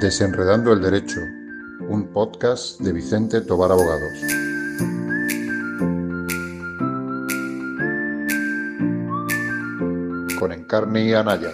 Desenredando 0.00 0.72
el 0.72 0.80
Derecho, 0.80 1.20
un 1.88 2.12
podcast 2.12 2.80
de 2.80 2.92
Vicente 2.92 3.40
Tobar 3.40 3.72
Abogados. 3.72 4.12
Con 10.38 10.52
Encarni 10.52 11.14
Anaya. 11.14 11.50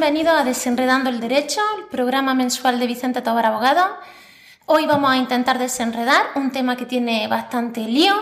Bienvenidos 0.00 0.34
a 0.34 0.44
Desenredando 0.44 1.10
el 1.10 1.20
Derecho, 1.20 1.60
el 1.78 1.84
programa 1.84 2.32
mensual 2.32 2.80
de 2.80 2.86
Vicente 2.86 3.20
Tobar 3.20 3.44
Abogado. 3.44 3.84
Hoy 4.64 4.86
vamos 4.86 5.10
a 5.10 5.18
intentar 5.18 5.58
desenredar 5.58 6.22
un 6.36 6.52
tema 6.52 6.74
que 6.74 6.86
tiene 6.86 7.28
bastante 7.28 7.80
lío, 7.80 8.14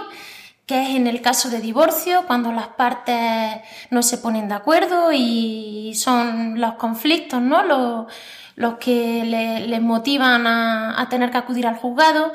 que 0.67 0.83
es 0.83 0.97
en 0.97 1.07
el 1.07 1.23
caso 1.23 1.51
de 1.51 1.61
divorcio, 1.61 2.25
cuando 2.27 2.51
las 2.51 2.67
partes 2.67 3.61
no 3.91 4.03
se 4.03 4.19
ponen 4.19 4.49
de 4.49 4.57
acuerdo 4.57 5.13
y 5.13 5.93
son 5.95 6.61
los 6.61 6.75
conflictos, 6.75 7.41
¿no? 7.41 7.63
Los, 8.57 8.75
que 8.81 9.23
le- 9.25 9.69
les 9.69 9.81
motivan 9.81 10.49
a, 10.49 11.01
a 11.01 11.09
tener 11.09 11.31
que 11.31 11.39
acudir 11.39 11.65
al 11.69 11.77
juzgado. 11.77 12.33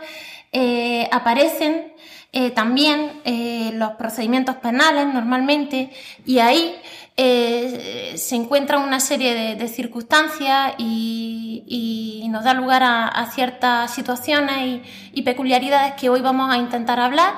Eh, 0.54 1.10
aparecen 1.12 1.92
eh, 2.32 2.52
también 2.52 3.22
eh, 3.26 3.72
los 3.74 3.92
procedimientos 3.92 4.56
penales 4.56 5.06
normalmente 5.14 5.92
y 6.26 6.40
ahí 6.40 6.80
eh, 7.16 8.14
se 8.16 8.36
encuentra 8.36 8.80
una 8.80 9.00
serie 9.00 9.56
de, 9.56 9.68
circunstancias 9.68 10.74
y, 10.78 12.28
nos 12.30 12.44
da 12.44 12.56
lugar 12.56 12.82
a, 12.84 13.30
ciertas 13.32 13.94
situaciones 13.94 14.58
y, 14.60 14.82
y 15.14 15.22
peculiaridades 15.22 15.94
que 15.94 16.10
hoy 16.10 16.22
vamos 16.22 16.52
a 16.52 16.58
intentar 16.58 17.00
hablar 17.00 17.36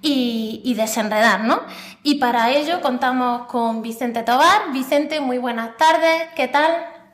y, 0.00 0.62
y 0.64 0.72
desenredar, 0.72 1.44
¿no? 1.44 1.60
Y 2.02 2.14
para 2.14 2.50
ello 2.50 2.80
contamos 2.80 3.46
con 3.48 3.82
Vicente 3.82 4.22
Tobar. 4.22 4.72
Vicente, 4.72 5.20
muy 5.20 5.36
buenas 5.36 5.76
tardes, 5.76 6.28
¿qué 6.34 6.48
tal? 6.48 6.70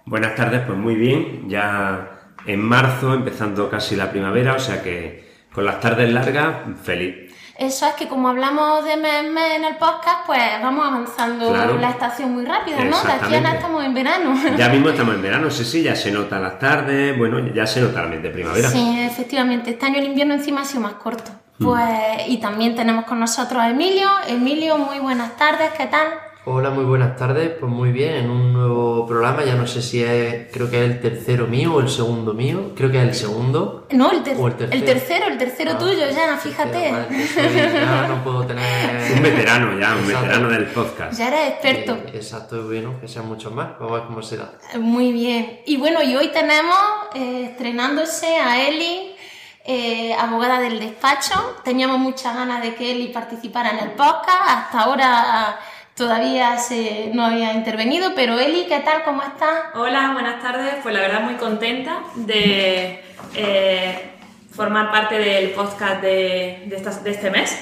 Buenas 0.06 0.36
tardes, 0.36 0.62
pues 0.64 0.78
muy 0.78 0.94
bien, 0.94 1.48
ya 1.48 2.32
en 2.46 2.60
marzo, 2.60 3.14
empezando 3.14 3.68
casi 3.70 3.96
la 3.96 4.10
primavera, 4.10 4.54
o 4.54 4.58
sea 4.60 4.82
que 4.82 5.23
con 5.55 5.64
las 5.64 5.80
tardes 5.80 6.12
largas, 6.12 6.56
feliz. 6.83 7.33
Eso 7.56 7.86
es 7.86 7.94
que 7.94 8.08
como 8.08 8.28
hablamos 8.30 8.84
de 8.84 8.97
mes 8.97 9.14
en 9.24 9.33
mes 9.33 9.55
en 9.55 9.64
el 9.64 9.77
podcast, 9.77 10.27
pues 10.27 10.41
vamos 10.61 10.84
avanzando 10.88 11.52
Claro. 11.52 11.78
la 11.78 11.91
estación 11.91 12.33
muy 12.34 12.44
rápida, 12.44 12.78
¿no? 12.83 13.00
De 13.00 13.12
aquí 13.12 13.34
a 13.36 13.41
nada 13.41 13.55
Exactamente. 13.55 13.56
estamos 13.58 13.84
en 13.84 13.94
verano. 13.94 14.34
Ya 14.56 14.69
mismo 14.70 14.88
estamos 14.88 15.14
en 15.14 15.22
verano, 15.22 15.50
sí, 15.52 15.64
sí, 15.64 15.83
ya 15.84 15.94
se 15.94 16.11
notan 16.11 16.42
las 16.42 16.58
tardes, 16.58 17.16
bueno, 17.16 17.38
ya 17.55 17.64
se 17.64 17.80
nota 17.80 18.02
mes 18.02 18.20
de 18.24 18.30
primavera. 18.30 18.69
Sí, 18.69 18.98
efectivamente. 19.06 19.70
Este 19.70 19.86
año 19.86 19.98
el 20.00 20.06
invierno 20.06 20.34
encima 20.34 20.62
ha 20.62 20.64
sido 20.64 20.80
más 20.80 20.94
corto. 20.94 21.30
Hmm. 21.61 21.64
Pues, 21.66 21.89
y 22.27 22.39
también 22.39 22.74
tenemos 22.74 23.05
con 23.05 23.20
nosotros 23.20 23.62
a 23.62 23.70
Emilio. 23.70 24.08
Emilio, 24.27 24.77
muy 24.77 24.98
buenas 24.98 25.36
tardes, 25.36 25.70
¿qué 25.78 25.86
tal? 25.86 26.08
Hola, 26.46 26.68
muy 26.68 26.84
buenas 26.84 27.16
tardes. 27.16 27.52
Pues 27.58 27.72
muy 27.72 27.90
bien, 27.90 28.16
en 28.16 28.30
un 28.30 28.52
nuevo 28.52 29.06
programa. 29.06 29.44
Ya 29.44 29.54
no 29.54 29.66
sé 29.66 29.80
si 29.80 30.02
es, 30.04 30.52
creo 30.52 30.70
que 30.70 30.84
es 30.84 30.90
el 30.90 31.00
tercero 31.00 31.46
mío 31.46 31.72
o 31.74 31.80
el 31.80 31.88
segundo 31.88 32.34
mío. 32.34 32.72
Creo 32.76 32.90
que 32.90 32.98
es 32.98 33.04
el 33.04 33.14
segundo. 33.14 33.86
No, 33.92 34.10
el, 34.10 34.22
ter- 34.22 34.36
O 34.38 34.48
el 34.48 34.52
el 34.52 34.58
tercero. 34.58 34.84
tercero, 34.84 35.26
el 35.28 35.38
tercero 35.38 35.70
Ah, 35.74 35.78
tuyo 35.78 36.10
ya, 36.10 36.34
el 36.34 36.38
fíjate. 36.38 36.70
tercero, 36.70 37.08
que 37.08 37.26
soy- 37.28 37.72
ya 37.72 38.06
no 38.08 38.22
puedo 38.22 38.40
Un 38.42 38.46
tener. 38.48 39.22
veterano 39.22 39.78
ya, 39.80 39.94
un 39.94 40.00
Exacto. 40.04 40.20
veterano 40.20 40.48
del 40.50 40.66
podcast. 40.66 41.18
Ya 41.18 41.28
eres 41.28 41.48
experto. 41.54 41.92
Eh, 41.94 42.10
exacto, 42.14 42.56
y 42.56 42.64
bueno, 42.66 43.00
que 43.00 43.08
sean 43.08 43.26
muchos 43.26 43.50
más. 43.50 43.78
Vamos 43.78 43.92
a 43.92 43.94
ver 44.00 44.04
cómo 44.08 44.22
se 44.22 44.36
da. 44.36 44.52
Muy 44.78 45.12
bien. 45.12 45.60
Y 45.64 45.78
bueno, 45.78 46.02
y 46.02 46.14
hoy 46.14 46.28
tenemos 46.28 46.76
eh, 47.14 47.48
estrenándose 47.52 48.36
a 48.36 48.68
Eli, 48.68 49.16
eh, 49.64 50.12
abogada 50.12 50.60
del 50.60 50.78
despacho. 50.78 51.56
Teníamos 51.64 51.98
muchas 52.00 52.36
ganas 52.36 52.60
de 52.62 52.74
que 52.74 52.92
Eli 52.92 53.08
participara 53.08 53.70
en 53.70 53.78
el 53.78 53.90
podcast. 53.92 54.42
Hasta 54.46 54.80
ahora 54.80 55.58
todavía 55.96 56.58
se, 56.58 57.10
no 57.14 57.24
había 57.24 57.52
intervenido, 57.55 58.12
pero 58.14 58.38
Eli, 58.38 58.66
¿qué 58.66 58.80
tal? 58.80 59.02
¿Cómo 59.05 59.22
estás? 59.22 59.64
Hola, 59.74 60.10
buenas 60.12 60.42
tardes. 60.42 60.74
Pues 60.82 60.94
la 60.94 61.00
verdad 61.00 61.20
muy 61.22 61.34
contenta 61.34 62.00
de 62.16 63.02
eh, 63.36 64.10
formar 64.52 64.90
parte 64.90 65.18
del 65.18 65.50
podcast 65.50 66.00
de, 66.02 66.64
de 66.66 66.77
estas- 66.77 67.02
de 67.04 67.10
este 67.10 67.30
mes 67.30 67.58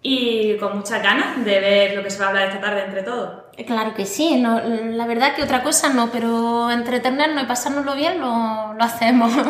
y 0.00 0.56
con 0.58 0.76
muchas 0.78 1.02
ganas 1.02 1.44
de 1.44 1.60
ver 1.60 1.94
lo 1.94 2.02
que 2.02 2.10
se 2.10 2.18
va 2.20 2.26
a 2.26 2.28
hablar 2.28 2.48
esta 2.48 2.60
tarde 2.60 2.84
entre 2.84 3.02
todos. 3.02 3.42
Eh, 3.56 3.64
Claro 3.64 3.94
que 3.94 4.06
sí, 4.06 4.36
no, 4.36 4.60
la 4.60 5.06
verdad 5.06 5.34
que 5.34 5.42
otra 5.42 5.62
cosa 5.62 5.88
no, 5.90 6.10
pero 6.10 6.70
entretenernos 6.70 7.42
y 7.42 7.46
pasárnoslo 7.46 7.94
bien 7.94 8.20
lo, 8.20 8.74
lo 8.74 8.82
hacemos. 8.84 9.32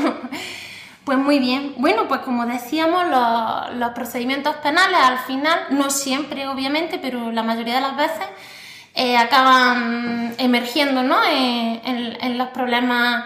Pues 1.08 1.16
muy 1.16 1.38
bien. 1.38 1.72
Bueno, 1.78 2.06
pues 2.06 2.20
como 2.20 2.44
decíamos, 2.44 3.06
los, 3.08 3.90
procedimientos 3.92 4.56
penales 4.56 4.98
al 5.02 5.18
final, 5.20 5.58
no 5.70 5.88
siempre 5.88 6.46
obviamente, 6.46 6.98
pero 6.98 7.32
la 7.32 7.42
mayoría 7.42 7.76
de 7.76 7.80
las 7.80 7.96
veces, 7.96 8.26
eh, 8.94 9.16
acaban 9.16 10.34
emergiendo 10.36 11.02
¿no? 11.02 11.16
en, 11.24 11.80
en- 12.20 12.36
los 12.36 12.48
problemas 12.48 13.24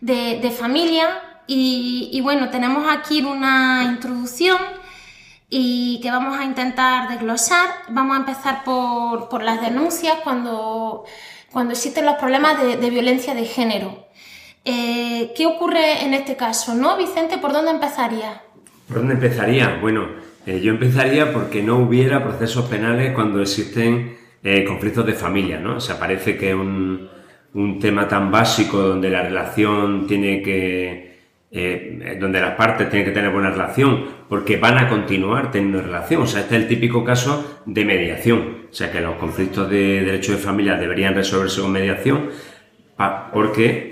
de, 0.00 0.50
familia. 0.58 1.20
Y, 1.46 2.18
bueno, 2.22 2.48
tenemos 2.48 2.90
aquí 2.90 3.20
una 3.20 3.84
introducción 3.84 4.56
y 5.50 6.00
que 6.02 6.10
vamos 6.10 6.38
a 6.40 6.44
intentar 6.44 7.10
desglosar. 7.10 7.68
Vamos 7.90 8.16
a 8.16 8.20
empezar 8.20 8.64
por, 8.64 9.42
las 9.42 9.60
denuncias 9.60 10.16
cuando, 10.24 11.04
cuando 11.52 11.74
existen 11.74 12.06
los 12.06 12.16
problemas 12.16 12.58
de 12.58 12.88
violencia 12.88 13.34
de 13.34 13.44
género. 13.44 14.07
Eh, 14.70 15.32
¿Qué 15.34 15.46
ocurre 15.46 16.04
en 16.04 16.12
este 16.12 16.36
caso? 16.36 16.74
¿No, 16.74 16.98
Vicente? 16.98 17.38
¿Por 17.38 17.54
dónde 17.54 17.70
empezaría? 17.70 18.42
¿Por 18.86 18.98
dónde 18.98 19.14
empezaría? 19.14 19.78
Bueno, 19.80 20.08
eh, 20.44 20.60
yo 20.60 20.72
empezaría 20.72 21.32
porque 21.32 21.62
no 21.62 21.78
hubiera 21.78 22.22
procesos 22.22 22.66
penales 22.66 23.14
cuando 23.14 23.40
existen 23.40 24.18
eh, 24.44 24.64
conflictos 24.66 25.06
de 25.06 25.14
familia, 25.14 25.58
¿no? 25.58 25.76
O 25.76 25.80
sea, 25.80 25.98
parece 25.98 26.36
que 26.36 26.54
un, 26.54 27.08
un 27.54 27.78
tema 27.78 28.06
tan 28.06 28.30
básico 28.30 28.76
donde 28.76 29.08
la 29.08 29.22
relación 29.22 30.06
tiene 30.06 30.42
que... 30.42 31.08
donde 32.20 32.38
las 32.38 32.54
partes 32.54 32.90
tienen 32.90 33.08
que 33.08 33.14
tener 33.14 33.30
buena 33.30 33.48
relación 33.48 34.04
porque 34.28 34.58
van 34.58 34.76
a 34.76 34.86
continuar 34.86 35.50
teniendo 35.50 35.80
relación. 35.80 36.20
O 36.20 36.26
sea, 36.26 36.42
este 36.42 36.56
es 36.56 36.62
el 36.64 36.68
típico 36.68 37.02
caso 37.02 37.62
de 37.64 37.86
mediación. 37.86 38.66
O 38.70 38.74
sea, 38.74 38.92
que 38.92 39.00
los 39.00 39.16
conflictos 39.16 39.70
de 39.70 40.04
derecho 40.04 40.32
de 40.32 40.38
familia 40.38 40.76
deberían 40.76 41.14
resolverse 41.14 41.62
con 41.62 41.72
mediación 41.72 42.28
porque 43.32 43.90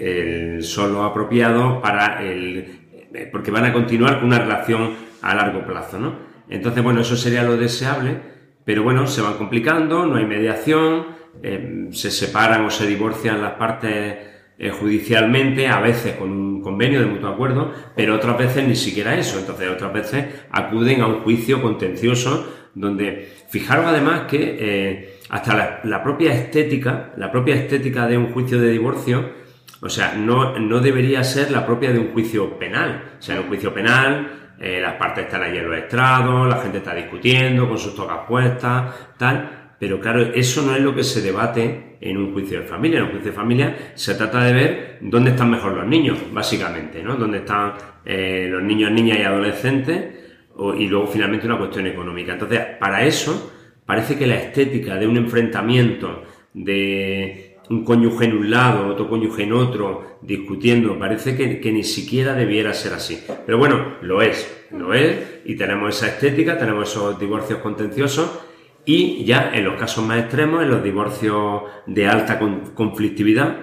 el 0.56 0.64
solo 0.64 1.04
apropiado 1.04 1.80
para 1.80 2.24
el 2.24 2.86
eh, 3.14 3.28
porque 3.30 3.50
van 3.50 3.64
a 3.64 3.72
continuar 3.72 4.18
con 4.18 4.28
una 4.28 4.38
relación 4.38 4.94
a 5.22 5.34
largo 5.34 5.64
plazo, 5.64 5.98
¿no? 5.98 6.14
Entonces, 6.48 6.82
bueno, 6.82 7.00
eso 7.00 7.16
sería 7.16 7.42
lo 7.42 7.56
deseable, 7.56 8.20
pero 8.64 8.82
bueno, 8.82 9.06
se 9.06 9.22
van 9.22 9.34
complicando, 9.34 10.06
no 10.06 10.16
hay 10.16 10.26
mediación, 10.26 11.06
eh, 11.42 11.88
se 11.92 12.10
separan 12.10 12.64
o 12.64 12.70
se 12.70 12.86
divorcian 12.86 13.40
las 13.40 13.52
partes 13.52 14.16
eh, 14.58 14.70
judicialmente, 14.70 15.68
a 15.68 15.80
veces 15.80 16.16
con 16.16 16.30
un 16.30 16.62
convenio 16.62 17.00
de 17.00 17.06
mutuo 17.06 17.30
acuerdo, 17.30 17.72
pero 17.94 18.14
otras 18.14 18.38
veces 18.38 18.66
ni 18.66 18.76
siquiera 18.76 19.14
eso, 19.16 19.38
entonces 19.38 19.68
otras 19.70 19.92
veces 19.92 20.26
acuden 20.50 21.00
a 21.00 21.06
un 21.06 21.20
juicio 21.20 21.62
contencioso 21.62 22.52
donde, 22.74 23.28
fijaros 23.48 23.86
además 23.86 24.22
que 24.28 24.56
eh, 24.60 25.15
hasta 25.28 25.80
la, 25.82 26.02
propia 26.02 26.32
estética, 26.32 27.12
la 27.16 27.30
propia 27.30 27.54
estética 27.54 28.06
de 28.06 28.16
un 28.16 28.32
juicio 28.32 28.60
de 28.60 28.70
divorcio, 28.70 29.46
o 29.80 29.88
sea, 29.88 30.14
no, 30.14 30.58
no 30.58 30.80
debería 30.80 31.22
ser 31.24 31.50
la 31.50 31.66
propia 31.66 31.92
de 31.92 31.98
un 31.98 32.12
juicio 32.12 32.58
penal. 32.58 33.16
O 33.18 33.22
sea, 33.22 33.34
en 33.34 33.42
un 33.42 33.48
juicio 33.48 33.74
penal, 33.74 34.54
eh, 34.58 34.80
las 34.80 34.94
partes 34.94 35.24
están 35.24 35.42
allí 35.42 35.58
en 35.58 35.68
los 35.68 35.76
estrados, 35.76 36.48
la 36.48 36.56
gente 36.56 36.78
está 36.78 36.94
discutiendo 36.94 37.68
con 37.68 37.78
sus 37.78 37.94
tocas 37.94 38.20
puestas, 38.26 38.94
tal. 39.18 39.74
Pero 39.78 40.00
claro, 40.00 40.20
eso 40.34 40.62
no 40.62 40.74
es 40.74 40.80
lo 40.80 40.94
que 40.94 41.04
se 41.04 41.20
debate 41.20 41.98
en 42.00 42.16
un 42.16 42.32
juicio 42.32 42.60
de 42.60 42.66
familia. 42.66 42.98
En 42.98 43.04
un 43.06 43.10
juicio 43.10 43.30
de 43.30 43.36
familia 43.36 43.76
se 43.94 44.14
trata 44.14 44.42
de 44.44 44.52
ver 44.52 44.98
dónde 45.02 45.30
están 45.30 45.50
mejor 45.50 45.72
los 45.72 45.86
niños, 45.86 46.18
básicamente, 46.32 47.02
¿no? 47.02 47.16
Dónde 47.16 47.38
están 47.38 47.74
eh, 48.04 48.48
los 48.50 48.62
niños, 48.62 48.90
niñas 48.90 49.18
y 49.18 49.22
adolescentes, 49.22 50.14
y 50.78 50.86
luego 50.86 51.06
finalmente 51.06 51.46
una 51.46 51.58
cuestión 51.58 51.86
económica. 51.86 52.32
Entonces, 52.32 52.60
para 52.80 53.04
eso, 53.04 53.52
parece 53.86 54.18
que 54.18 54.26
la 54.26 54.36
estética 54.36 54.96
de 54.96 55.06
un 55.06 55.16
enfrentamiento 55.16 56.24
de 56.52 57.56
un 57.68 57.84
cónyuge 57.84 58.26
en 58.26 58.36
un 58.36 58.50
lado, 58.50 58.86
otro 58.88 59.08
cónyuge 59.08 59.42
en 59.42 59.52
otro, 59.52 60.18
discutiendo, 60.22 60.98
parece 60.98 61.36
que, 61.36 61.60
que 61.60 61.72
ni 61.72 61.82
siquiera 61.82 62.34
debiera 62.34 62.72
ser 62.72 62.92
así. 62.92 63.22
Pero 63.44 63.58
bueno, 63.58 63.96
lo 64.02 64.22
es, 64.22 64.66
lo 64.70 64.94
es, 64.94 65.40
y 65.44 65.56
tenemos 65.56 65.96
esa 65.96 66.08
estética, 66.08 66.58
tenemos 66.58 66.90
esos 66.90 67.18
divorcios 67.18 67.58
contenciosos, 67.60 68.40
y 68.84 69.24
ya 69.24 69.50
en 69.52 69.64
los 69.64 69.74
casos 69.74 70.04
más 70.04 70.20
extremos, 70.20 70.62
en 70.62 70.70
los 70.70 70.82
divorcios 70.82 71.62
de 71.86 72.06
alta 72.06 72.38
con- 72.38 72.70
conflictividad, 72.72 73.56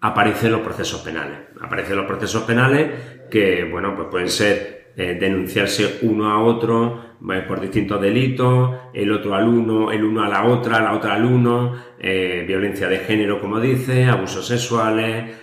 aparecen 0.00 0.52
los 0.52 0.60
procesos 0.60 1.00
penales. 1.00 1.38
Aparecen 1.60 1.96
los 1.96 2.06
procesos 2.06 2.44
penales 2.44 2.88
que, 3.28 3.64
bueno, 3.64 3.96
pues 3.96 4.06
pueden 4.08 4.28
ser 4.28 4.77
eh, 5.00 5.16
denunciarse 5.16 6.00
uno 6.02 6.28
a 6.28 6.42
otro 6.42 7.14
eh, 7.32 7.44
por 7.46 7.60
distintos 7.60 8.00
delitos, 8.00 8.74
el 8.92 9.12
otro 9.12 9.32
al 9.32 9.46
uno, 9.46 9.92
el 9.92 10.02
uno 10.02 10.24
a 10.24 10.28
la 10.28 10.44
otra, 10.44 10.80
la 10.80 10.92
otra 10.92 11.14
al 11.14 11.24
uno, 11.24 11.72
eh, 12.00 12.42
violencia 12.44 12.88
de 12.88 12.98
género, 12.98 13.40
como 13.40 13.60
dice, 13.60 14.06
abusos 14.06 14.44
sexuales, 14.44 15.36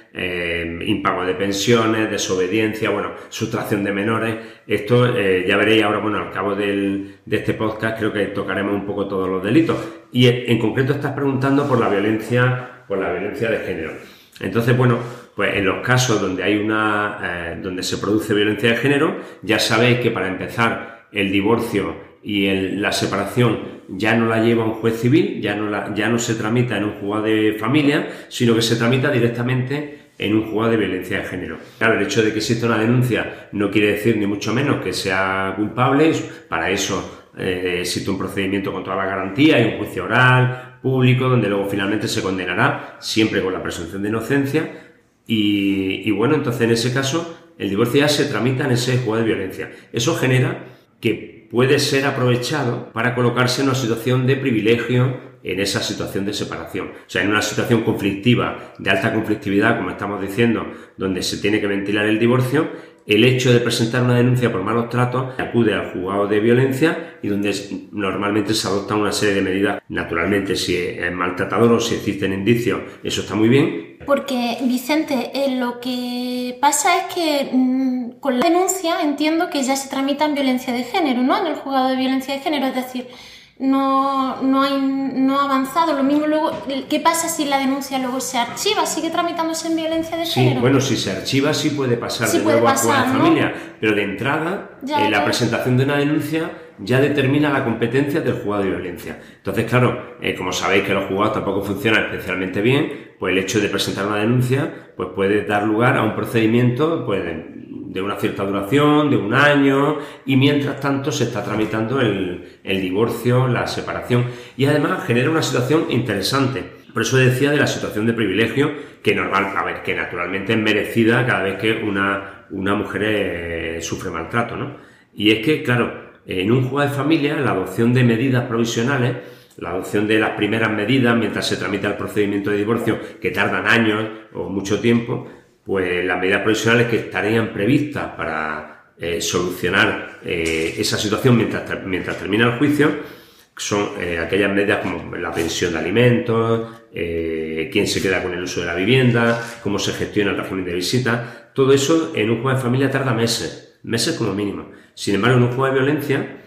impago 0.86 1.26
de 1.26 1.36
pensiones, 1.36 2.12
desobediencia, 2.12 2.90
bueno, 2.90 3.12
sustracción 3.30 3.86
de 3.86 3.94
menores. 3.94 4.36
Esto 4.66 5.14
ya 5.14 5.58
veréis 5.58 5.84
ahora, 5.84 6.00
bueno, 6.00 6.20
al 6.20 6.32
cabo 6.32 6.56
de 6.56 7.16
este 7.30 7.54
podcast 7.54 7.98
creo 8.00 8.14
que 8.14 8.28
tocaremos 8.28 8.74
un 8.74 8.86
poco 8.86 9.08
todos 9.10 9.28
los 9.28 9.44
delitos. 9.44 9.78
Y 10.14 10.28
en 10.28 10.58
concreto 10.58 10.94
estás 10.94 11.12
preguntando 11.12 11.68
por 11.68 11.82
la 11.82 11.90
violencia, 11.90 12.86
por 12.88 12.98
la 12.98 13.12
violencia 13.12 13.50
de 13.50 13.58
género. 13.60 13.92
Entonces, 14.40 14.78
bueno, 14.78 15.00
pues 15.36 15.56
en 15.56 15.66
los 15.66 15.86
casos 15.86 16.22
donde 16.22 16.44
hay 16.44 16.58
una, 16.58 17.20
eh, 17.22 17.60
donde 17.62 17.84
se 17.84 17.98
produce 17.98 18.34
violencia 18.34 18.70
de 18.70 18.78
género, 18.78 19.20
ya 19.42 19.60
sabéis 19.60 20.00
que 20.00 20.12
para 20.12 20.28
empezar 20.28 21.08
el 21.12 21.32
divorcio 21.32 21.96
y 22.24 22.50
la 22.78 22.92
separación 22.92 23.76
ya 23.88 24.16
no 24.16 24.28
la 24.28 24.42
lleva 24.42 24.66
un 24.66 24.76
juez 24.76 25.00
civil, 25.00 25.42
ya 25.42 25.56
no, 25.56 25.70
la, 25.70 25.94
ya 25.94 26.10
no 26.10 26.18
se 26.18 26.36
tramita 26.36 26.78
en 26.78 26.86
un 26.86 26.94
juzgado 26.94 27.26
de 27.26 27.56
familia, 27.60 28.08
sino 28.30 28.56
que 28.56 28.62
se 28.62 28.78
tramita 28.78 29.12
directamente 29.12 30.06
en 30.18 30.36
un 30.36 30.46
juzgado 30.46 30.72
de 30.72 30.78
violencia 30.78 31.20
de 31.20 31.26
género. 31.26 31.58
Claro, 31.78 31.98
el 31.98 32.04
hecho 32.04 32.24
de 32.24 32.32
que 32.32 32.40
exista 32.40 32.66
una 32.66 32.78
denuncia 32.78 33.50
no 33.52 33.70
quiere 33.70 33.92
decir 33.92 34.18
ni 34.18 34.26
mucho 34.26 34.54
menos 34.54 34.84
que 34.84 34.94
sea 34.94 35.54
culpable, 35.56 36.14
para 36.48 36.70
eso 36.72 37.30
eh, 37.38 37.80
existe 37.82 38.10
un 38.10 38.18
procedimiento 38.18 38.72
con 38.72 38.84
toda 38.84 38.96
la 38.96 39.06
garantía 39.06 39.60
y 39.60 39.74
un 39.74 39.78
juicio 39.80 40.06
oral, 40.06 40.80
público, 40.82 41.28
donde 41.28 41.50
luego 41.50 41.66
finalmente 41.66 42.08
se 42.08 42.22
condenará, 42.22 42.98
siempre 43.00 43.42
con 43.42 43.52
la 43.52 43.62
presunción 43.62 44.02
de 44.04 44.10
inocencia, 44.10 44.95
y, 45.28 46.12
bueno, 46.12 46.36
entonces 46.36 46.62
en 46.62 46.72
ese 46.72 46.94
caso 46.94 47.38
el 47.58 47.70
divorcio 47.70 48.02
ya 48.02 48.08
se 48.08 48.26
tramita 48.26 48.66
en 48.66 48.72
ese 48.72 48.98
juego 48.98 49.18
de 49.18 49.24
violencia. 49.24 49.72
Eso 49.94 50.16
genera 50.16 50.66
que 51.00 51.48
puede 51.50 51.80
ser 51.80 52.06
aprovechado 52.06 52.92
para 52.92 53.16
colocarse 53.16 53.62
en 53.62 53.70
una 53.70 53.78
situación 53.78 54.28
de 54.28 54.36
privilegio 54.36 55.36
en 55.44 55.60
esa 55.60 55.82
situación 55.82 56.26
de 56.26 56.34
separación. 56.34 56.88
O 56.88 57.10
sea, 57.10 57.22
en 57.22 57.30
una 57.30 57.42
situación 57.42 57.84
conflictiva, 57.84 58.74
de 58.80 58.90
alta 58.90 59.14
conflictividad, 59.14 59.78
como 59.78 59.92
estamos 59.92 60.20
diciendo, 60.20 60.66
donde 60.98 61.22
se 61.22 61.38
tiene 61.38 61.62
que 61.62 61.68
ventilar 61.68 62.08
el 62.08 62.20
divorcio, 62.20 62.68
el 63.08 63.24
hecho 63.24 63.54
de 63.54 63.60
presentar 63.60 64.04
una 64.04 64.16
denuncia 64.16 64.52
por 64.52 64.64
malos 64.64 64.90
tratos 64.90 65.40
acude 65.40 65.74
al 65.74 65.92
juzgado 65.92 66.28
de 66.28 66.40
violencia 66.40 67.18
y 67.22 67.28
donde 67.28 67.54
normalmente 67.92 68.54
se 68.54 68.68
adoptan 68.68 69.00
una 69.00 69.12
serie 69.12 69.36
de 69.36 69.42
medidas. 69.42 69.82
Naturalmente, 69.90 70.56
si 70.56 70.76
es 70.76 71.12
maltratador 71.12 71.72
o 71.74 71.80
si 71.80 71.96
existen 71.96 72.34
indicios, 72.34 72.82
eso 73.04 73.22
está 73.22 73.36
muy 73.36 73.50
bien. 73.50 73.98
Porque, 74.06 74.58
Vicente, 74.64 75.32
eh, 75.34 75.56
lo 75.58 75.80
que 75.80 76.58
pasa 76.60 76.98
es 76.98 77.14
que 77.14 77.50
mm, 77.52 78.20
con 78.20 78.40
la 78.40 78.48
denuncia 78.48 79.02
entiendo 79.02 79.50
que 79.50 79.64
ya 79.64 79.76
se 79.76 79.90
tramita 79.90 80.26
en 80.26 80.36
violencia 80.36 80.74
de 80.74 80.84
género, 80.84 81.22
¿no? 81.24 81.38
En 81.38 81.48
el 81.48 81.56
juzgado 81.56 81.90
de 81.90 81.96
violencia 81.96 82.34
de 82.34 82.42
género, 82.42 82.68
es 82.68 82.76
decir, 82.76 83.08
no, 83.58 84.42
no, 84.42 84.64
hay, 84.64 84.82
no 84.82 85.40
ha 85.40 85.46
avanzado. 85.46 85.94
Lo 85.94 86.04
mismo 86.04 86.28
luego, 86.28 86.52
¿qué 86.90 87.00
pasa 87.00 87.30
si 87.30 87.46
la 87.46 87.58
denuncia 87.58 88.00
luego 88.00 88.20
se 88.20 88.38
archiva? 88.38 88.86
¿Sigue 88.86 89.10
tramitándose 89.10 89.68
en 89.68 89.78
violencia 89.78 90.18
de 90.18 90.26
género? 90.26 90.56
Sí, 90.56 90.62
bueno, 90.62 90.82
si 90.82 90.98
se 90.98 91.12
archiva 91.12 91.54
sí 91.54 91.70
puede 91.70 91.96
pasar 91.96 92.30
de 92.30 92.40
nuevo 92.40 92.68
a 92.68 92.74
la 92.74 92.78
familia, 92.78 93.54
pero 93.80 93.96
de 93.96 94.04
entrada 94.04 94.72
eh, 94.84 95.10
la 95.10 95.24
presentación 95.24 95.78
de 95.78 95.86
una 95.86 95.98
denuncia 95.98 96.52
ya 96.80 97.00
determina 97.00 97.50
la 97.50 97.64
competencia 97.64 98.20
del 98.20 98.34
juzgado 98.34 98.64
de 98.64 98.70
violencia. 98.70 99.20
Entonces, 99.38 99.66
claro, 99.66 100.18
eh, 100.22 100.36
como 100.36 100.52
sabéis 100.52 100.84
que 100.84 100.94
los 100.94 101.06
juzgados 101.06 101.34
tampoco 101.34 101.62
funcionan 101.62 102.06
especialmente 102.06 102.62
bien, 102.62 103.16
pues 103.18 103.32
el 103.32 103.38
hecho 103.38 103.62
de 103.62 103.70
presentar 103.70 104.06
una 104.06 104.18
denuncia 104.18 104.92
pues 104.98 105.10
puede 105.16 105.46
dar 105.46 105.64
lugar 105.64 105.98
a 105.98 106.04
un 106.04 106.16
procedimiento 106.16 107.06
pues, 107.06 107.24
de 107.24 107.56
una 108.02 108.16
cierta 108.16 108.44
duración, 108.44 109.10
de 109.10 109.18
un 109.18 109.34
año, 109.34 109.98
y 110.26 110.36
mientras 110.36 110.80
tanto 110.80 111.12
se 111.12 111.26
está 111.26 111.44
tramitando 111.44 112.02
el, 112.02 112.60
divorcio, 112.64 113.48
la 113.48 113.68
separación, 113.68 114.26
y 114.58 114.66
además 114.66 115.06
genera 115.06 115.30
una 115.30 115.42
situación 115.42 115.86
interesante. 115.90 116.64
Por 116.94 117.02
eso 117.02 117.18
decía 117.18 117.52
de 117.52 117.58
la 117.58 117.68
situación 117.68 118.06
de 118.06 118.14
privilegio, 118.14 118.72
que 119.04 119.16
normal, 119.16 119.54
a 119.56 119.64
ver, 119.64 119.84
que 119.84 119.96
naturalmente 119.96 120.54
es 120.54 120.60
merecida 120.60 121.26
cada 121.26 121.44
vez 121.44 121.58
que 121.58 121.74
una, 121.84 122.46
una 122.50 122.76
mujer 122.76 123.02
eh, 123.06 123.82
sufre 123.82 124.10
maltrato, 124.10 124.56
¿no? 124.56 124.78
Y 125.14 125.32
es 125.32 125.46
que, 125.46 125.64
claro, 125.64 126.06
en 126.26 126.52
un 126.52 126.70
juego 126.70 126.90
de 126.90 126.96
familia, 126.96 127.36
la 127.36 127.52
adopción 127.52 127.94
de 127.94 128.04
medidas 128.04 128.46
provisionales, 128.46 129.16
la 129.58 129.70
adopción 129.70 130.08
de 130.08 130.20
las 130.20 130.32
primeras 130.32 130.72
medidas 130.72 131.16
mientras 131.16 131.48
se 131.48 131.58
tramita 131.58 131.88
el 131.88 131.96
procedimiento 131.96 132.50
de 132.50 132.58
divorcio, 132.58 133.00
que 133.22 133.32
tardan 133.32 133.68
años 133.68 134.06
o 134.34 134.50
mucho 134.50 134.80
tiempo, 134.80 135.28
pues 135.66 136.06
las 136.06 136.20
medidas 136.20 136.44
provisionales 136.44 136.88
que 136.88 136.98
estarían 136.98 137.52
previstas 137.52 138.14
para 138.16 138.92
eh, 138.98 139.20
solucionar 139.20 140.20
eh, 140.24 140.76
esa 140.78 140.98
situación 140.98 141.36
mientras, 141.36 141.64
mientras 141.86 142.18
termina 142.18 142.46
el 142.46 142.60
juicio 142.60 143.16
son 143.58 143.90
eh, 144.00 144.20
aquellas 144.20 144.54
medidas 144.54 144.80
como 144.80 145.16
la 145.16 145.32
pensión 145.32 145.74
de 145.74 145.80
alimentos, 145.80 146.82
quién 146.92 147.88
se 147.88 148.02
queda 148.02 148.22
con 148.22 148.34
el 148.34 148.44
uso 148.44 148.62
de 148.62 148.68
la 148.68 148.76
vivienda, 148.76 149.42
cómo 149.64 149.80
se 149.80 149.94
gestiona 149.94 150.32
el 150.32 150.38
régimen 150.38 150.66
de 150.66 150.74
visita. 150.74 151.52
Todo 151.54 151.74
eso 151.74 152.12
en 152.16 152.30
un 152.30 152.42
juego 152.42 152.58
de 152.58 152.64
familia 152.64 152.92
tarda 152.92 153.14
meses, 153.14 153.80
meses 153.84 154.16
como 154.16 154.34
mínimo. 154.34 154.72
Sin 154.94 155.16
embargo, 155.16 155.38
en 155.38 155.44
un 155.44 155.52
juego 155.52 155.74
de 155.74 155.80
violencia, 155.80 156.38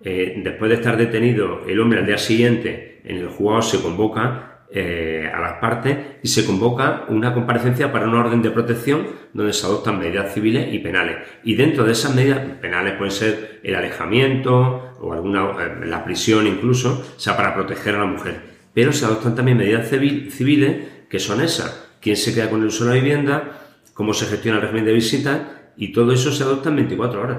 después 0.00 0.68
de 0.68 0.74
estar 0.76 0.96
detenido 0.96 1.64
el 1.68 1.78
hombre 1.80 2.00
al 2.00 2.06
día 2.06 2.18
siguiente, 2.18 3.00
en 3.04 3.18
el 3.18 3.28
juzgado 3.28 3.62
se 3.62 3.80
convoca 3.80 4.55
eh, 4.68 5.30
a 5.32 5.40
las 5.40 5.54
partes 5.54 5.96
y 6.22 6.28
se 6.28 6.44
convoca 6.44 7.04
una 7.08 7.32
comparecencia 7.32 7.92
para 7.92 8.08
una 8.08 8.20
orden 8.20 8.42
de 8.42 8.50
protección 8.50 9.06
donde 9.32 9.52
se 9.52 9.64
adoptan 9.64 9.98
medidas 9.98 10.34
civiles 10.34 10.74
y 10.74 10.80
penales. 10.80 11.18
Y 11.44 11.54
dentro 11.54 11.84
de 11.84 11.92
esas 11.92 12.14
medidas 12.14 12.40
penales 12.60 12.94
pueden 12.94 13.12
ser 13.12 13.60
el 13.62 13.74
alejamiento 13.76 14.94
o 15.00 15.12
alguna, 15.12 15.50
eh, 15.62 15.86
la 15.86 16.04
prisión 16.04 16.46
incluso, 16.46 17.04
o 17.16 17.20
sea, 17.20 17.36
para 17.36 17.54
proteger 17.54 17.94
a 17.94 18.00
la 18.00 18.06
mujer. 18.06 18.40
Pero 18.74 18.92
se 18.92 19.04
adoptan 19.04 19.34
también 19.34 19.56
medidas 19.56 19.88
civiles 19.88 20.76
que 21.08 21.18
son 21.18 21.40
esas. 21.40 21.88
¿Quién 22.00 22.16
se 22.16 22.34
queda 22.34 22.50
con 22.50 22.60
el 22.60 22.66
uso 22.66 22.84
de 22.84 22.90
la 22.90 22.96
vivienda? 22.96 23.60
¿Cómo 23.94 24.12
se 24.14 24.26
gestiona 24.26 24.58
el 24.58 24.62
régimen 24.62 24.84
de 24.84 24.92
visita? 24.92 25.72
Y 25.76 25.92
todo 25.92 26.12
eso 26.12 26.32
se 26.32 26.42
adopta 26.42 26.68
en 26.70 26.76
24 26.76 27.22
horas. 27.22 27.38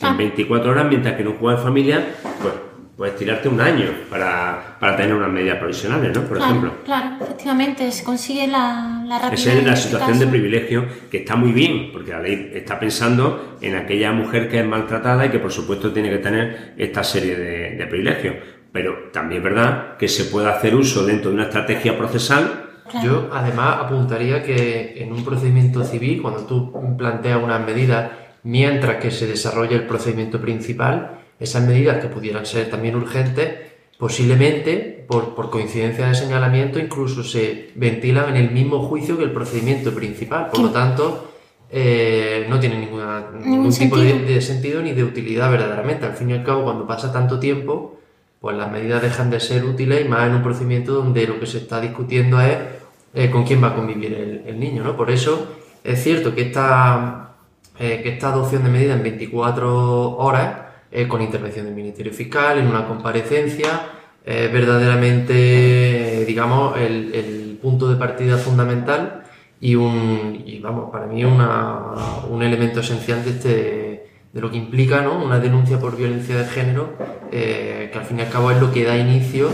En 0.00 0.16
24 0.16 0.68
ah. 0.68 0.72
horas, 0.72 0.86
mientras 0.88 1.16
que 1.16 1.22
en 1.22 1.28
un 1.28 1.34
juego 1.34 1.56
de 1.56 1.62
familia, 1.62 2.14
pues 2.40 2.54
puedes 2.98 3.14
tirarte 3.14 3.48
un 3.48 3.60
año 3.60 3.86
para, 4.10 4.76
para 4.80 4.96
tener 4.96 5.14
unas 5.14 5.30
medidas 5.30 5.58
provisionales, 5.58 6.12
¿no? 6.12 6.24
Por 6.24 6.38
ejemplo. 6.38 6.72
Claro, 6.84 7.16
efectivamente, 7.20 7.92
se 7.92 8.02
consigue 8.02 8.48
la, 8.48 9.04
la 9.06 9.20
rapidez. 9.20 9.46
Esa 9.46 9.58
es 9.58 9.64
la 9.64 9.76
situación 9.76 10.18
de 10.18 10.26
privilegio 10.26 10.84
que 11.08 11.18
está 11.18 11.36
muy 11.36 11.52
bien, 11.52 11.90
porque 11.92 12.10
la 12.10 12.20
ley 12.20 12.50
está 12.52 12.76
pensando 12.80 13.56
en 13.60 13.76
aquella 13.76 14.10
mujer 14.10 14.48
que 14.48 14.58
es 14.58 14.66
maltratada 14.66 15.26
y 15.26 15.28
que 15.28 15.38
por 15.38 15.52
supuesto 15.52 15.92
tiene 15.92 16.10
que 16.10 16.18
tener 16.18 16.74
esta 16.76 17.04
serie 17.04 17.36
de, 17.36 17.76
de 17.76 17.86
privilegios. 17.86 18.34
Pero 18.72 19.10
también 19.12 19.42
es 19.42 19.44
verdad 19.44 19.96
que 19.96 20.08
se 20.08 20.24
puede 20.24 20.48
hacer 20.48 20.74
uso 20.74 21.06
dentro 21.06 21.30
de 21.30 21.36
una 21.36 21.44
estrategia 21.44 21.96
procesal 21.96 22.64
Yo 23.02 23.30
además 23.32 23.76
apuntaría 23.80 24.42
que 24.42 25.00
en 25.00 25.12
un 25.12 25.24
procedimiento 25.24 25.84
civil, 25.84 26.20
cuando 26.20 26.46
tú 26.46 26.96
planteas 26.96 27.40
unas 27.40 27.64
medidas 27.64 28.10
mientras 28.42 28.96
que 28.96 29.12
se 29.12 29.28
desarrolla 29.28 29.76
el 29.76 29.86
procedimiento 29.86 30.40
principal, 30.40 31.18
esas 31.40 31.66
medidas 31.66 31.98
que 31.98 32.08
pudieran 32.08 32.46
ser 32.46 32.70
también 32.70 32.96
urgentes, 32.96 33.54
posiblemente 33.98 35.04
por, 35.08 35.34
por, 35.34 35.50
coincidencia 35.50 36.08
de 36.08 36.14
señalamiento 36.14 36.78
incluso 36.78 37.24
se 37.24 37.70
ventilan 37.74 38.30
en 38.30 38.36
el 38.36 38.50
mismo 38.50 38.82
juicio 38.82 39.16
que 39.18 39.24
el 39.24 39.32
procedimiento 39.32 39.94
principal. 39.94 40.50
Por 40.50 40.60
lo 40.60 40.70
tanto, 40.70 41.28
eh, 41.70 42.46
no 42.48 42.58
tiene 42.58 42.78
ninguna, 42.78 43.26
ningún, 43.44 43.72
tipo 43.72 43.98
De, 43.98 44.40
sentido 44.40 44.82
ni 44.82 44.92
de 44.92 45.04
utilidad 45.04 45.50
verdaderamente. 45.50 46.06
Al 46.06 46.14
fin 46.14 46.30
y 46.30 46.32
al 46.34 46.44
cabo, 46.44 46.64
cuando 46.64 46.86
pasa 46.86 47.12
tanto 47.12 47.38
tiempo, 47.38 47.98
pues 48.40 48.56
las 48.56 48.70
medidas 48.70 49.02
dejan 49.02 49.30
de 49.30 49.40
ser 49.40 49.64
útiles 49.64 50.04
y 50.04 50.08
más 50.08 50.28
en 50.28 50.36
un 50.36 50.42
procedimiento 50.42 50.92
donde 50.92 51.26
lo 51.26 51.40
que 51.40 51.46
se 51.46 51.58
está 51.58 51.80
discutiendo 51.80 52.40
es 52.40 52.56
eh, 53.14 53.30
con 53.30 53.44
quién 53.44 53.62
va 53.62 53.68
a 53.68 53.74
convivir 53.74 54.42
el, 54.46 54.58
niño. 54.58 54.82
¿no? 54.84 54.96
Por 54.96 55.10
eso 55.10 55.56
es 55.84 56.02
cierto 56.02 56.34
que 56.34 56.42
esta, 56.42 57.34
eh, 57.78 58.00
que 58.02 58.10
esta 58.10 58.28
adopción 58.28 58.62
de 58.64 58.70
medidas 58.70 58.96
en 58.96 59.02
24 59.02 60.16
horas 60.16 60.67
eh, 60.90 61.06
con 61.06 61.20
intervención 61.22 61.66
del 61.66 61.74
Ministerio 61.74 62.12
Fiscal, 62.12 62.58
en 62.58 62.66
una 62.66 62.86
comparecencia, 62.86 63.68
eh, 64.24 64.50
verdaderamente, 64.52 66.24
digamos, 66.26 66.76
el, 66.78 67.14
el, 67.14 67.48
punto 67.60 67.88
de 67.88 67.96
partida 67.96 68.36
fundamental 68.36 69.24
y, 69.60 69.74
un, 69.74 70.44
y 70.46 70.60
vamos, 70.60 70.90
para 70.92 71.06
mí 71.06 71.24
una, 71.24 71.80
un 72.30 72.40
elemento 72.40 72.78
esencial 72.80 73.24
de, 73.24 73.30
este, 73.30 74.10
de 74.32 74.40
lo 74.40 74.48
que 74.50 74.58
implica 74.58 75.00
¿no? 75.02 75.24
una 75.24 75.40
denuncia 75.40 75.80
por 75.80 75.96
violencia 75.96 76.36
de 76.36 76.44
género, 76.44 76.92
eh, 77.32 77.90
que 77.92 77.98
al 77.98 78.04
fin 78.04 78.20
y 78.20 78.22
al 78.22 78.30
cabo 78.30 78.52
es 78.52 78.60
lo 78.60 78.70
que 78.70 78.84
da 78.84 78.96
inicio 78.96 79.50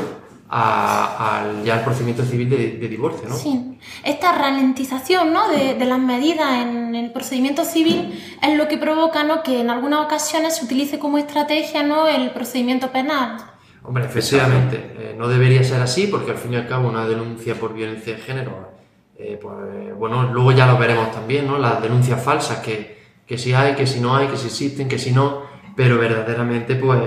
al 0.48 1.64
ya 1.64 1.78
el 1.78 1.84
procedimiento 1.84 2.24
civil 2.24 2.50
de, 2.50 2.88
divorcio, 2.88 3.28
¿no? 3.28 3.34
Sí. 3.34 3.78
Esta 4.04 4.36
ralentización 4.36 5.32
¿no? 5.32 5.48
de, 5.48 5.82
las 5.84 5.98
medidas 5.98 6.62
en 6.62 6.94
el 6.94 7.12
procedimiento 7.12 7.64
civil 7.64 8.20
es 8.42 8.56
lo 8.56 8.68
que 8.68 8.78
provoca 8.78 9.24
¿no? 9.24 9.42
que 9.42 9.60
en 9.60 9.70
algunas 9.70 10.04
ocasiones 10.04 10.56
se 10.56 10.64
utilice 10.64 10.98
como 10.98 11.18
estrategia 11.18 11.82
¿no? 11.82 12.06
el 12.06 12.30
procedimiento 12.30 12.90
penal. 12.90 13.38
Hombre, 13.82 14.04
efectivamente, 14.04 14.76
eh, 14.98 15.14
no 15.16 15.28
debería 15.28 15.62
ser 15.62 15.82
así 15.82 16.06
porque 16.06 16.30
al 16.30 16.38
fin 16.38 16.54
y 16.54 16.56
al 16.56 16.66
cabo 16.66 16.88
una 16.88 17.06
denuncia 17.06 17.54
por 17.54 17.74
violencia 17.74 18.14
de 18.14 18.20
género, 18.20 18.70
eh, 19.16 19.38
pues, 19.40 19.96
bueno, 19.98 20.32
luego 20.32 20.52
ya 20.52 20.66
lo 20.66 20.78
veremos 20.78 21.12
también, 21.12 21.46
¿no? 21.46 21.58
Las 21.58 21.82
denuncias 21.82 22.22
falsas 22.22 22.60
que, 22.60 22.98
que 23.26 23.36
si 23.36 23.52
hay, 23.52 23.74
que 23.74 23.86
si 23.86 24.00
no 24.00 24.16
hay, 24.16 24.28
que 24.28 24.38
si 24.38 24.46
existen, 24.46 24.88
que 24.88 24.98
si 24.98 25.12
no, 25.12 25.42
pero 25.76 25.98
verdaderamente 25.98 26.76
pues 26.76 27.00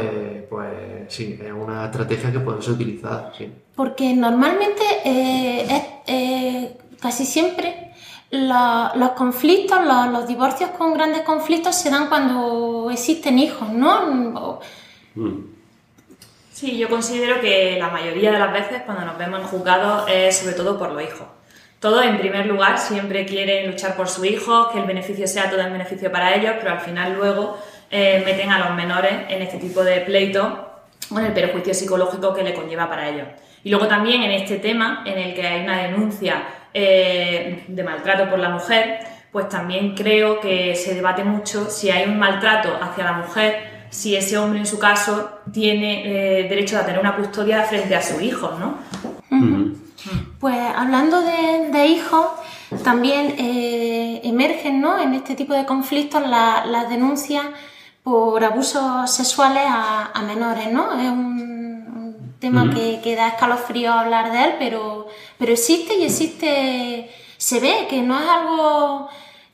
sí, 1.07 1.39
es 1.43 1.51
una 1.51 1.85
estrategia 1.85 2.31
que 2.31 2.39
puede 2.39 2.61
ser 2.61 2.73
utilizada, 2.73 3.31
sí. 3.37 3.51
Porque 3.75 4.13
normalmente 4.13 4.81
eh, 5.05 5.61
es, 5.69 5.83
eh, 6.07 6.77
casi 6.99 7.25
siempre 7.25 7.91
la- 8.31 8.91
los 8.95 9.11
conflictos, 9.11 9.79
los, 9.85 10.07
los 10.11 10.27
divorcios 10.27 10.71
con 10.71 10.93
grandes 10.93 11.21
conflictos 11.21 11.75
se 11.75 11.89
dan 11.89 12.07
cuando 12.07 12.89
existen 12.91 13.39
hijos, 13.39 13.69
¿no? 13.69 14.31
O- 14.35 14.59
Sí, 16.53 16.75
yo 16.77 16.89
considero 16.89 17.39
que 17.39 17.77
la 17.79 17.89
mayoría 17.89 18.31
de 18.31 18.39
las 18.39 18.51
veces 18.51 18.81
cuando 18.83 19.05
nos 19.05 19.17
vemos 19.17 19.39
en 19.41 19.45
juzgados 19.47 20.09
es 20.09 20.37
sobre 20.37 20.53
todo 20.55 20.77
por 20.79 20.91
los 20.91 21.03
hijos. 21.03 21.27
Todos, 21.79 22.03
en 22.03 22.17
primer 22.17 22.47
lugar, 22.47 22.79
siempre 22.79 23.25
quieren 23.27 23.69
luchar 23.69 23.95
por 23.95 24.09
su 24.09 24.25
hijo, 24.25 24.71
que 24.71 24.79
el 24.79 24.85
beneficio 24.85 25.27
sea 25.27 25.51
todo 25.51 25.61
en 25.61 25.71
beneficio 25.71 26.11
para 26.11 26.33
ellos, 26.33 26.53
pero 26.59 26.71
al 26.71 26.79
final 26.79 27.13
luego 27.15 27.59
eh, 27.91 28.23
meten 28.25 28.49
a 28.49 28.57
los 28.57 28.75
menores 28.75 29.13
en 29.29 29.43
este 29.43 29.59
tipo 29.59 29.83
de 29.83 30.01
pleito 30.01 30.66
con 31.09 31.23
el 31.25 31.33
perjuicio 31.33 31.73
psicológico 31.73 32.33
que 32.33 32.43
le 32.43 32.53
conlleva 32.53 32.89
para 32.89 33.07
ellos. 33.09 33.27
Y 33.63 33.69
luego 33.69 33.87
también 33.87 34.21
en 34.23 34.31
este 34.31 34.57
tema, 34.57 35.03
en 35.05 35.17
el 35.17 35.33
que 35.33 35.45
hay 35.45 35.63
una 35.63 35.77
denuncia 35.83 36.43
eh, 36.73 37.63
de 37.67 37.83
maltrato 37.83 38.29
por 38.29 38.39
la 38.39 38.49
mujer, 38.49 38.99
pues 39.31 39.49
también 39.49 39.93
creo 39.95 40.39
que 40.39 40.75
se 40.75 40.95
debate 40.95 41.23
mucho 41.23 41.69
si 41.69 41.89
hay 41.89 42.07
un 42.07 42.17
maltrato 42.17 42.77
hacia 42.81 43.03
la 43.03 43.13
mujer, 43.13 43.85
si 43.89 44.15
ese 44.15 44.37
hombre 44.37 44.59
en 44.59 44.65
su 44.65 44.79
caso 44.79 45.29
tiene 45.51 46.03
eh, 46.41 46.43
derecho 46.49 46.77
a 46.77 46.85
tener 46.85 46.99
una 46.99 47.15
custodia 47.15 47.63
frente 47.63 47.95
a 47.95 48.01
su 48.01 48.19
hijo, 48.21 48.51
¿no? 48.59 48.77
Pues 50.39 50.55
hablando 50.75 51.21
de, 51.21 51.69
de 51.71 51.87
hijos, 51.87 52.27
también 52.83 53.35
eh, 53.37 54.21
emergen 54.23 54.79
¿no? 54.79 54.99
en 55.01 55.13
este 55.13 55.35
tipo 55.35 55.53
de 55.53 55.65
conflictos 55.65 56.21
la- 56.27 56.65
las 56.65 56.89
denuncias 56.89 57.43
por 58.07 58.41
abusos 58.41 59.11
sexuales 59.11 59.63
a, 59.67 60.11
a 60.13 60.21
menores, 60.21 60.71
¿no? 60.71 60.93
Es 60.93 61.09
un, 61.09 62.15
un 62.21 62.35
tema 62.39 62.73
que, 62.73 63.01
que 63.03 63.17
da 63.17 63.27
escalofrío 63.27 63.91
hablar 63.91 64.31
de 64.31 64.43
él, 64.45 64.53
pero, 64.57 65.07
pero 65.37 65.51
existe 65.51 65.93
y 65.95 66.05
existe, 66.05 67.11
se 67.35 67.59
ve 67.59 67.85
que 67.89 68.01
no 68.01 68.17
es 68.17 68.25
algo 68.25 69.09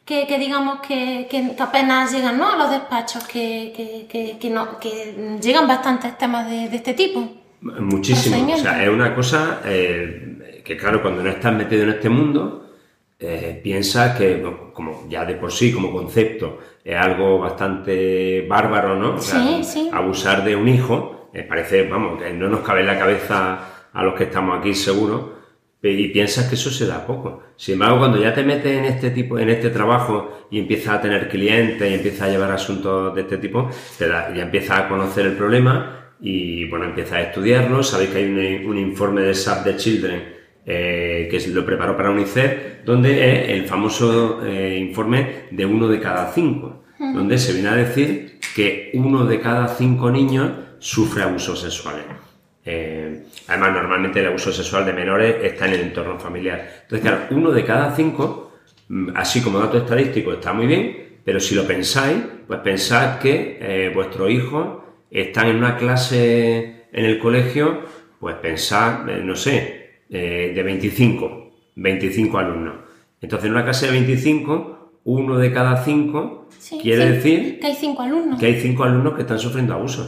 que, 0.05 0.27
que 0.27 0.37
digamos 0.37 0.81
que, 0.81 1.27
que 1.31 1.55
apenas 1.57 2.11
llegan 2.11 2.37
¿no? 2.37 2.51
a 2.51 2.55
los 2.55 2.69
despachos, 2.69 3.23
que, 3.23 3.73
que, 3.75 4.05
que, 4.07 4.37
que 4.37 4.49
no, 4.51 4.77
que 4.77 5.39
llegan 5.41 5.67
bastantes 5.67 6.15
temas 6.15 6.47
de, 6.47 6.69
de 6.69 6.75
este 6.75 6.93
tipo. 6.93 7.27
Muchísimo. 7.59 8.53
O 8.53 8.57
sea, 8.57 8.83
es 8.83 8.89
una 8.89 9.15
cosa 9.15 9.61
eh, 9.65 10.61
que, 10.63 10.77
claro, 10.77 11.01
cuando 11.01 11.23
no 11.23 11.29
estás 11.31 11.55
metido 11.55 11.81
en 11.81 11.89
este 11.89 12.07
mundo, 12.09 12.62
eh, 13.23 13.59
piensas 13.63 14.17
que, 14.17 14.43
como 14.73 15.05
ya 15.09 15.25
de 15.25 15.35
por 15.35 15.51
sí, 15.51 15.71
como 15.71 15.91
concepto, 15.91 16.59
es 16.83 16.95
algo 16.95 17.39
bastante 17.39 18.45
bárbaro, 18.47 18.95
¿no? 18.95 19.15
O 19.15 19.19
sea, 19.21 19.39
Sí, 19.39 19.63
sí. 19.63 19.89
Abusar 19.93 20.43
de 20.43 20.55
un 20.55 20.67
hijo, 20.67 21.29
eh, 21.33 21.43
parece, 21.43 21.87
vamos, 21.87 22.21
que 22.21 22.31
no 22.33 22.47
nos 22.49 22.59
cabe 22.61 22.81
en 22.81 22.87
la 22.87 22.99
cabeza 22.99 23.59
a 23.93 24.03
los 24.03 24.13
que 24.15 24.25
estamos 24.25 24.59
aquí 24.59 24.73
seguro, 24.73 25.33
y 25.85 26.07
piensas 26.09 26.47
que 26.47 26.55
eso 26.55 26.69
se 26.71 26.85
da 26.85 27.05
poco. 27.05 27.43
Sin 27.57 27.73
embargo, 27.73 27.97
cuando 27.99 28.17
ya 28.17 28.33
te 28.33 28.41
metes 28.43 28.77
en 28.77 28.85
este 28.85 29.09
tipo, 29.11 29.37
en 29.37 29.49
este 29.49 29.69
trabajo 29.69 30.47
y 30.49 30.59
empiezas 30.59 30.95
a 30.95 31.01
tener 31.01 31.27
clientes 31.27 31.91
y 31.91 31.93
empiezas 31.95 32.21
a 32.21 32.29
llevar 32.31 32.51
asuntos 32.51 33.13
de 33.13 33.21
este 33.21 33.37
tipo, 33.37 33.69
te 33.97 34.07
da- 34.07 34.33
ya 34.33 34.43
empiezas 34.43 34.79
a 34.79 34.87
conocer 34.87 35.25
el 35.25 35.33
problema 35.33 36.13
y 36.21 36.69
bueno, 36.69 36.85
empiezas 36.85 37.13
a 37.15 37.21
estudiarlo. 37.23 37.83
Sabéis 37.83 38.11
que 38.11 38.17
hay 38.19 38.25
un, 38.25 38.69
un 38.69 38.77
informe 38.77 39.23
de 39.23 39.33
Save 39.33 39.71
the 39.73 39.77
Children 39.77 40.32
eh, 40.65 41.27
que 41.29 41.39
lo 41.49 41.65
preparó 41.65 41.95
para 41.97 42.11
UNICEF, 42.11 42.83
donde 42.85 43.43
es 43.43 43.49
el 43.49 43.65
famoso 43.65 44.45
eh, 44.45 44.77
informe 44.79 45.45
de 45.51 45.65
uno 45.65 45.87
de 45.87 45.99
cada 45.99 46.31
cinco, 46.31 46.83
donde 46.99 47.37
se 47.37 47.53
viene 47.53 47.69
a 47.69 47.75
decir 47.75 48.39
que 48.55 48.91
uno 48.93 49.25
de 49.25 49.39
cada 49.39 49.67
cinco 49.67 50.09
niños 50.09 50.51
sufre 50.79 51.23
abusos 51.23 51.59
sexuales. 51.59 52.05
Eh, 52.65 53.25
además, 53.47 53.73
normalmente 53.73 54.19
el 54.19 54.27
abuso 54.27 54.51
sexual 54.51 54.85
de 54.85 54.93
menores 54.93 55.35
está 55.43 55.67
en 55.67 55.73
el 55.73 55.81
entorno 55.81 56.17
familiar. 56.17 56.83
Entonces, 56.83 57.01
claro, 57.01 57.25
uno 57.31 57.51
de 57.51 57.65
cada 57.65 57.95
cinco, 57.95 58.53
mm, 58.87 59.09
así 59.15 59.41
como 59.41 59.59
dato 59.59 59.77
estadístico, 59.77 60.33
está 60.33 60.53
muy 60.53 60.67
bien, 60.67 61.19
pero 61.23 61.39
si 61.39 61.55
lo 61.55 61.65
pensáis, 61.65 62.17
pues 62.47 62.59
pensad 62.59 63.19
que 63.19 63.57
eh, 63.59 63.91
vuestros 63.93 64.29
hijos 64.29 64.83
están 65.09 65.47
en 65.47 65.57
una 65.57 65.77
clase 65.77 66.85
en 66.91 67.05
el 67.05 67.19
colegio, 67.19 67.81
pues 68.19 68.35
pensad, 68.35 69.09
eh, 69.09 69.21
no 69.23 69.35
sé, 69.35 69.82
eh, 70.09 70.51
de 70.55 70.63
25, 70.63 71.51
25 71.75 72.37
alumnos. 72.37 72.75
Entonces, 73.21 73.45
en 73.47 73.53
una 73.53 73.63
clase 73.63 73.85
de 73.87 73.91
25, 73.93 74.91
uno 75.05 75.37
de 75.37 75.51
cada 75.51 75.83
cinco 75.83 76.47
Sí, 76.57 76.79
quiere 76.81 77.07
sí, 77.07 77.11
decir 77.13 77.59
que 77.59 77.67
hay 77.67 77.75
cinco 77.75 78.01
alumnos. 78.03 78.39
que 78.39 78.45
hay 78.45 78.59
cinco 78.61 78.83
alumnos 78.83 79.15
que 79.15 79.21
están 79.21 79.39
sufriendo 79.39 79.73
abusos. 79.73 80.07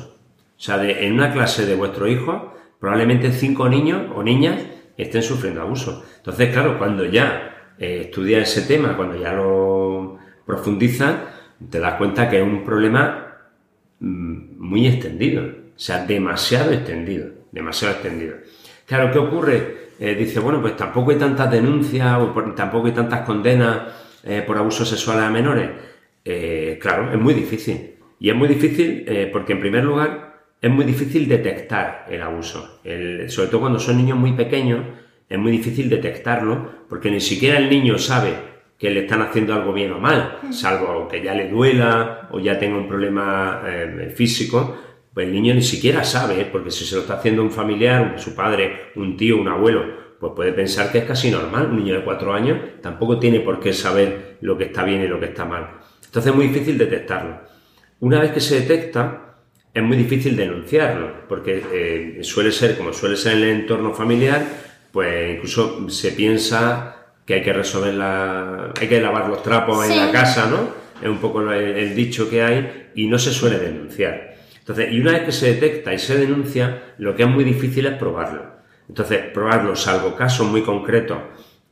O 0.58 0.62
sea, 0.62 0.78
de- 0.78 1.06
en 1.06 1.14
una 1.14 1.34
clase 1.34 1.66
de 1.66 1.76
vuestro 1.76 2.08
hijo, 2.08 2.54
probablemente 2.80 3.32
cinco 3.32 3.68
niños 3.68 4.04
o 4.16 4.24
niñas 4.24 4.62
estén 4.98 5.22
sufriendo 5.24 5.62
abusos. 5.62 6.04
Entonces, 6.18 6.52
claro, 6.54 6.78
cuando 6.78 7.04
ya 7.06 7.74
eh, 7.78 8.04
estudias 8.06 8.50
ese 8.50 8.66
tema, 8.68 8.96
cuando 8.96 9.20
ya 9.20 9.34
lo 9.34 10.18
profundizas, 10.46 11.16
te 11.70 11.80
das 11.80 11.96
cuenta 11.96 12.30
que 12.30 12.38
es 12.38 12.44
un 12.44 12.64
problema 12.64 13.36
mm, 14.00 14.58
muy 14.60 14.88
extendido. 14.88 15.44
O 15.44 15.80
sea, 15.80 16.06
demasiado 16.06 16.72
extendido. 16.72 17.28
Demasiado 17.52 17.96
extendido. 17.96 18.36
Claro, 18.86 19.12
¿qué 19.12 19.20
ocurre? 19.20 19.78
Eh, 20.00 20.16
dice, 20.16 20.40
bueno, 20.40 20.62
pues 20.62 20.76
tampoco 20.76 21.12
hay 21.12 21.18
tantas 21.18 21.50
denuncias 21.52 22.20
o 22.22 22.34
por- 22.34 22.54
tampoco 22.56 22.88
hay 22.88 22.94
tantas 22.94 23.22
condenas 23.22 23.80
eh, 24.24 24.44
por 24.46 24.58
abusos 24.58 24.90
sexuales 24.90 25.24
a 25.24 25.30
menores. 25.30 25.70
Eh, 26.24 26.78
claro, 26.82 27.12
es 27.12 27.20
muy 27.20 27.34
difícil. 27.34 27.96
Y 28.20 28.30
es 28.30 28.36
muy 28.36 28.48
difícil 28.48 29.06
porque, 29.32 29.54
en 29.54 29.60
primer 29.60 29.84
lugar, 29.84 30.36
es 30.62 30.72
muy 30.72 30.86
difícil 30.86 31.28
detectar 31.28 32.06
el 32.10 32.22
abuso. 32.22 32.80
El- 32.84 33.30
sobre 33.30 33.50
todo 33.50 33.62
cuando 33.62 33.80
son 33.80 33.98
niños 33.98 34.18
muy 34.18 34.34
pequeños, 34.34 34.82
es 35.30 35.38
muy 35.38 35.52
difícil 35.52 35.90
detectarlo 35.90 36.86
porque 36.90 37.12
ni 37.12 37.20
siquiera 37.20 37.58
el 37.58 37.70
niño 37.70 37.98
sabe 37.98 38.34
que 38.78 38.90
le 38.90 39.02
están 39.02 39.22
haciendo 39.22 39.54
algo 39.54 39.74
bien 39.74 39.92
o 39.94 40.00
mal, 40.00 40.40
salvo 40.52 41.08
que 41.08 41.22
ya 41.24 41.34
le 41.34 41.50
duela 41.50 42.28
o 42.32 42.40
ya 42.40 42.60
tenga 42.60 42.78
un 42.78 42.88
problema 42.88 43.62
físico, 44.16 44.78
pues 45.16 45.28
el 45.28 45.34
niño 45.34 45.54
ni 45.56 45.62
siquiera 45.62 46.04
sabe, 46.04 46.42
¿eh? 46.42 46.50
porque 46.52 46.70
si 46.70 46.84
se 46.86 46.96
lo 46.96 47.02
está 47.02 47.14
haciendo 47.16 47.42
un 47.42 47.50
familiar, 47.50 48.16
su 48.20 48.36
padre, 48.36 48.92
un 48.98 49.16
tío, 49.16 49.38
un 49.40 49.48
abuelo, 49.48 49.84
pues 50.20 50.34
puede 50.36 50.52
pensar 50.52 50.92
que 50.92 50.98
es 50.98 51.06
casi 51.06 51.32
normal. 51.32 51.68
Un 51.72 51.78
niño 51.78 51.96
de 51.96 52.04
cuatro 52.04 52.34
años 52.34 52.60
tampoco 52.82 53.18
tiene 53.18 53.40
por 53.40 53.62
qué 53.62 53.72
saber 53.72 54.38
lo 54.42 54.58
que 54.58 54.66
está 54.66 54.84
bien 54.84 55.02
y 55.02 55.08
lo 55.08 55.18
que 55.18 55.28
está 55.28 55.46
mal. 55.46 55.70
Entonces 56.06 56.32
es 56.32 56.36
muy 56.36 56.48
difícil 56.50 56.78
detectarlo. 56.78 57.40
Una 58.02 58.20
vez 58.20 58.32
que 58.34 58.42
se 58.42 58.60
detecta, 58.60 59.38
es 59.74 59.82
muy 59.84 59.96
difícil 59.96 60.36
denunciarlo, 60.36 61.28
porque 61.30 61.64
eh, 61.72 62.20
suele 62.22 62.52
ser, 62.52 62.78
como 62.78 62.92
suele 62.92 63.16
ser 63.16 63.38
en 63.38 63.44
el 63.44 63.50
entorno 63.62 63.94
familiar, 63.94 64.46
pues 64.92 65.36
incluso 65.36 65.90
se 65.90 66.12
piensa 66.12 67.14
que 67.26 67.36
hay 67.36 67.42
que 67.42 67.54
resolver 67.54 67.94
la... 67.94 68.74
hay 68.80 68.88
que 68.88 69.00
lavar 69.02 69.30
los 69.30 69.42
trapos 69.42 69.86
Sí. 69.86 69.94
en 69.94 70.00
la 70.00 70.12
casa, 70.12 70.50
¿no? 70.50 70.70
Es 71.02 71.10
un 71.10 71.20
poco 71.20 71.42
el, 71.42 71.78
el 71.78 71.96
dicho 71.96 72.30
que 72.30 72.44
hay 72.44 72.90
y 72.96 73.08
no 73.08 73.18
se 73.18 73.32
suele 73.32 73.60
denunciar. 73.60 74.35
Entonces, 74.66 74.92
y 74.94 75.00
una 75.00 75.12
vez 75.12 75.26
que 75.26 75.32
se 75.32 75.54
detecta 75.54 75.94
y 75.94 76.00
se 76.00 76.18
denuncia, 76.18 76.96
lo 76.98 77.16
que 77.16 77.22
es 77.22 77.30
muy 77.30 77.44
difícil 77.44 77.86
es 77.86 77.94
probarlo. 77.94 78.56
Entonces, 78.90 79.20
probarlo, 79.32 79.76
salvo 79.76 80.16
casos 80.16 80.48
muy 80.48 80.64
concretos, 80.64 81.20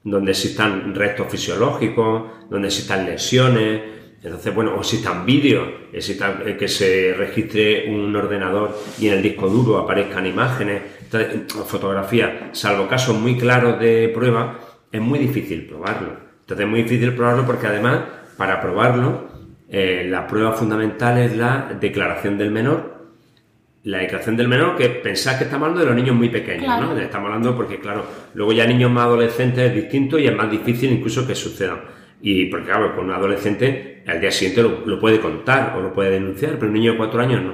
donde 0.03 0.29
existan 0.29 0.93
restos 0.93 1.25
fisiológicos, 1.27 2.49
donde 2.51 2.67
existan 2.67 3.07
lesiones, 3.07 3.81
entonces, 4.21 4.53
bueno, 4.53 4.75
o 4.75 4.81
existan 4.81 5.25
vídeos, 5.25 5.67
eh, 5.91 6.55
que 6.57 6.67
se 6.67 7.15
registre 7.17 7.89
un 7.89 8.15
ordenador 8.15 8.77
y 8.99 9.07
en 9.07 9.15
el 9.15 9.23
disco 9.23 9.49
duro 9.49 9.79
aparezcan 9.79 10.27
imágenes, 10.27 10.83
fotografías, 11.65 12.57
salvo 12.57 12.87
casos 12.87 13.17
muy 13.17 13.39
claros 13.39 13.79
de 13.79 14.11
prueba, 14.13 14.59
es 14.91 15.01
muy 15.01 15.17
difícil 15.17 15.65
probarlo. 15.65 16.15
Entonces, 16.41 16.63
es 16.63 16.69
muy 16.69 16.83
difícil 16.83 17.15
probarlo 17.15 17.43
porque 17.47 17.65
además, 17.65 18.01
para 18.37 18.61
probarlo, 18.61 19.32
eh, 19.75 20.05
la 20.07 20.27
prueba 20.27 20.51
fundamental 20.51 21.17
es 21.17 21.35
la 21.35 21.75
declaración 21.81 22.37
del 22.37 22.51
menor, 22.51 23.07
la 23.85 23.97
declaración 23.97 24.37
del 24.37 24.47
menor, 24.47 24.77
que 24.77 24.87
pensás 24.87 25.37
que 25.37 25.45
estamos 25.45 25.65
hablando 25.65 25.81
de 25.81 25.87
los 25.87 25.95
niños 25.95 26.15
muy 26.15 26.29
pequeños, 26.29 26.65
Claro. 26.65 26.93
¿no? 26.93 26.99
Estamos 26.99 27.25
hablando 27.25 27.55
porque, 27.55 27.79
claro, 27.79 28.05
luego 28.35 28.53
ya 28.53 28.67
niños 28.67 28.91
más 28.91 29.05
adolescentes 29.05 29.71
es 29.71 29.75
distinto 29.75 30.19
y 30.19 30.27
es 30.27 30.35
más 30.35 30.51
difícil 30.51 30.91
incluso 30.91 31.25
que 31.25 31.33
sucedan. 31.33 31.81
Y 32.21 32.45
porque, 32.45 32.67
claro, 32.67 32.95
con 32.95 33.05
un 33.05 33.13
adolescente 33.13 34.03
al 34.05 34.21
día 34.21 34.31
siguiente 34.31 34.61
lo, 34.61 34.85
lo 34.85 34.99
puede 34.99 35.19
contar 35.19 35.75
o 35.75 35.81
lo 35.81 35.91
puede 35.91 36.11
denunciar, 36.11 36.51
pero 36.53 36.67
un 36.67 36.73
niño 36.73 36.91
de 36.91 36.97
cuatro 36.97 37.19
años 37.19 37.41
no, 37.41 37.53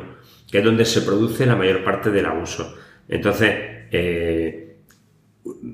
que 0.51 0.57
es 0.57 0.63
donde 0.63 0.83
se 0.83 1.03
produce 1.03 1.45
la 1.45 1.55
mayor 1.55 1.85
parte 1.85 2.11
del 2.11 2.25
abuso. 2.25 2.75
Entonces, 3.07 3.49
eh, 3.91 4.75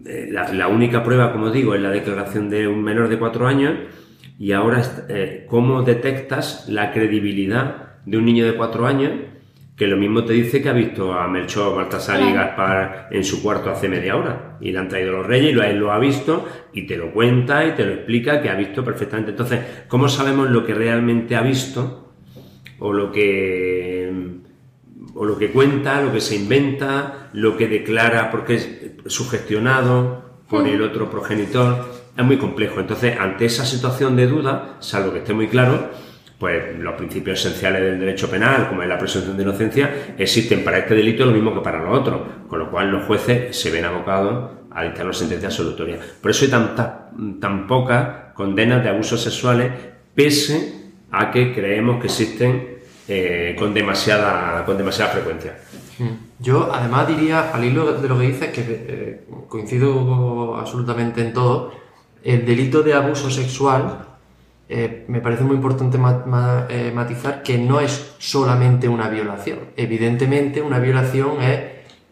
eh, 0.05 0.27
la, 0.31 0.53
la 0.53 0.67
única 0.67 1.03
prueba, 1.03 1.31
como 1.31 1.49
digo, 1.49 1.73
es 1.73 1.81
la 1.81 1.89
declaración 1.89 2.51
de 2.51 2.67
un 2.67 2.83
menor 2.83 3.09
de 3.09 3.17
cuatro 3.17 3.47
años 3.47 3.73
y 4.37 4.51
ahora, 4.51 4.83
eh, 5.09 5.45
¿cómo 5.49 5.83
detectas 5.83 6.67
la 6.67 6.91
credibilidad 6.91 7.99
de 8.05 8.17
un 8.17 8.25
niño 8.25 8.45
de 8.45 8.55
cuatro 8.55 8.85
años 8.85 9.11
que 9.75 9.87
lo 9.87 9.97
mismo 9.97 10.23
te 10.23 10.33
dice 10.33 10.61
que 10.61 10.69
ha 10.69 10.73
visto 10.73 11.13
a 11.13 11.27
Melchor, 11.27 11.75
Baltasar 11.75 12.21
y. 12.21 12.33
Gaspar 12.33 13.09
en 13.11 13.23
su 13.25 13.43
cuarto 13.43 13.69
hace 13.69 13.89
media 13.89 14.15
hora 14.15 14.57
y 14.61 14.71
le 14.71 14.79
han 14.79 14.87
traído 14.87 15.11
los 15.11 15.25
reyes 15.25 15.51
y 15.51 15.53
lo, 15.53 15.63
él 15.63 15.77
lo 15.77 15.91
ha 15.91 15.99
visto 15.99 16.45
y 16.73 16.85
te 16.87 16.95
lo 16.95 17.11
cuenta 17.11 17.65
y 17.65 17.71
te 17.71 17.85
lo 17.85 17.93
explica 17.93 18.41
que 18.41 18.49
ha 18.49 18.55
visto 18.55 18.85
perfectamente. 18.85 19.31
Entonces, 19.31 19.59
¿cómo 19.87 20.07
sabemos 20.07 20.49
lo 20.49 20.65
que 20.65 20.73
realmente 20.73 21.35
ha 21.35 21.41
visto 21.41 22.13
o 22.79 22.93
lo 22.93 23.11
que 23.11 24.13
o 25.13 25.25
lo 25.25 25.37
que 25.37 25.51
cuenta, 25.51 26.01
lo 26.01 26.11
que 26.11 26.21
se 26.21 26.35
inventa, 26.35 27.29
lo 27.33 27.55
que 27.57 27.67
declara 27.67 28.31
porque 28.31 28.55
es 28.55 28.69
sugestionado 29.07 30.39
por 30.49 30.67
el 30.67 30.81
otro 30.81 31.09
progenitor? 31.09 32.04
Es 32.17 32.23
muy 32.25 32.37
complejo. 32.37 32.79
Entonces, 32.79 33.17
ante 33.19 33.45
esa 33.45 33.65
situación 33.65 34.15
de 34.15 34.27
duda, 34.27 34.77
salvo 34.79 35.11
que 35.11 35.19
esté 35.19 35.33
muy 35.33 35.47
claro, 35.47 35.89
pues 36.39 36.77
los 36.79 36.93
principios 36.95 37.39
esenciales 37.45 37.81
del 37.81 37.99
derecho 37.99 38.29
penal, 38.29 38.67
como 38.69 38.83
es 38.83 38.89
la 38.89 38.97
presunción 38.97 39.35
de 39.37 39.43
inocencia, 39.43 40.13
existen 40.17 40.63
para 40.63 40.77
este 40.79 40.95
delito 40.95 41.25
lo 41.25 41.31
mismo 41.31 41.53
que 41.53 41.61
para 41.61 41.81
los 41.83 41.97
otros, 41.97 42.21
con 42.49 42.59
lo 42.59 42.69
cual 42.71 42.91
los 42.91 43.05
jueces 43.05 43.57
se 43.59 43.71
ven 43.71 43.85
abocados 43.85 44.51
a 44.71 44.83
dictar 44.83 45.05
una 45.05 45.13
sentencia 45.13 45.47
absolutoria. 45.47 45.97
Por 46.21 46.31
eso 46.31 46.45
hay 46.45 46.51
tanta- 46.51 47.09
tan 47.39 47.67
pocas 47.67 48.33
condenas 48.33 48.83
de 48.83 48.89
abusos 48.89 49.21
sexuales, 49.21 49.71
pese 50.13 50.91
a 51.11 51.31
que 51.31 51.53
creemos 51.53 51.99
que 52.01 52.07
existen 52.07 52.75
eh, 53.07 53.55
con, 53.57 53.73
demasiada, 53.73 54.65
con 54.65 54.77
demasiada 54.77 55.11
frecuencia. 55.11 55.57
Yo 56.39 56.69
además 56.73 57.07
diría, 57.07 57.51
al 57.53 57.63
hilo 57.63 57.93
de 57.93 58.09
lo 58.09 58.19
que 58.19 58.27
dices, 58.27 58.49
que 58.49 58.61
eh, 58.67 59.25
coincido 59.47 60.57
absolutamente 60.57 61.21
en 61.21 61.31
todo, 61.33 61.71
el 62.25 62.43
delito 62.43 62.81
de 62.81 62.95
abuso 62.95 63.29
sexual 63.29 63.99
eh, 64.67 65.05
me 65.07 65.21
parece 65.21 65.43
muy 65.43 65.55
importante 65.55 65.99
eh, 66.69 66.91
matizar 66.93 67.43
que 67.43 67.59
no 67.59 67.79
es 67.79 68.15
solamente 68.17 68.89
una 68.89 69.09
violación. 69.09 69.59
Evidentemente 69.77 70.59
una 70.59 70.79
violación 70.79 71.39
es 71.43 71.59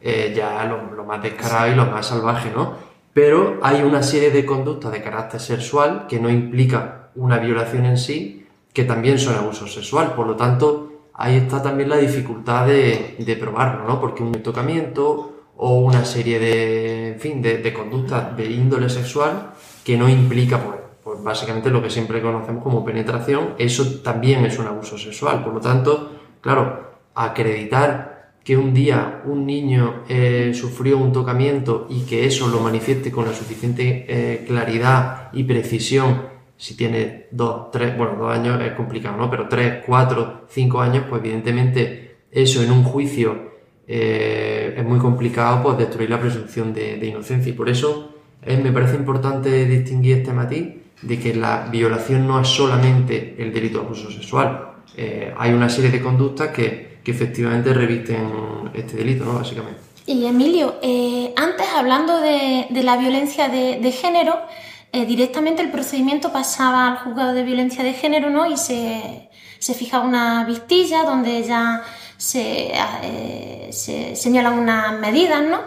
eh, 0.01 0.31
ya 0.35 0.63
lo, 0.65 1.03
más 1.03 1.23
descarado 1.23 1.71
y 1.71 1.75
lo 1.75 1.87
más 1.87 2.05
salvaje, 2.05 2.51
¿no? 2.55 2.75
Pero 3.11 3.59
hay 3.63 3.81
una 3.81 4.03
serie 4.03 4.29
de 4.29 4.45
conductas 4.45 4.91
de 4.91 5.01
carácter 5.01 5.39
sexual 5.39 6.05
que 6.07 6.19
no 6.19 6.29
implica 6.29 7.09
una 7.15 7.39
violación 7.39 7.85
en 7.85 7.97
sí, 7.97 8.47
que 8.71 8.83
también 8.83 9.17
son 9.17 9.35
abuso 9.35 9.65
sexual. 9.67 10.13
Por 10.13 10.27
lo 10.27 10.35
tanto, 10.35 11.09
ahí 11.15 11.37
está 11.37 11.61
también 11.61 11.89
la 11.89 11.97
dificultad 11.97 12.67
de, 12.67 13.37
probarlo, 13.39 13.87
¿no? 13.87 13.99
Porque 13.99 14.21
un 14.21 14.31
tocamiento 14.43 15.47
o 15.57 15.79
una 15.79 16.05
serie 16.05 16.39
de, 16.39 17.13
en 17.13 17.19
fin, 17.19 17.41
de 17.41 17.73
conductas 17.73 18.37
de 18.37 18.45
índole 18.45 18.89
sexual 18.89 19.53
que 19.83 19.97
no 19.97 20.09
implica, 20.09 20.59
pues, 20.63 20.79
pues 21.03 21.23
básicamente 21.23 21.69
lo 21.69 21.81
que 21.81 21.89
siempre 21.89 22.21
conocemos 22.21 22.63
como 22.63 22.85
penetración, 22.85 23.55
eso 23.57 24.01
también 24.01 24.45
es 24.45 24.57
un 24.57 24.67
abuso 24.67 24.97
sexual. 24.97 25.43
Por 25.43 25.53
lo 25.53 25.59
tanto, 25.59 26.11
claro, 26.41 26.93
acreditar 27.13 28.13
que 28.43 28.57
un 28.57 28.73
día 28.73 29.21
un 29.25 29.45
niño 29.45 30.03
eh, 30.09 30.51
sufrió 30.53 30.97
un 30.97 31.13
tocamiento 31.13 31.87
y 31.89 32.01
que 32.01 32.25
eso 32.25 32.47
lo 32.47 32.59
manifieste 32.59 33.11
con 33.11 33.25
la 33.25 33.33
suficiente 33.33 34.05
eh, 34.07 34.43
claridad 34.45 35.29
y 35.31 35.43
precisión, 35.43 36.33
si 36.57 36.75
tiene 36.75 37.27
dos, 37.31 37.71
tres, 37.71 37.97
bueno, 37.97 38.15
dos 38.17 38.33
años 38.33 38.61
es 38.61 38.73
complicado, 38.73 39.17
¿no? 39.17 39.29
Pero 39.29 39.47
tres, 39.47 39.83
cuatro, 39.85 40.45
cinco 40.49 40.81
años, 40.81 41.05
pues 41.09 41.21
evidentemente 41.21 42.17
eso 42.31 42.61
en 42.61 42.71
un 42.71 42.83
juicio 42.83 43.53
eh, 43.87 44.75
es 44.77 44.83
muy 44.85 44.99
complicado 44.99 45.61
pues 45.61 45.77
destruir 45.77 46.09
la 46.09 46.19
presunción 46.19 46.73
de, 46.73 46.97
de 46.97 47.07
inocencia 47.07 47.49
y 47.49 47.53
por 47.53 47.69
eso 47.69 48.12
eh, 48.45 48.57
me 48.57 48.71
parece 48.71 48.95
importante 48.95 49.65
distinguir 49.65 50.17
este 50.17 50.33
matiz 50.33 50.65
de 51.01 51.19
que 51.19 51.35
la 51.35 51.67
violación 51.69 52.27
no 52.27 52.39
es 52.39 52.47
solamente 52.47 53.35
el 53.37 53.53
delito 53.53 53.79
de 53.79 53.85
abuso 53.85 54.11
sexual. 54.11 54.73
Eh, 54.95 55.33
hay 55.37 55.51
una 55.51 55.69
serie 55.69 55.91
de 55.91 56.01
conductas 56.01 56.49
que, 56.49 56.99
que 57.03 57.11
efectivamente 57.11 57.73
revisten 57.73 58.71
este 58.73 58.97
delito, 58.97 59.25
¿no? 59.25 59.33
Básicamente. 59.33 59.79
Y 60.05 60.25
Emilio, 60.25 60.75
eh, 60.81 61.33
antes 61.37 61.65
hablando 61.75 62.19
de, 62.19 62.67
de 62.69 62.83
la 62.83 62.97
violencia 62.97 63.47
de, 63.47 63.79
de 63.79 63.91
género, 63.91 64.37
eh, 64.91 65.05
directamente 65.05 65.61
el 65.61 65.71
procedimiento 65.71 66.31
pasaba 66.31 66.87
al 66.87 66.97
juzgado 66.97 67.33
de 67.33 67.43
violencia 67.43 67.83
de 67.83 67.93
género, 67.93 68.29
¿no? 68.29 68.45
Y 68.45 68.57
se, 68.57 69.29
se 69.59 69.73
fijaba 69.73 70.05
una 70.05 70.43
vistilla 70.45 71.03
donde 71.03 71.41
ya 71.43 71.83
se, 72.17 72.73
eh, 73.03 73.69
se 73.71 74.15
señalan 74.15 74.59
unas 74.59 74.99
medidas, 74.99 75.41
¿no? 75.41 75.61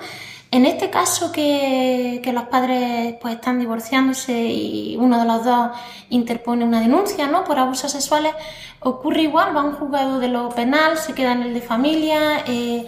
En 0.52 0.64
este 0.64 0.90
caso 0.90 1.32
que, 1.32 2.22
los 2.32 2.44
padres 2.44 3.14
pues 3.20 3.34
están 3.34 3.58
divorciándose 3.58 4.32
y 4.32 4.96
uno 4.96 5.18
de 5.18 5.24
los 5.26 5.44
dos 5.44 5.70
interpone 6.08 6.64
una 6.64 6.80
denuncia 6.80 7.26
¿no? 7.26 7.44
por 7.44 7.58
abusos 7.58 7.90
sexuales, 7.90 8.32
ocurre 8.80 9.22
igual, 9.22 9.56
va 9.56 9.64
un 9.64 9.72
juzgado 9.72 10.20
de 10.20 10.28
lo 10.28 10.48
penal, 10.50 10.98
se 10.98 11.14
queda 11.14 11.32
en 11.32 11.42
el 11.42 11.54
de 11.54 11.60
familia, 11.60 12.44
eh, 12.46 12.86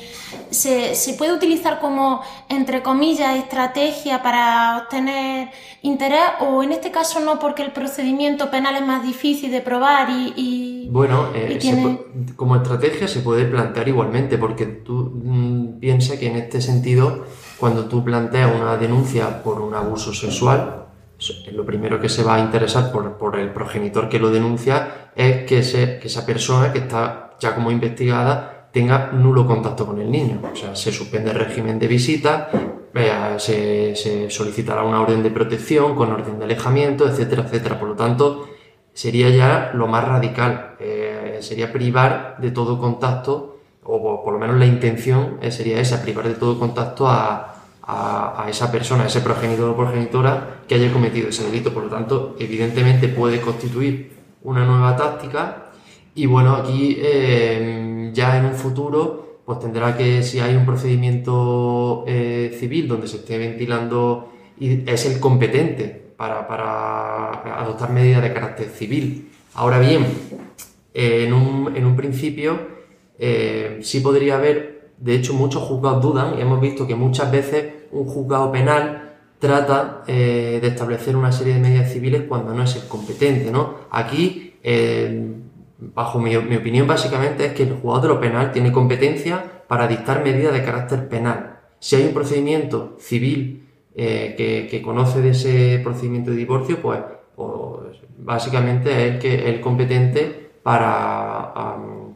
se, 0.51 0.94
se 0.94 1.14
puede 1.14 1.33
utilizar 1.33 1.81
como, 1.81 2.23
entre 2.49 2.83
comillas, 2.83 3.37
estrategia 3.37 4.23
para 4.23 4.79
obtener 4.85 5.51
interés 5.83 6.23
o 6.40 6.62
en 6.62 6.73
este 6.73 6.90
caso 6.92 7.18
no 7.21 7.38
porque 7.40 7.62
el 7.62 7.73
procedimiento 7.73 8.51
penal 8.51 8.77
es 8.77 8.87
más 8.87 9.03
difícil 9.03 9.51
de 9.51 9.61
probar 9.61 10.11
y... 10.11 10.33
y- 10.37 10.67
Bueno, 10.90 11.29
eh, 11.35 11.48
y 11.55 11.59
tiene- 11.59 12.01
como 12.37 12.57
estrategia 12.57 13.07
se 13.09 13.20
puede 13.20 13.44
plantear 13.44 13.87
igualmente, 13.88 14.38
porque 14.38 14.66
tú 14.66 15.12
mm, 15.22 15.79
piensas 15.81 16.18
que 16.18 16.27
en 16.29 16.37
este 16.37 16.61
sentido, 16.61 17.24
cuando 17.59 17.85
tú 17.87 18.03
planteas 18.05 18.51
una 18.59 18.77
denuncia 18.77 19.42
por 19.42 19.61
un 19.61 19.74
abuso 19.74 20.14
sexual, 20.14 20.87
so- 21.18 21.35
lo 21.53 21.64
primero 21.66 22.01
que 22.01 22.09
se 22.09 22.22
va 22.22 22.37
a 22.37 22.40
interesar 22.40 22.90
por, 22.90 23.18
por 23.18 23.38
el 23.38 23.51
progenitor 23.53 24.09
que 24.09 24.18
lo 24.18 24.31
denuncia 24.31 25.11
es 25.14 25.44
que, 25.44 25.59
ese- 25.59 25.98
que 26.01 26.07
esa 26.09 26.24
persona 26.24 26.72
que 26.72 26.79
está 26.81 27.37
ya 27.40 27.55
como 27.55 27.70
investigada 27.70 28.68
tenga 28.72 29.11
nulo 29.12 29.46
contacto 29.46 29.87
con 29.87 30.01
el 30.01 30.11
niño. 30.11 30.40
O 30.53 30.57
sea, 30.57 30.74
se 30.77 30.92
suspende 30.92 31.31
el 31.31 31.37
régimen 31.38 31.79
de 31.79 31.87
visita, 31.88 32.51
eh, 32.94 33.35
se, 33.38 33.94
se 33.94 34.31
solicitará 34.31 34.83
una 34.83 35.01
orden 35.01 35.22
de 35.22 35.31
protección 35.31 35.94
con 35.94 36.11
orden 36.12 36.38
de 36.38 36.44
alejamiento, 36.44 37.07
etcétera, 37.09 37.42
etcétera. 37.44 37.79
Por 37.79 37.88
lo 37.90 37.94
tanto, 37.94 38.48
sería 38.99 39.31
ya 39.31 39.71
lo 39.75 39.87
más 39.87 40.03
radical, 40.09 40.75
eh, 40.81 41.39
sería 41.41 41.73
privar 41.73 42.35
de 42.39 42.51
todo 42.51 42.81
contacto, 42.81 43.61
o 43.85 44.25
por, 44.25 44.33
lo 44.33 44.41
menos 44.41 44.57
la 44.57 44.67
intención 44.67 45.39
eh, 45.41 45.53
sería 45.53 45.79
esa, 45.79 46.03
privar 46.03 46.27
de 46.27 46.35
todo 46.35 46.59
contacto 46.59 47.07
a, 47.07 47.55
a- 47.81 48.47
esa 48.51 48.73
persona, 48.73 49.05
a 49.05 49.07
ese 49.07 49.21
progenitor 49.21 49.71
o 49.71 49.77
progenitora 49.77 50.63
que 50.67 50.75
haya 50.75 50.93
cometido 50.93 51.29
ese 51.29 51.45
delito. 51.45 51.73
Por 51.73 51.85
lo 51.85 51.91
tanto, 51.91 52.35
evidentemente 52.41 53.07
puede 53.07 53.41
constituir 53.41 54.19
una 54.43 54.67
nueva 54.67 54.97
táctica 54.97 55.71
y 56.17 56.27
bueno, 56.27 56.57
aquí 56.57 56.99
eh, 57.01 58.11
ya 58.13 58.37
en 58.37 58.47
un 58.47 58.55
futuro 58.55 59.39
pues 59.47 59.61
tendrá 59.61 59.97
que, 59.97 60.25
si 60.25 60.41
hay 60.41 60.57
un 60.57 60.67
procedimiento 60.67 62.03
eh, 62.09 62.51
civil 62.59 62.89
donde 62.89 63.07
se 63.07 63.19
esté 63.19 63.39
ventilando 63.39 64.33
y 64.59 64.91
es 64.91 65.07
el 65.07 65.21
competente 65.21 66.08
para, 66.18 67.61
adoptar 67.61 67.90
medidas 67.92 68.22
de 68.22 68.33
carácter 68.35 68.68
civil. 68.70 69.31
Ahora 69.54 69.78
bien, 69.78 70.04
eh, 70.92 71.24
en, 71.24 71.33
un, 71.33 71.96
principio 71.96 72.59
eh, 73.18 73.78
sí 73.83 74.00
podría 74.00 74.37
haber, 74.37 74.90
de 74.98 75.14
hecho 75.14 75.33
muchos 75.33 75.62
juzgados 75.62 76.02
dudan 76.02 76.37
y 76.37 76.42
hemos 76.42 76.61
visto 76.61 76.87
que 76.87 76.96
muchas 76.96 77.31
veces 77.31 77.72
un 77.92 78.04
juzgado 78.07 78.50
penal 78.50 79.14
trata 79.38 80.02
eh, 80.09 80.59
de 80.61 80.68
establecer 80.68 81.14
una 81.14 81.31
serie 81.31 81.54
de 81.54 81.61
medidas 81.61 81.92
civiles 81.92 82.24
cuando 82.28 82.52
no 82.52 82.64
es 82.64 82.74
el 82.74 82.88
competente, 82.88 83.52
¿no? 83.52 83.76
Aquí, 83.90 84.57
bajo 85.78 86.18
mi, 86.18 86.35
opinión, 86.35 86.88
básicamente 86.88 87.46
es 87.46 87.52
que 87.52 87.62
el 87.62 87.74
juzgado 87.74 88.00
de 88.00 88.09
lo 88.09 88.20
penal 88.20 88.50
tiene 88.50 88.72
competencia 88.72 89.62
para 89.68 89.87
dictar 89.87 90.24
medidas 90.24 90.52
de 90.52 90.64
carácter 90.64 91.09
penal. 91.09 91.61
Si 91.78 91.94
hay 91.94 92.07
un 92.07 92.12
procedimiento 92.12 92.96
civil 92.98 93.67
eh, 93.94 94.35
que, 94.37 94.68
que 94.70 94.83
conoce 94.83 95.20
de 95.20 95.31
ese 95.31 95.81
procedimiento 95.83 96.31
de 96.31 96.37
divorcio, 96.37 96.81
pues, 96.81 97.01
pues, 97.37 97.98
básicamente 98.18 98.90
es 98.90 99.14
el, 99.14 99.18
que, 99.18 99.48
el 99.48 99.61
competente 99.61 100.51
para, 100.62 101.53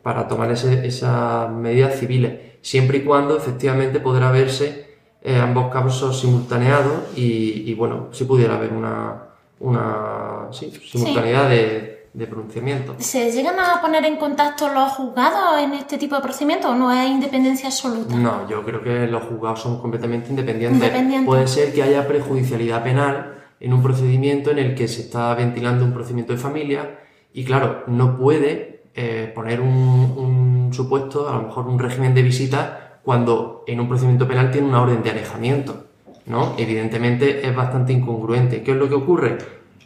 para 0.03 0.29
tomar 0.29 0.51
ese- 0.51 0.87
esas 0.87 1.51
medidas 1.51 1.99
civiles, 1.99 2.39
siempre 2.61 2.99
y 2.99 3.03
cuando 3.03 3.37
efectivamente 3.37 4.01
podrá 4.01 4.31
verse 4.31 4.87
eh, 5.23 5.37
ambos 5.37 5.73
casos 5.73 6.21
simultaneados 6.21 7.17
y, 7.17 7.65
y, 7.71 7.75
bueno, 7.75 8.09
si 8.13 8.25
pudiera 8.25 8.57
haber 8.57 8.73
una, 8.73 9.23
una 9.61 10.49
sí, 10.51 10.71
simultaneidad 10.71 11.49
de, 11.49 12.02
de 12.15 12.27
pronunciamiento. 12.27 12.95
¿Se 12.99 13.33
llegan 13.33 13.59
a 13.59 13.81
poner 13.81 14.05
en 14.05 14.17
contacto 14.17 14.69
los 14.69 14.93
juzgados 14.93 15.61
en 15.61 15.73
este 15.73 15.97
tipo 15.97 16.15
de 16.15 16.21
procedimientos 16.21 16.71
o 16.71 16.75
no 16.75 16.93
es 16.93 17.09
independencia 17.09 17.69
absoluta? 17.69 18.15
No, 18.15 18.49
yo 18.49 18.63
creo 18.63 18.83
que 18.83 19.07
los 19.07 19.23
juzgados 19.25 19.61
son 19.61 19.81
completamente 19.81 20.29
independientes. 20.29 20.83
Independientes. 20.83 21.27
Puede 21.27 21.47
ser 21.47 21.73
que 21.73 21.83
haya 21.83 22.07
prejudicialidad 22.07 22.83
penal 22.83 23.35
en 23.61 23.73
un 23.73 23.83
procedimiento 23.83 24.51
en 24.51 24.59
el 24.59 24.75
que 24.75 24.89
se 24.89 25.03
está 25.03 25.35
ventilando 25.35 25.85
un 25.85 25.93
procedimiento 25.93 26.33
de 26.33 26.39
familia 26.39 26.99
y 27.33 27.45
claro, 27.45 27.85
no 27.87 28.19
puede 28.19 28.85
eh, 28.95 29.33
poner 29.35 29.61
un, 29.61 29.69
un 29.69 30.71
supuesto, 30.75 31.29
a 31.29 31.37
lo 31.37 31.43
mejor 31.45 31.67
un 31.67 31.79
régimen 31.79 32.15
de 32.15 32.23
visita, 32.23 32.99
cuando 33.03 33.65
en 33.67 33.81
un 33.81 33.89
procedimiento 33.89 34.29
penal 34.29 34.51
tiene 34.51 34.69
una 34.69 34.83
orden 34.83 35.03
de 35.03 35.11
alejamiento. 35.11 35.87
¿no? 36.27 36.55
Evidentemente 36.59 37.47
es 37.47 37.55
bastante 37.55 37.93
incongruente. 37.93 38.63
¿Qué 38.63 38.73
es 38.73 38.77
lo 38.77 38.89
que 38.89 38.95
ocurre? 38.95 39.39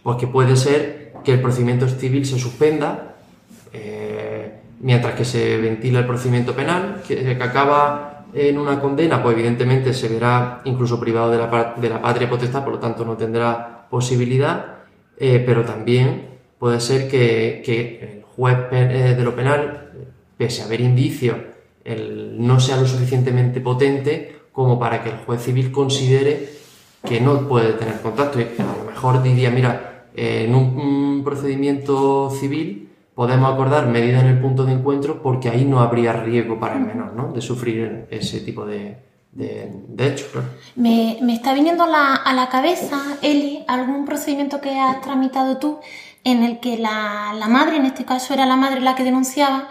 Pues 0.03 0.17
que 0.19 0.27
puede 0.27 0.57
ser 0.57 1.06
que 1.27 1.33
el 1.33 1.41
procedimiento 1.41 1.89
civil 1.89 2.25
se 2.25 2.39
suspenda, 2.39 3.17
eh, 3.73 4.61
mientras 4.79 5.15
que 5.15 5.25
se 5.25 5.57
ventila 5.57 5.99
el 5.99 6.07
procedimiento 6.07 6.55
penal, 6.55 7.03
que, 7.05 7.37
acaba 7.43 8.27
en 8.33 8.57
una 8.57 8.79
condena, 8.79 9.21
pues 9.21 9.35
evidentemente 9.37 9.93
se 9.93 10.07
verá 10.07 10.61
incluso 10.67 11.01
privado 11.01 11.33
de 11.33 11.39
la, 11.39 11.75
de 11.77 11.89
la 11.89 12.01
patria 12.01 12.31
potestad, 12.31 12.62
por 12.62 12.75
lo 12.75 12.79
tanto 12.79 13.05
no 13.05 13.17
tendrá 13.17 13.89
posibilidad, 13.91 14.77
eh, 15.19 15.43
pero 15.45 15.65
también 15.65 16.29
puede 16.61 16.79
ser 16.79 17.09
que, 17.09 17.61
que 17.67 18.19
el 18.19 18.23
juez 18.23 18.59
eh, 18.71 19.15
de 19.19 19.25
lo 19.25 19.35
penal, 19.35 19.91
pese 20.39 20.62
a 20.62 20.67
haber 20.67 20.81
indicios, 20.81 21.39
no 22.39 22.61
sea 22.61 22.77
lo 22.77 22.87
suficientemente 22.87 23.61
potente 23.61 24.43
como 24.53 24.79
para 24.79 25.03
que 25.03 25.11
el 25.11 25.17
juez 25.17 25.43
civil 25.43 25.73
considere 25.73 26.51
que 27.05 27.21
no 27.21 27.49
puede 27.49 27.73
tener 27.73 28.01
contacto. 28.01 28.39
Y 28.41 28.45
a 28.45 28.85
lo 28.85 28.91
mejor 28.91 29.23
diría, 29.23 29.51
mira, 29.51 29.96
en 30.16 30.55
un 30.55 31.22
procedimiento 31.24 32.31
civil 32.31 32.88
podemos 33.14 33.52
acordar 33.52 33.87
medidas 33.87 34.22
en 34.22 34.31
el 34.31 34.40
punto 34.40 34.64
de 34.64 34.72
encuentro 34.72 35.22
porque 35.22 35.48
ahí 35.48 35.64
no 35.64 35.81
habría 35.81 36.12
riesgo 36.12 36.59
para 36.59 36.74
el 36.74 36.81
menor 36.81 37.14
¿no? 37.14 37.33
de 37.33 37.40
sufrir 37.40 38.07
ese 38.11 38.40
tipo 38.40 38.66
de, 38.66 38.98
de, 39.33 39.70
hechos. 39.98 40.29
Me, 40.74 41.18
me, 41.22 41.35
está 41.35 41.55
viniendo 41.55 41.85
a 41.85 42.33
la 42.35 42.48
cabeza, 42.50 43.18
Eli, 43.22 43.64
algún 43.68 44.05
procedimiento 44.05 44.61
que 44.61 44.79
has 44.79 45.00
tramitado 45.00 45.59
tú 45.59 45.79
en 46.26 46.42
el 46.42 46.59
que 46.59 46.76
la, 46.76 47.35
la 47.38 47.46
madre, 47.46 47.76
en 47.76 47.87
este 47.87 48.05
caso 48.05 48.35
era 48.35 48.46
la 48.46 48.57
madre 48.57 48.81
la 48.81 48.96
que 48.96 49.05
denunciaba, 49.05 49.68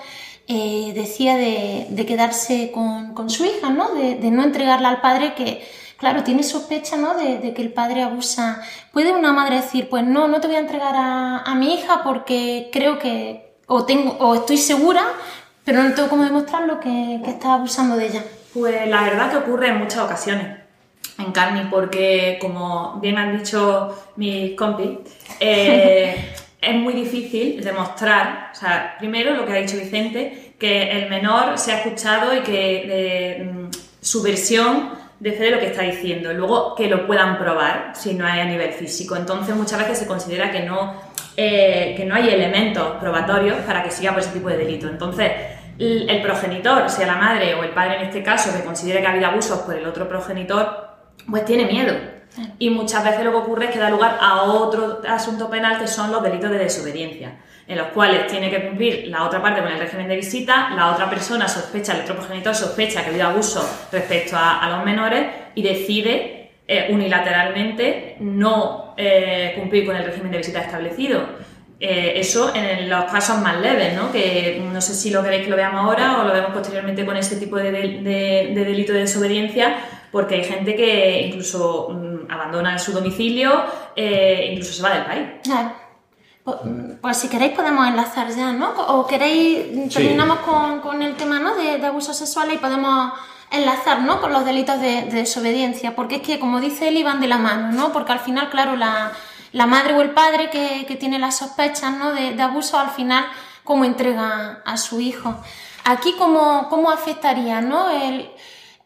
eh, 0.48 0.94
decía 0.96 1.36
de, 1.36 1.88
de 1.90 2.06
quedarse 2.06 2.72
con, 2.74 3.14
con, 3.14 3.30
su 3.30 3.44
hija, 3.44 3.72
¿no? 3.72 3.94
De, 3.94 4.16
de, 4.16 4.32
no 4.32 4.42
entregarla 4.42 4.88
al 4.88 5.02
padre 5.02 5.34
que, 5.36 5.62
claro, 5.98 6.24
tiene 6.24 6.44
sospecha, 6.44 6.98
¿no? 6.98 7.16
De, 7.16 7.54
que 7.54 7.62
el 7.62 7.74
padre 7.74 8.04
abusa. 8.04 8.62
¿Puede 8.92 9.12
una 9.12 9.34
madre 9.34 9.58
decir, 9.58 9.90
pues 9.90 10.04
no, 10.04 10.28
no 10.28 10.40
te 10.42 10.48
voy 10.48 10.56
a 10.56 10.60
entregar 10.60 10.96
a, 10.96 11.40
a 11.40 11.56
mi 11.56 11.74
hija 11.74 12.04
porque 12.04 12.70
creo 12.72 13.00
que, 13.00 13.56
o, 13.68 13.86
tengo, 13.86 14.18
o 14.20 14.36
estoy 14.36 14.58
segura, 14.58 15.04
pero 15.64 15.84
no 15.84 15.94
tengo 15.94 16.10
cómo 16.10 16.24
demostrarlo 16.24 16.80
que, 16.80 17.22
que 17.24 17.32
está 17.32 17.54
abusando 17.54 17.96
de 17.96 18.08
ella? 18.08 18.24
Pues 18.54 18.88
la 18.88 19.04
verdad 19.04 19.32
que 19.32 19.38
ocurre 19.38 19.70
en 19.70 19.80
muchas 19.80 20.00
ocasiones 20.00 20.66
en 21.18 21.32
Carni, 21.32 21.70
porque 21.70 22.38
como 22.42 23.00
bien 23.02 23.18
han 23.18 23.38
dicho 23.38 24.12
mis 24.16 24.56
compis, 24.56 25.00
eh, 25.40 26.34
es 26.62 26.76
muy 26.76 26.94
difícil 26.94 27.64
demostrar, 27.64 28.52
o 28.52 28.56
sea, 28.56 28.96
primero 29.00 29.34
lo 29.34 29.46
que 29.46 29.54
ha 29.54 29.62
dicho 29.62 29.78
Vicente, 29.78 30.54
que 30.60 30.92
el 30.92 31.10
menor 31.10 31.58
se 31.58 31.72
ha 31.72 31.80
escuchado 31.80 32.36
y 32.36 32.42
que 32.42 33.46
mm, 33.46 33.70
su 34.02 34.22
versión 34.22 34.90
de 35.20 35.32
fe 35.32 35.46
de 35.46 35.52
lo 35.52 35.60
que 35.60 35.68
está 35.68 35.84
diciendo. 35.84 36.34
Luego 36.34 36.76
que 36.76 36.88
lo 36.88 37.06
puedan 37.08 37.38
probar 37.38 37.92
si 37.96 38.14
no 38.14 38.26
hay 38.26 38.40
a 38.40 38.46
nivel 38.46 38.72
físico. 38.72 39.16
Entonces 39.16 39.56
muchas 39.56 39.80
veces 39.80 40.00
se 40.00 40.08
considera 40.08 40.52
que 40.52 40.62
no, 40.62 41.02
eh, 41.38 41.94
que 41.98 42.06
no 42.06 42.16
hay 42.16 42.30
elementos 42.30 42.98
probatorios 43.00 43.58
para 43.60 43.84
que 43.84 43.92
siga 43.92 44.12
por 44.12 44.22
ese 44.22 44.32
tipo 44.32 44.50
de 44.50 44.58
delito. 44.58 44.88
Entonces 44.88 45.32
el 45.78 46.22
progenitor, 46.22 46.90
sea 46.90 47.06
la 47.06 47.18
madre 47.18 47.54
o 47.56 47.64
el 47.64 47.72
padre 47.72 47.98
en 47.98 48.04
este 48.04 48.24
caso, 48.24 48.56
que 48.56 48.64
considere 48.64 49.02
que 49.02 49.08
ha 49.08 49.12
habido 49.12 49.28
abusos 49.28 49.60
por 49.60 49.76
el 49.76 49.86
otro 49.86 50.08
progenitor, 50.08 50.96
pues 51.30 51.44
tiene 51.44 51.66
miedo 51.66 51.94
y 52.60 52.70
muchas 52.70 53.04
veces 53.04 53.24
lo 53.24 53.32
que 53.32 53.38
ocurre 53.38 53.66
es 53.66 53.72
que 53.72 53.80
da 53.80 53.90
lugar 53.90 54.18
a 54.20 54.44
otro 54.44 55.02
asunto 55.08 55.50
penal 55.50 55.80
que 55.80 55.88
son 55.88 56.12
los 56.12 56.22
delitos 56.22 56.52
de 56.52 56.60
desobediencia, 56.60 57.40
en 57.68 57.78
los 57.78 57.88
cuales 57.88 58.28
tiene 58.28 58.50
que 58.50 58.68
cumplir 58.68 59.08
la 59.08 59.24
otra 59.24 59.42
parte 59.42 59.62
con 59.62 59.72
el 59.72 59.80
régimen 59.80 60.08
de 60.08 60.16
visita, 60.18 60.70
la 60.76 60.92
otra 60.92 61.10
persona 61.10 61.48
sospecha, 61.48 61.94
el 61.94 62.02
otro 62.02 62.16
progenitor 62.16 62.54
sospecha 62.54 63.02
que 63.02 63.08
ha 63.08 63.10
habido 63.10 63.28
abuso 63.28 63.68
respecto 63.92 64.36
a, 64.38 64.70
los 64.70 64.86
menores 64.86 65.26
y 65.56 65.64
decide 65.64 66.52
eh, 66.68 66.88
unilateralmente 66.92 68.18
no 68.20 68.94
eh, 68.98 69.54
cumplir 69.58 69.86
con 69.86 69.96
el 69.96 70.06
régimen 70.06 70.32
de 70.32 70.38
visita 70.38 70.62
establecido. 70.62 71.24
Eh, 71.80 72.14
eso 72.16 72.54
en 72.56 72.90
los 72.90 73.06
casos 73.06 73.40
más 73.40 73.60
leves, 73.60 73.96
¿no? 73.96 74.12
que 74.12 74.64
no 74.72 74.80
sé 74.80 74.94
si 74.94 75.10
lo 75.10 75.22
queréis 75.24 75.44
que 75.44 75.50
lo 75.50 75.58
veamos 75.58 75.84
ahora 75.84 76.22
o 76.22 76.24
lo 76.24 76.34
vemos 76.34 76.52
posteriormente 76.52 77.06
con 77.06 77.18
ese 77.18 77.36
tipo 77.36 77.58
de, 77.58 77.72
de 77.72 78.66
delito 78.66 78.94
de 78.94 79.00
desobediencia, 79.00 79.76
porque 80.12 80.36
hay 80.36 80.44
gente 80.44 80.76
que 80.76 81.24
incluso 81.24 81.90
mm, 81.90 82.32
abandona 82.32 82.78
su 82.78 82.94
domicilio, 82.94 83.66
incluso 83.96 84.72
se 84.72 84.84
va 84.84 84.94
del 84.94 85.06
país. 85.06 85.24
Pues, 86.46 86.58
pues, 87.02 87.18
si 87.18 87.28
queréis 87.28 87.54
podemos 87.54 87.88
enlazar 87.88 88.30
ya, 88.30 88.54
¿no? 88.54 88.70
O 88.70 89.08
queréis, 89.08 89.92
terminamos 89.92 90.40
con, 90.40 91.02
el 91.02 91.16
tema 91.16 91.40
¿no? 91.40 91.56
de, 91.56 91.80
de 91.80 91.88
abusos 91.88 92.16
sexuales 92.16 92.56
y 92.56 92.60
podemos 92.60 93.14
enlazar 93.50 94.02
¿no? 94.02 94.22
con 94.22 94.32
los 94.32 94.46
delitos 94.46 94.80
de, 94.80 95.04
desobediencia, 95.06 95.96
porque 95.96 96.18
es 96.18 96.22
que, 96.22 96.40
como 96.40 96.62
dice 96.62 96.88
él, 96.90 97.04
van 97.04 97.20
de 97.20 97.28
la 97.28 97.40
mano, 97.40 97.72
¿no? 97.72 97.92
Porque 97.92 98.12
al 98.12 98.20
final, 98.20 98.52
claro, 98.52 98.76
la, 98.76 99.12
madre 99.66 99.96
o 99.96 100.02
el 100.02 100.12
padre 100.12 100.52
que, 100.52 100.96
tiene 101.00 101.18
las 101.18 101.38
sospechas 101.38 101.92
¿no? 101.98 102.14
de, 102.14 102.40
abuso, 102.40 102.78
al 102.78 102.92
final, 102.92 103.26
¿cómo 103.64 103.84
entrega 103.84 104.62
a 104.66 104.78
su 104.78 105.02
hijo? 105.02 105.36
Aquí, 105.84 106.14
¿cómo, 106.18 106.68
cómo 106.70 106.92
afectaría 106.92 107.62
¿no? 107.62 107.90
el, 107.90 108.30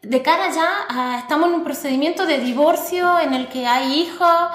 de 0.02 0.22
cara 0.22 0.50
ya 0.50 1.18
estamos 1.18 1.48
en 1.48 1.56
un 1.56 1.64
procedimiento 1.64 2.24
de 2.24 2.38
divorcio 2.38 3.18
en 3.20 3.34
el 3.34 3.48
que 3.48 3.66
hay 3.66 4.00
hijos 4.00 4.48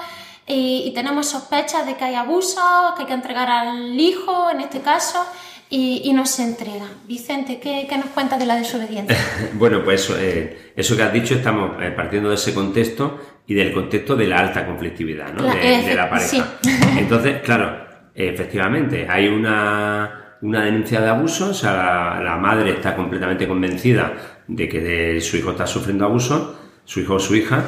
y, 0.46 0.92
tenemos 0.94 1.28
sospechas 1.28 1.86
de 1.86 1.96
que 1.96 2.04
hay 2.04 2.14
abusos, 2.14 2.62
que 2.96 3.02
hay 3.02 3.06
que 3.06 3.14
entregar 3.14 3.48
al 3.50 3.98
hijo 3.98 4.50
en 4.50 4.60
este 4.60 4.80
caso. 4.80 5.24
Y, 5.68 6.12
no 6.14 6.24
se 6.24 6.44
entrega. 6.44 6.86
Vicente, 7.08 7.58
¿qué, 7.58 7.88
nos 7.96 8.06
cuentas 8.06 8.38
de 8.38 8.46
la 8.46 8.54
desobediencia? 8.56 9.16
bueno, 9.54 9.82
pues 9.82 10.08
eh, 10.16 10.72
eso 10.76 10.96
que 10.96 11.02
has 11.02 11.12
dicho, 11.12 11.34
estamos 11.34 11.82
eh, 11.82 11.90
partiendo 11.90 12.28
de 12.28 12.36
ese 12.36 12.54
contexto 12.54 13.18
y 13.48 13.54
del 13.54 13.72
contexto 13.72 14.14
de 14.14 14.26
la 14.28 14.38
alta 14.38 14.64
conflictividad 14.64 15.32
¿no? 15.32 15.42
de, 15.42 15.94
la 15.94 16.08
pareja. 16.08 16.58
Entonces, 16.96 17.42
claro, 17.42 17.84
efectivamente, 18.14 19.08
hay 19.10 19.26
una 19.26 20.26
una 20.42 20.64
denuncia 20.64 21.00
de 21.00 21.08
abuso, 21.08 21.50
o 21.50 21.54
sea, 21.54 22.20
la, 22.22 22.36
madre 22.36 22.72
está 22.72 22.94
completamente 22.94 23.48
convencida 23.48 24.42
de 24.46 24.68
que 24.68 25.20
su 25.20 25.36
hijo 25.36 25.50
está 25.50 25.66
sufriendo 25.66 26.04
abuso, 26.04 26.58
su 26.84 27.00
hijo 27.00 27.14
o 27.14 27.18
su 27.18 27.34
hija, 27.34 27.64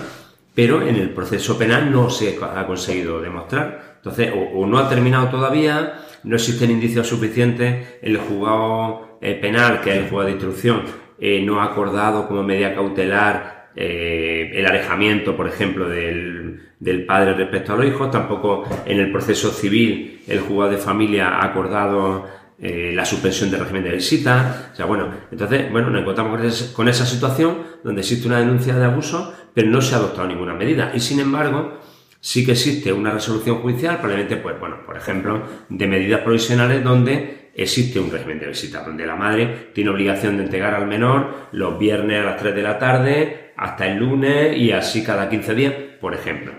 pero 0.59 0.83
en 0.83 0.97
el 0.97 1.11
proceso 1.11 1.57
penal 1.57 1.93
no 1.93 2.11
se 2.11 2.37
ha 2.43 2.67
conseguido 2.67 3.21
demostrar. 3.21 3.95
Entonces, 3.99 4.33
o, 4.35 4.67
no 4.67 4.79
ha 4.79 4.89
terminado 4.89 5.29
todavía, 5.29 6.01
no 6.25 6.35
existen 6.35 6.73
indicios 6.73 7.07
suficientes, 7.07 8.01
el 8.03 8.17
juzgado 8.17 9.21
eh, 9.21 9.37
penal, 9.37 9.81
que 9.81 9.91
es 9.93 9.97
el 9.99 10.03
juzgado 10.09 10.25
de 10.25 10.33
instrucción, 10.33 10.83
eh, 11.21 11.45
no 11.45 11.61
ha 11.61 11.67
acordado 11.67 12.27
como 12.27 12.43
medida 12.43 12.75
cautelar 12.75 13.69
eh, 13.77 14.51
el 14.53 14.67
alejamiento, 14.67 15.37
por 15.37 15.47
ejemplo, 15.47 15.89
del, 15.89 16.61
del, 16.81 17.07
padre 17.07 17.35
respecto 17.35 17.75
a 17.75 17.77
los 17.77 17.87
hijos, 17.87 18.11
tampoco 18.11 18.65
en 18.85 18.99
el 18.99 19.13
proceso 19.13 19.53
civil 19.53 20.23
el 20.27 20.41
juzgado 20.41 20.73
de 20.73 20.79
familia 20.79 21.37
ha 21.37 21.45
acordado 21.45 22.27
eh, 22.61 22.93
la 22.93 23.05
suspensión 23.05 23.51
del 23.51 23.61
régimen 23.61 23.85
de 23.85 23.93
visita. 23.93 24.71
O 24.73 24.77
sea, 24.77 24.87
bueno, 24.87 25.09
entonces, 25.31 25.71
bueno, 25.71 25.91
nos 25.91 26.03
encontramos 26.03 26.73
con 26.75 26.89
esa 26.89 27.07
situación 27.07 27.59
donde 27.85 28.01
existe 28.01 28.27
una 28.27 28.41
denuncia 28.41 28.75
de 28.75 28.85
abuso, 28.85 29.33
pero 29.55 29.69
no 29.71 29.81
se 29.81 29.95
ha 29.95 29.99
adoptado 29.99 30.27
ninguna 30.27 30.55
medida. 30.55 30.91
Y 30.95 31.01
sin 31.01 31.21
embargo, 31.21 31.79
sí 32.21 32.45
que 32.45 32.53
existe 32.53 32.93
una 32.93 33.11
resolución 33.11 33.59
judicial, 33.59 33.99
probablemente, 33.99 34.37
pues, 34.37 34.59
bueno, 34.59 34.79
por 34.85 34.97
ejemplo, 34.97 35.43
de 35.69 35.87
medidas 35.87 36.23
provisionales 36.23 36.83
donde 36.83 37.51
existe 37.55 38.01
un 38.01 38.11
régimen 38.11 38.39
de 38.41 38.49
visita, 38.49 38.83
donde 38.83 39.07
la 39.07 39.17
madre 39.17 39.71
tiene 39.73 39.91
obligación 39.91 40.37
de 40.37 40.45
entregar 40.45 40.75
al 40.75 40.87
menor 40.87 41.49
los 41.53 41.79
viernes 41.79 42.21
a 42.21 42.25
las 42.25 42.41
3 42.41 42.55
de 42.55 42.63
la 42.63 42.79
tarde 42.79 43.53
hasta 43.57 43.87
el 43.87 43.99
lunes 43.99 44.57
y 44.57 44.73
así 44.73 45.05
cada 45.05 45.29
15 45.29 45.55
días, 45.55 45.75
por 46.01 46.15
ejemplo. 46.15 46.53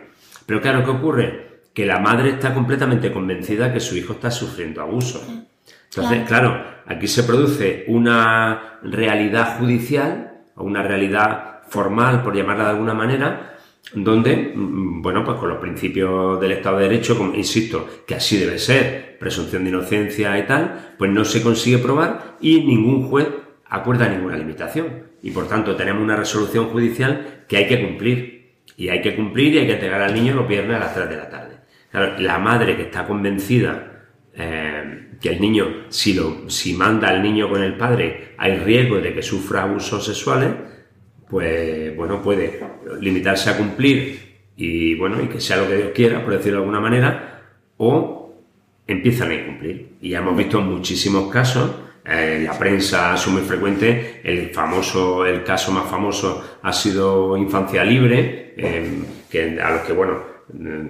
Pero 0.45 0.61
claro, 0.61 0.83
¿qué 0.83 0.91
ocurre? 0.91 1.49
Que 1.73 1.85
la 1.85 1.99
madre 1.99 2.31
está 2.31 2.53
completamente 2.53 3.11
convencida 3.11 3.71
que 3.71 3.79
su 3.79 3.95
hijo 3.95 4.13
está 4.13 4.31
sufriendo 4.31 4.81
abuso. 4.81 5.48
Entonces, 5.89 6.27
claro. 6.27 6.63
aquí 6.85 7.07
se 7.07 7.23
produce 7.23 7.85
una 7.87 8.79
realidad 8.83 9.57
judicial 9.57 10.41
o 10.55 10.63
una 10.63 10.83
realidad 10.83 11.61
formal, 11.67 12.21
por 12.23 12.35
llamarla 12.35 12.65
de 12.65 12.69
alguna 12.71 12.93
manera, 12.93 13.57
donde, 13.93 14.53
mm, 14.55 15.01
bueno, 15.01 15.23
pues 15.23 15.37
con 15.37 15.49
los 15.49 15.59
principios 15.59 16.39
del 16.39 16.51
Estado 16.53 16.77
de 16.77 16.89
Derecho, 16.89 17.17
como 17.17 17.33
insisto, 17.33 17.87
que 18.05 18.15
así 18.15 18.37
debe 18.37 18.59
ser, 18.59 19.17
presunción 19.19 19.63
de 19.63 19.69
inocencia 19.69 20.37
y 20.37 20.45
tal, 20.45 20.95
pues 20.97 21.11
no 21.11 21.25
se 21.25 21.41
consigue 21.41 21.77
probar 21.79 22.37
y 22.39 22.63
ningún 22.63 23.07
juez 23.09 23.27
acuerda 23.67 24.07
ninguna 24.07 24.37
limitación. 24.37 25.09
Y 25.21 25.31
por 25.31 25.47
tanto 25.47 25.75
tenemos 25.75 26.01
una 26.01 26.15
resolución 26.15 26.69
judicial 26.69 27.45
que 27.47 27.57
hay 27.57 27.67
que 27.67 27.81
cumplir. 27.81 28.39
Y 28.77 28.89
hay 28.89 29.01
que 29.01 29.15
cumplir 29.15 29.53
y 29.53 29.59
hay 29.59 29.67
que 29.67 29.73
entregar 29.73 30.01
al 30.01 30.13
niño 30.13 30.33
los 30.33 30.47
viernes 30.47 30.77
a 30.77 30.79
las 30.79 30.93
3 30.93 31.09
de 31.09 31.17
la 31.17 31.29
tarde. 31.29 31.55
la 32.19 32.37
madre 32.37 32.77
que 32.77 32.83
está 32.83 33.05
convencida 33.05 34.05
eh, 34.35 35.08
que 35.19 35.29
el 35.29 35.41
niño, 35.41 35.85
si, 35.89 36.13
lo, 36.13 36.49
si 36.49 36.73
manda 36.73 37.09
al 37.09 37.21
niño 37.21 37.49
con 37.49 37.61
el 37.61 37.75
padre, 37.75 38.33
hay 38.37 38.55
riesgo 38.57 38.99
de 38.99 39.13
que 39.13 39.21
sufra 39.21 39.63
abusos 39.63 40.05
sexuales, 40.05 40.49
pues 41.29 41.95
bueno, 41.95 42.21
puede 42.21 42.59
limitarse 43.01 43.49
a 43.49 43.57
cumplir 43.57 44.29
y 44.55 44.95
bueno, 44.95 45.21
y 45.21 45.27
que 45.27 45.39
sea 45.39 45.57
lo 45.57 45.67
que 45.67 45.77
Dios 45.77 45.89
quiera, 45.93 46.23
por 46.23 46.33
decirlo 46.33 46.59
de 46.59 46.63
alguna 46.63 46.79
manera, 46.79 47.43
o 47.77 48.33
empiezan 48.87 49.31
a 49.31 49.35
incumplir. 49.35 49.89
Y 50.01 50.09
ya 50.09 50.19
hemos 50.19 50.35
visto 50.35 50.59
muchísimos 50.61 51.31
casos, 51.31 51.71
eh, 52.05 52.37
en 52.37 52.45
la 52.45 52.57
prensa 52.57 53.13
es 53.13 53.27
muy 53.27 53.41
frecuente, 53.41 54.21
el 54.23 54.49
famoso, 54.49 55.25
el 55.25 55.43
caso 55.43 55.71
más 55.71 55.89
famoso 55.89 56.59
ha 56.61 56.73
sido 56.73 57.37
Infancia 57.37 57.83
Libre, 57.83 58.53
eh, 58.57 58.89
que, 59.29 59.61
a 59.61 59.71
los 59.71 59.81
que 59.81 59.93
bueno, 59.93 60.23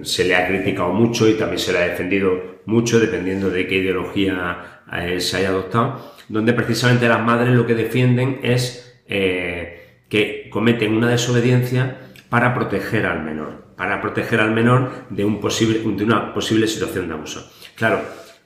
se 0.02 0.24
le 0.24 0.34
ha 0.34 0.48
criticado 0.48 0.92
mucho 0.92 1.28
y 1.28 1.34
también 1.34 1.58
se 1.58 1.72
le 1.72 1.78
ha 1.78 1.88
defendido 1.88 2.49
mucho 2.66 3.00
dependiendo 3.00 3.50
de 3.50 3.66
qué 3.66 3.76
ideología 3.76 4.82
eh, 4.92 5.20
se 5.20 5.38
haya 5.38 5.48
adoptado, 5.50 6.14
donde 6.28 6.52
precisamente 6.52 7.08
las 7.08 7.20
madres 7.20 7.54
lo 7.54 7.66
que 7.66 7.74
defienden 7.74 8.40
es 8.42 9.00
eh, 9.06 10.02
que 10.08 10.48
cometen 10.50 10.94
una 10.94 11.08
desobediencia 11.08 11.98
para 12.28 12.54
proteger 12.54 13.06
al 13.06 13.22
menor, 13.22 13.74
para 13.76 14.00
proteger 14.00 14.40
al 14.40 14.52
menor 14.52 15.06
de, 15.10 15.24
un 15.24 15.40
posible, 15.40 15.80
de 15.80 16.04
una 16.04 16.32
posible 16.32 16.66
situación 16.66 17.08
de 17.08 17.14
abuso. 17.14 17.50
Claro, 17.74 18.00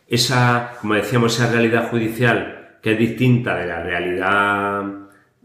esa, 0.09 0.73
como 0.81 0.95
decíamos, 0.95 1.35
esa 1.35 1.51
realidad 1.51 1.91
judicial 1.91 2.79
que 2.83 2.93
es 2.93 2.99
distinta 2.99 3.57
de 3.57 3.67
la 3.67 3.83
realidad 3.83 4.85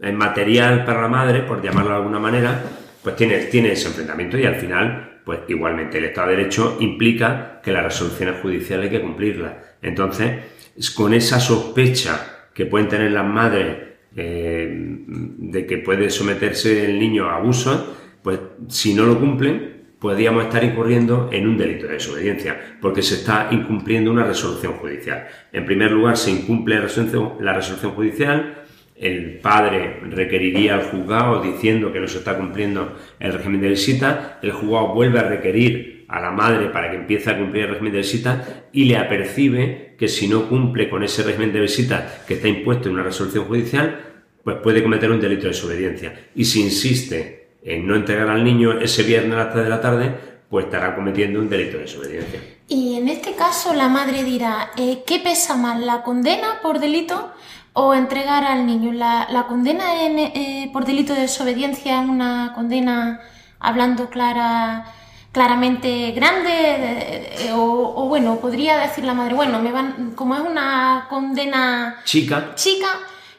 eh, 0.00 0.12
material 0.12 0.84
para 0.84 1.02
la 1.02 1.08
madre, 1.08 1.40
por 1.40 1.62
llamarlo 1.62 1.90
de 1.90 1.96
alguna 1.96 2.18
manera, 2.18 2.62
pues 3.02 3.16
tiene, 3.16 3.38
tiene 3.46 3.72
ese 3.72 3.88
enfrentamiento 3.88 4.38
y 4.38 4.44
al 4.44 4.56
final, 4.56 5.09
pues 5.24 5.40
igualmente 5.48 5.98
el 5.98 6.06
Estado 6.06 6.28
de 6.28 6.36
Derecho 6.36 6.76
implica 6.80 7.60
que 7.62 7.72
las 7.72 7.84
resoluciones 7.84 8.40
judiciales 8.40 8.86
hay 8.86 8.98
que 8.98 9.02
cumplirlas. 9.02 9.52
Entonces, 9.82 10.92
con 10.94 11.14
esa 11.14 11.40
sospecha 11.40 12.48
que 12.54 12.66
pueden 12.66 12.88
tener 12.88 13.12
las 13.12 13.26
madres 13.26 13.76
eh, 14.16 14.68
de 14.72 15.66
que 15.66 15.78
puede 15.78 16.10
someterse 16.10 16.84
el 16.84 16.98
niño 16.98 17.28
a 17.28 17.36
abusos, 17.36 17.84
pues 18.22 18.38
si 18.68 18.94
no 18.94 19.06
lo 19.06 19.18
cumplen, 19.18 19.80
podríamos 19.98 20.44
estar 20.44 20.64
incurriendo 20.64 21.28
en 21.30 21.46
un 21.46 21.58
delito 21.58 21.86
de 21.86 21.94
desobediencia, 21.94 22.78
porque 22.80 23.02
se 23.02 23.16
está 23.16 23.48
incumpliendo 23.50 24.10
una 24.10 24.24
resolución 24.24 24.74
judicial. 24.74 25.28
En 25.52 25.64
primer 25.66 25.92
lugar, 25.92 26.16
se 26.16 26.30
incumple 26.30 26.76
la 26.76 26.82
resolución, 26.82 27.34
la 27.40 27.52
resolución 27.52 27.92
judicial, 27.92 28.64
el 29.00 29.38
padre 29.38 29.98
requeriría 30.10 30.74
al 30.74 30.82
juzgado 30.82 31.40
diciendo 31.40 31.90
que 31.90 32.00
no 32.00 32.06
se 32.06 32.18
está 32.18 32.36
cumpliendo 32.36 32.98
el 33.18 33.32
régimen 33.32 33.62
de 33.62 33.70
visita, 33.70 34.38
el 34.42 34.52
juzgado 34.52 34.88
vuelve 34.88 35.18
a 35.18 35.22
requerir 35.22 36.04
a 36.06 36.20
la 36.20 36.30
madre 36.30 36.66
para 36.66 36.90
que 36.90 36.96
empiece 36.96 37.30
a 37.30 37.38
cumplir 37.38 37.64
el 37.64 37.70
régimen 37.70 37.92
de 37.92 37.98
visita 37.98 38.66
y 38.72 38.84
le 38.84 38.98
apercibe 38.98 39.94
que 39.98 40.06
si 40.06 40.28
no 40.28 40.48
cumple 40.48 40.90
con 40.90 41.02
ese 41.02 41.22
régimen 41.22 41.50
de 41.50 41.60
visita 41.60 42.24
que 42.28 42.34
está 42.34 42.48
impuesto 42.48 42.88
en 42.88 42.94
una 42.94 43.04
resolución 43.04 43.46
judicial, 43.46 44.00
pues 44.44 44.58
puede 44.62 44.82
cometer 44.82 45.10
un 45.10 45.20
delito 45.20 45.44
de 45.44 45.48
desobediencia. 45.48 46.28
Y 46.34 46.44
si 46.44 46.60
insiste 46.60 47.52
en 47.62 47.86
no 47.86 47.96
entregar 47.96 48.28
al 48.28 48.44
niño 48.44 48.80
ese 48.80 49.02
viernes 49.02 49.32
a 49.32 49.44
las 49.44 49.52
3 49.52 49.64
de 49.64 49.70
la 49.70 49.80
tarde, 49.80 50.14
pues 50.50 50.66
estará 50.66 50.94
cometiendo 50.94 51.38
un 51.38 51.48
delito 51.48 51.78
de 51.78 51.84
desobediencia. 51.84 52.40
Y 52.68 52.96
en 52.96 53.08
este 53.08 53.34
caso 53.34 53.72
la 53.72 53.88
madre 53.88 54.24
dirá, 54.24 54.72
eh, 54.76 55.02
¿qué 55.06 55.20
pesa 55.20 55.56
más, 55.56 55.80
la 55.80 56.02
condena 56.02 56.58
por 56.62 56.80
delito 56.80 57.32
o 57.72 57.94
entregar 57.94 58.44
al 58.44 58.66
niño. 58.66 58.92
La, 58.92 59.46
condena 59.48 59.84
eh, 60.04 60.70
por 60.72 60.84
delito 60.84 61.14
de 61.14 61.22
desobediencia 61.22 62.02
es 62.02 62.08
una 62.08 62.52
condena, 62.54 63.20
hablando 63.58 64.10
clara, 64.10 64.86
claramente 65.32 66.12
grande, 66.12 67.50
o, 67.52 68.06
bueno, 68.08 68.36
podría 68.36 68.78
decir 68.78 69.04
la 69.04 69.14
madre, 69.14 69.34
bueno, 69.34 69.60
me 69.60 69.72
van, 69.72 70.12
como 70.14 70.34
es 70.34 70.40
una 70.40 71.06
condena 71.08 72.00
chica, 72.04 72.54
chica 72.54 72.88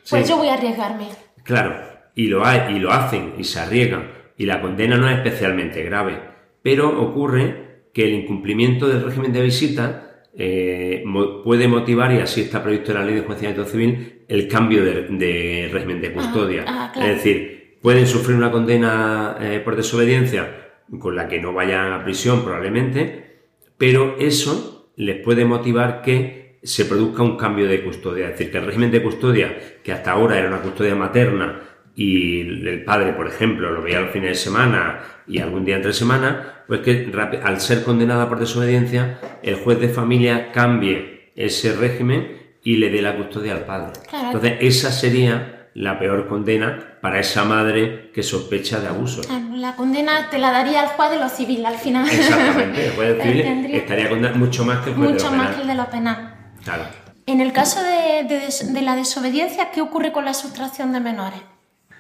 pues 0.10 0.28
yo 0.28 0.38
voy 0.38 0.48
a 0.48 0.54
arriesgarme. 0.54 1.10
Claro, 1.44 1.76
y 2.16 2.28
lo, 2.28 2.46
hay, 2.46 2.76
y 2.76 2.80
lo 2.80 2.92
hacen 2.92 3.36
y 3.38 3.44
se 3.44 3.60
arriesgan, 3.60 4.12
y 4.38 4.46
la 4.46 4.62
condena 4.62 4.98
no 4.98 5.10
es 5.10 5.18
especialmente 5.18 5.84
grave, 5.84 6.20
pero 6.62 7.02
ocurre 7.02 7.90
que 7.94 8.06
el 8.06 8.14
incumplimiento 8.14 8.88
del 8.88 9.04
régimen 9.04 9.34
de 9.34 9.42
visita 9.42 10.24
eh, 10.38 11.04
puede 11.44 11.68
motivar, 11.68 12.14
y 12.14 12.20
así 12.20 12.42
está 12.42 12.64
previsto 12.64 12.92
en 12.92 12.98
la 12.98 13.06
ley 13.06 13.16
de 13.16 13.22
justicia 13.22 13.66
civil, 13.66 14.21
el 14.32 14.48
cambio 14.48 14.82
de, 14.86 15.70
régimen 15.74 16.00
de 16.00 16.14
custodia. 16.14 16.64
Ah, 16.66 16.94
ah, 16.96 17.06
es 17.06 17.18
decir, 17.18 17.78
pueden 17.82 18.08
sufrir 18.08 18.38
una 18.38 18.50
condena 18.50 19.36
eh, 19.42 19.60
por 19.60 19.76
desobediencia 19.76 20.70
con 21.00 21.18
la 21.18 21.28
que 21.28 21.42
no 21.42 21.52
vayan 21.52 21.92
a 21.92 22.02
prisión 22.06 22.42
probablemente, 22.42 23.42
pero 23.78 24.16
eso 24.20 24.94
les 24.96 25.18
puede 25.18 25.44
motivar 25.44 26.02
que 26.02 26.60
se 26.64 26.86
produzca 26.86 27.24
un 27.24 27.36
cambio 27.36 27.68
de 27.68 27.84
custodia. 27.84 28.28
Es 28.28 28.32
decir, 28.32 28.52
que 28.52 28.60
el 28.60 28.68
régimen 28.68 28.90
de 28.92 29.04
custodia, 29.04 29.58
que 29.84 29.92
hasta 29.92 30.12
ahora 30.14 30.40
era 30.40 30.48
una 30.48 30.62
custodia 30.62 30.96
materna, 30.96 31.64
y 31.94 32.40
el 32.40 32.86
padre, 32.86 33.12
por 33.12 33.28
ejemplo, 33.28 33.70
lo 33.70 33.82
veía 33.82 34.00
los 34.00 34.12
fines 34.12 34.30
de 34.30 34.36
semana 34.36 35.02
y 35.28 35.40
algún 35.40 35.66
día 35.66 35.76
entre 35.76 35.92
semana, 35.92 36.64
pues 36.68 36.80
que 36.80 37.12
al 37.44 37.60
ser 37.60 37.84
condenada 37.84 38.30
por 38.30 38.40
desobediencia, 38.40 39.20
el 39.44 39.56
juez 39.56 39.82
de 39.82 39.90
familia 39.90 40.54
cambie 40.54 41.34
ese 41.36 41.74
régimen 41.76 42.41
y 42.64 42.78
le 42.78 42.90
dé 42.90 43.02
la 43.02 43.16
custodia 43.16 43.54
al 43.54 43.66
padre. 43.66 43.94
Entonces, 44.12 44.58
esa 44.62 44.92
sería 44.92 45.70
la 45.74 45.98
peor 45.98 46.28
condena 46.28 46.98
para 47.02 47.20
esa 47.20 47.46
madre 47.46 48.12
que 48.14 48.24
sospecha 48.24 48.80
de 48.80 48.88
abuso. 48.88 49.22
La 49.56 49.76
condena 49.76 50.30
te 50.30 50.38
la 50.38 50.52
daría 50.52 50.84
el 50.84 50.90
juez 50.90 51.12
de 51.12 51.20
lo 51.20 51.30
civil 51.30 51.66
al 51.66 51.76
final. 51.76 52.08
Exactamente, 52.10 52.88
el 52.88 52.92
juez 52.94 53.18
de 53.18 53.24
civil 53.24 53.76
estaría 53.76 54.10
condenado 54.10 54.38
mucho 54.38 54.66
más 54.66 54.80
que 54.84 54.90
el 54.90 54.96
juez 54.96 55.12
mucho 55.12 55.32
de 55.32 55.38
lo 55.38 55.38
penal. 55.38 55.48
más 55.48 55.56
que 55.56 55.62
el 55.62 55.68
de 55.68 55.76
lo 55.76 55.90
penal. 55.90 56.36
Claro. 56.64 56.84
En 57.26 57.40
el 57.40 57.54
caso 57.54 57.80
de 57.82 58.82
la 58.82 58.96
desobediencia, 58.96 59.72
¿qué 59.72 59.82
ocurre 59.82 60.12
con 60.12 60.26
la 60.26 60.34
sustracción 60.34 60.92
de 60.92 61.00
menores? 61.00 61.42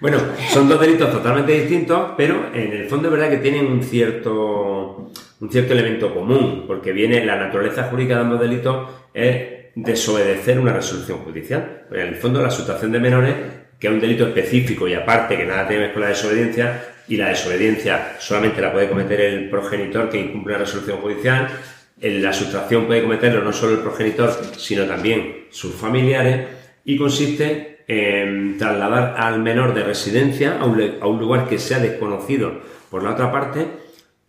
Bueno, 0.02 0.17
son 0.50 0.67
dos 0.67 0.82
delitos 0.82 1.12
totalmente 1.12 1.52
distintos, 1.52 2.13
pero 2.17 2.50
en 2.56 2.74
el 2.74 2.89
fondo 2.89 3.08
es 3.08 3.12
verdad 3.12 3.30
que 3.30 3.38
tienen 3.38 3.67
un 3.67 3.84
cierto, 3.84 5.12
un 5.39 5.52
cierto 5.52 5.74
elemento 5.74 6.12
común, 6.12 6.63
porque 6.65 6.91
viene 6.91 7.24
la 7.24 7.36
naturaleza 7.36 7.84
jurídica 7.84 8.15
de 8.15 8.21
ambos 8.21 8.39
delitos 8.39 8.89
es 9.13 9.61
desobedecer 9.76 10.60
una 10.60 10.74
resolución 10.74 11.20
judicial. 11.20 11.86
en 11.92 12.08
el 12.08 12.16
fondo 12.16 12.42
la 12.42 12.52
sustracción 12.52 12.92
de 12.92 13.00
menores, 13.00 13.36
que 13.80 13.88
es 13.88 13.94
un 13.94 14.00
delito 14.00 14.28
específico 14.28 14.88
y 14.88 14.94
aparte 14.94 15.38
que 15.38 15.46
nada 15.46 15.68
tiene 15.68 15.82
que 15.82 15.86
ver 15.88 15.94
con 15.94 16.02
la 16.04 16.10
desobediencia, 16.10 16.84
y 17.08 17.18
la 17.18 17.30
desobediencia 17.30 18.16
solamente 18.20 18.62
la 18.62 18.72
puede 18.72 18.88
cometer 18.88 19.20
el 19.22 19.50
progenitor 19.50 20.10
que 20.10 20.20
incumple 20.20 20.56
una 20.56 20.64
resolución 20.64 20.98
judicial, 20.98 21.48
la 22.02 22.34
sustracción 22.34 22.88
puede 22.88 23.04
cometerlo 23.04 23.44
no 23.44 23.54
solo 23.54 23.74
el 23.74 23.80
progenitor, 23.80 24.32
sino 24.58 24.86
también 24.86 25.46
sus 25.50 25.76
familiares, 25.76 26.48
y 26.86 26.98
consiste 26.98 27.72
trasladar 28.58 29.16
al 29.18 29.40
menor 29.42 29.74
de 29.74 29.84
residencia 29.84 30.58
a 30.60 30.66
un, 30.66 31.20
lugar 31.20 31.48
que 31.48 31.60
sea 31.60 31.80
desconocido 31.80 32.62
por 32.90 33.04
la 33.04 33.12
otra 33.12 33.32
parte, 33.32 33.68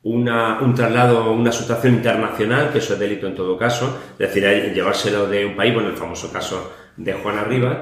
una, 0.04 0.60
un 0.60 0.74
traslado, 0.74 1.32
una 1.32 1.52
situación 1.52 1.94
internacional, 1.94 2.70
que 2.72 2.78
eso 2.78 2.94
es 2.94 2.98
delito 2.98 3.26
en 3.26 3.34
todo 3.34 3.56
caso, 3.56 4.00
es 4.18 4.34
decir, 4.34 4.72
llevárselo 4.74 5.26
de 5.26 5.46
un 5.46 5.56
país, 5.56 5.72
bueno, 5.72 5.88
el 5.90 5.96
famoso 5.96 6.32
caso 6.32 6.72
de 6.96 7.12
Juana 7.12 7.44
Rivas, 7.44 7.78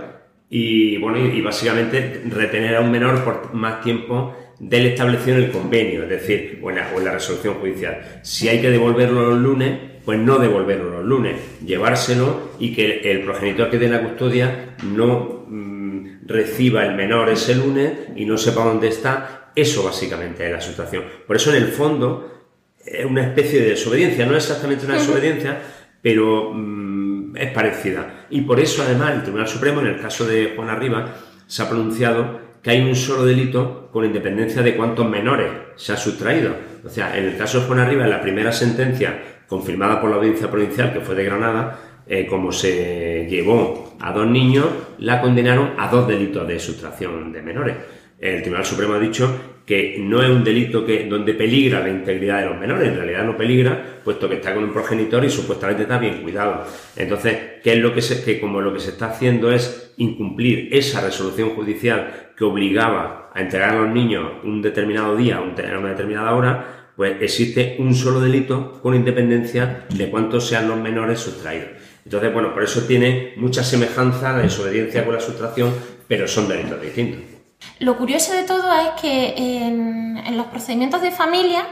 y 0.50 0.96
bueno, 0.96 1.18
y, 1.18 1.40
básicamente 1.40 2.22
retener 2.28 2.74
a 2.74 2.80
un 2.80 2.90
menor 2.90 3.22
por 3.22 3.54
más 3.54 3.80
tiempo 3.82 4.36
del 4.58 4.86
establecido 4.86 5.38
en 5.38 5.44
el 5.44 5.50
convenio, 5.52 6.02
es 6.02 6.08
decir, 6.08 6.58
bueno, 6.60 6.82
o 6.94 6.98
en 6.98 7.04
la 7.04 7.12
resolución 7.12 7.54
judicial. 7.54 8.20
Si 8.22 8.48
hay 8.48 8.60
que 8.60 8.70
devolverlo 8.70 9.30
los 9.30 9.38
lunes, 9.38 9.78
pues 10.04 10.18
no 10.18 10.38
devolverlo 10.38 10.90
los 10.90 11.04
lunes, 11.04 11.36
llevárselo 11.64 12.50
y 12.58 12.74
que 12.74 13.00
el, 13.10 13.22
progenitor 13.22 13.70
que 13.70 13.78
dé 13.78 13.88
la 13.88 14.02
custodia 14.02 14.74
no 14.82 15.46
mm, 15.48 16.26
reciba 16.26 16.84
el 16.84 16.96
menor 16.96 17.30
ese 17.30 17.54
lunes 17.54 17.92
y 18.16 18.24
no 18.24 18.36
sepa 18.36 18.64
dónde 18.64 18.88
está. 18.88 19.39
Eso 19.54 19.82
básicamente 19.82 20.46
es 20.46 20.52
la 20.52 20.60
situación. 20.60 21.04
Por 21.26 21.36
eso 21.36 21.54
en 21.54 21.62
el 21.62 21.68
fondo 21.68 22.48
es 22.84 23.04
una 23.04 23.22
especie 23.22 23.60
de 23.60 23.70
desobediencia, 23.70 24.26
no 24.26 24.36
es 24.36 24.44
exactamente 24.44 24.86
una 24.86 24.94
desobediencia, 24.94 25.60
pero 26.02 26.52
mm, 26.54 27.36
es 27.36 27.50
parecida. 27.52 28.26
Y 28.30 28.42
por 28.42 28.60
eso 28.60 28.82
además 28.82 29.14
el 29.14 29.22
Tribunal 29.22 29.48
Supremo, 29.48 29.80
en 29.80 29.88
el 29.88 30.00
caso 30.00 30.26
de 30.26 30.54
Juan 30.56 30.70
Arriba, 30.70 31.14
se 31.46 31.62
ha 31.62 31.68
pronunciado 31.68 32.50
que 32.62 32.70
hay 32.70 32.80
un 32.82 32.94
solo 32.94 33.24
delito 33.24 33.88
con 33.92 34.04
independencia 34.04 34.62
de 34.62 34.76
cuántos 34.76 35.08
menores 35.08 35.50
se 35.76 35.92
ha 35.92 35.96
sustraído. 35.96 36.54
O 36.84 36.88
sea, 36.88 37.16
en 37.16 37.24
el 37.24 37.36
caso 37.36 37.60
de 37.60 37.66
Juan 37.66 37.80
Arriba, 37.80 38.04
en 38.04 38.10
la 38.10 38.20
primera 38.20 38.52
sentencia 38.52 39.42
confirmada 39.46 40.00
por 40.00 40.10
la 40.10 40.16
audiencia 40.16 40.50
provincial 40.50 40.92
que 40.92 41.00
fue 41.00 41.14
de 41.14 41.24
Granada, 41.24 41.78
eh, 42.06 42.26
como 42.26 42.52
se 42.52 43.26
llevó 43.28 43.96
a 44.00 44.12
dos 44.12 44.26
niños, 44.26 44.66
la 44.98 45.20
condenaron 45.20 45.74
a 45.78 45.88
dos 45.88 46.06
delitos 46.06 46.46
de 46.46 46.58
sustracción 46.58 47.32
de 47.32 47.42
menores. 47.42 47.76
El 48.20 48.42
Tribunal 48.42 48.66
Supremo 48.66 48.94
ha 48.94 49.00
dicho 49.00 49.34
que 49.64 49.96
no 49.98 50.22
es 50.22 50.28
un 50.28 50.44
delito 50.44 50.84
que, 50.84 51.06
donde 51.06 51.32
peligra 51.32 51.80
la 51.80 51.88
integridad 51.88 52.40
de 52.40 52.46
los 52.46 52.58
menores, 52.58 52.88
en 52.88 52.96
realidad 52.96 53.24
no 53.24 53.36
peligra, 53.36 54.00
puesto 54.04 54.28
que 54.28 54.34
está 54.34 54.52
con 54.52 54.64
un 54.64 54.72
progenitor 54.72 55.24
y 55.24 55.30
supuestamente 55.30 55.82
está 55.82 55.96
bien 55.96 56.22
cuidado. 56.22 56.66
Entonces, 56.96 57.38
¿qué 57.62 57.74
es 57.74 57.78
lo 57.78 57.94
que 57.94 58.02
se, 58.02 58.22
que 58.22 58.40
como 58.40 58.60
lo 58.60 58.74
que 58.74 58.80
se 58.80 58.90
está 58.90 59.06
haciendo 59.06 59.50
es 59.50 59.94
incumplir 59.96 60.68
esa 60.72 61.00
resolución 61.00 61.50
judicial 61.50 62.32
que 62.36 62.44
obligaba 62.44 63.30
a 63.32 63.40
entregar 63.40 63.70
a 63.70 63.80
los 63.82 63.94
niños 63.94 64.28
un 64.44 64.60
determinado 64.60 65.16
día, 65.16 65.38
a 65.38 65.42
una 65.42 65.90
determinada 65.90 66.34
hora, 66.34 66.92
pues 66.96 67.22
existe 67.22 67.76
un 67.78 67.94
solo 67.94 68.20
delito 68.20 68.80
con 68.82 68.94
independencia 68.94 69.86
de 69.88 70.10
cuántos 70.10 70.46
sean 70.46 70.68
los 70.68 70.78
menores 70.78 71.20
sustraídos. 71.20 71.68
Entonces, 72.04 72.32
bueno, 72.32 72.52
por 72.52 72.64
eso 72.64 72.82
tiene 72.82 73.34
mucha 73.36 73.62
semejanza 73.62 74.32
la 74.32 74.42
desobediencia 74.42 75.04
con 75.04 75.14
la 75.14 75.20
sustracción, 75.20 75.72
pero 76.08 76.26
son 76.26 76.48
delitos 76.48 76.82
distintos. 76.82 77.29
Lo 77.78 77.96
curioso 77.96 78.32
de 78.32 78.42
todo 78.42 78.72
es 78.72 79.00
que 79.00 79.34
en, 79.36 80.36
los 80.36 80.46
procedimientos 80.46 81.02
de 81.02 81.10
familia 81.10 81.66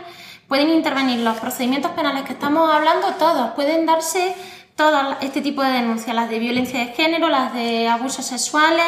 pueden 0.49 0.71
intervenir 0.71 1.21
los 1.21 1.39
procedimientos 1.39 1.91
penales 1.93 2.25
que 2.25 2.33
estamos 2.33 2.71
hablando, 2.71 3.09
todos, 3.19 3.51
pueden 3.53 3.87
darse 3.87 4.35
todo 4.75 5.17
este 5.21 5.41
tipo 5.41 5.63
de 5.63 5.71
denuncias, 5.71 6.15
las 6.15 6.31
de 6.31 6.39
violencia 6.39 6.81
de 6.81 6.87
género, 6.93 7.29
las 7.29 7.53
de 7.53 7.89
abusos 7.89 8.25
sexuales, 8.25 8.87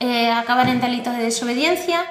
eh, 0.00 0.30
acabar 0.30 0.68
en 0.68 0.80
delitos 0.80 1.16
de 1.16 1.22
desobediencia 1.22 2.04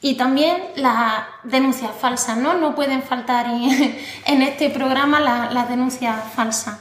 y 0.00 0.14
también 0.14 0.56
las 0.76 1.24
denuncias 1.44 1.90
falsas, 1.98 2.36
¿no? 2.36 2.54
No 2.54 2.74
pueden 2.74 3.02
faltar 3.02 3.46
en, 3.46 4.42
este 4.42 4.70
programa 4.70 5.20
las 5.20 5.68
denuncias 5.68 6.16
falsas. 6.34 6.78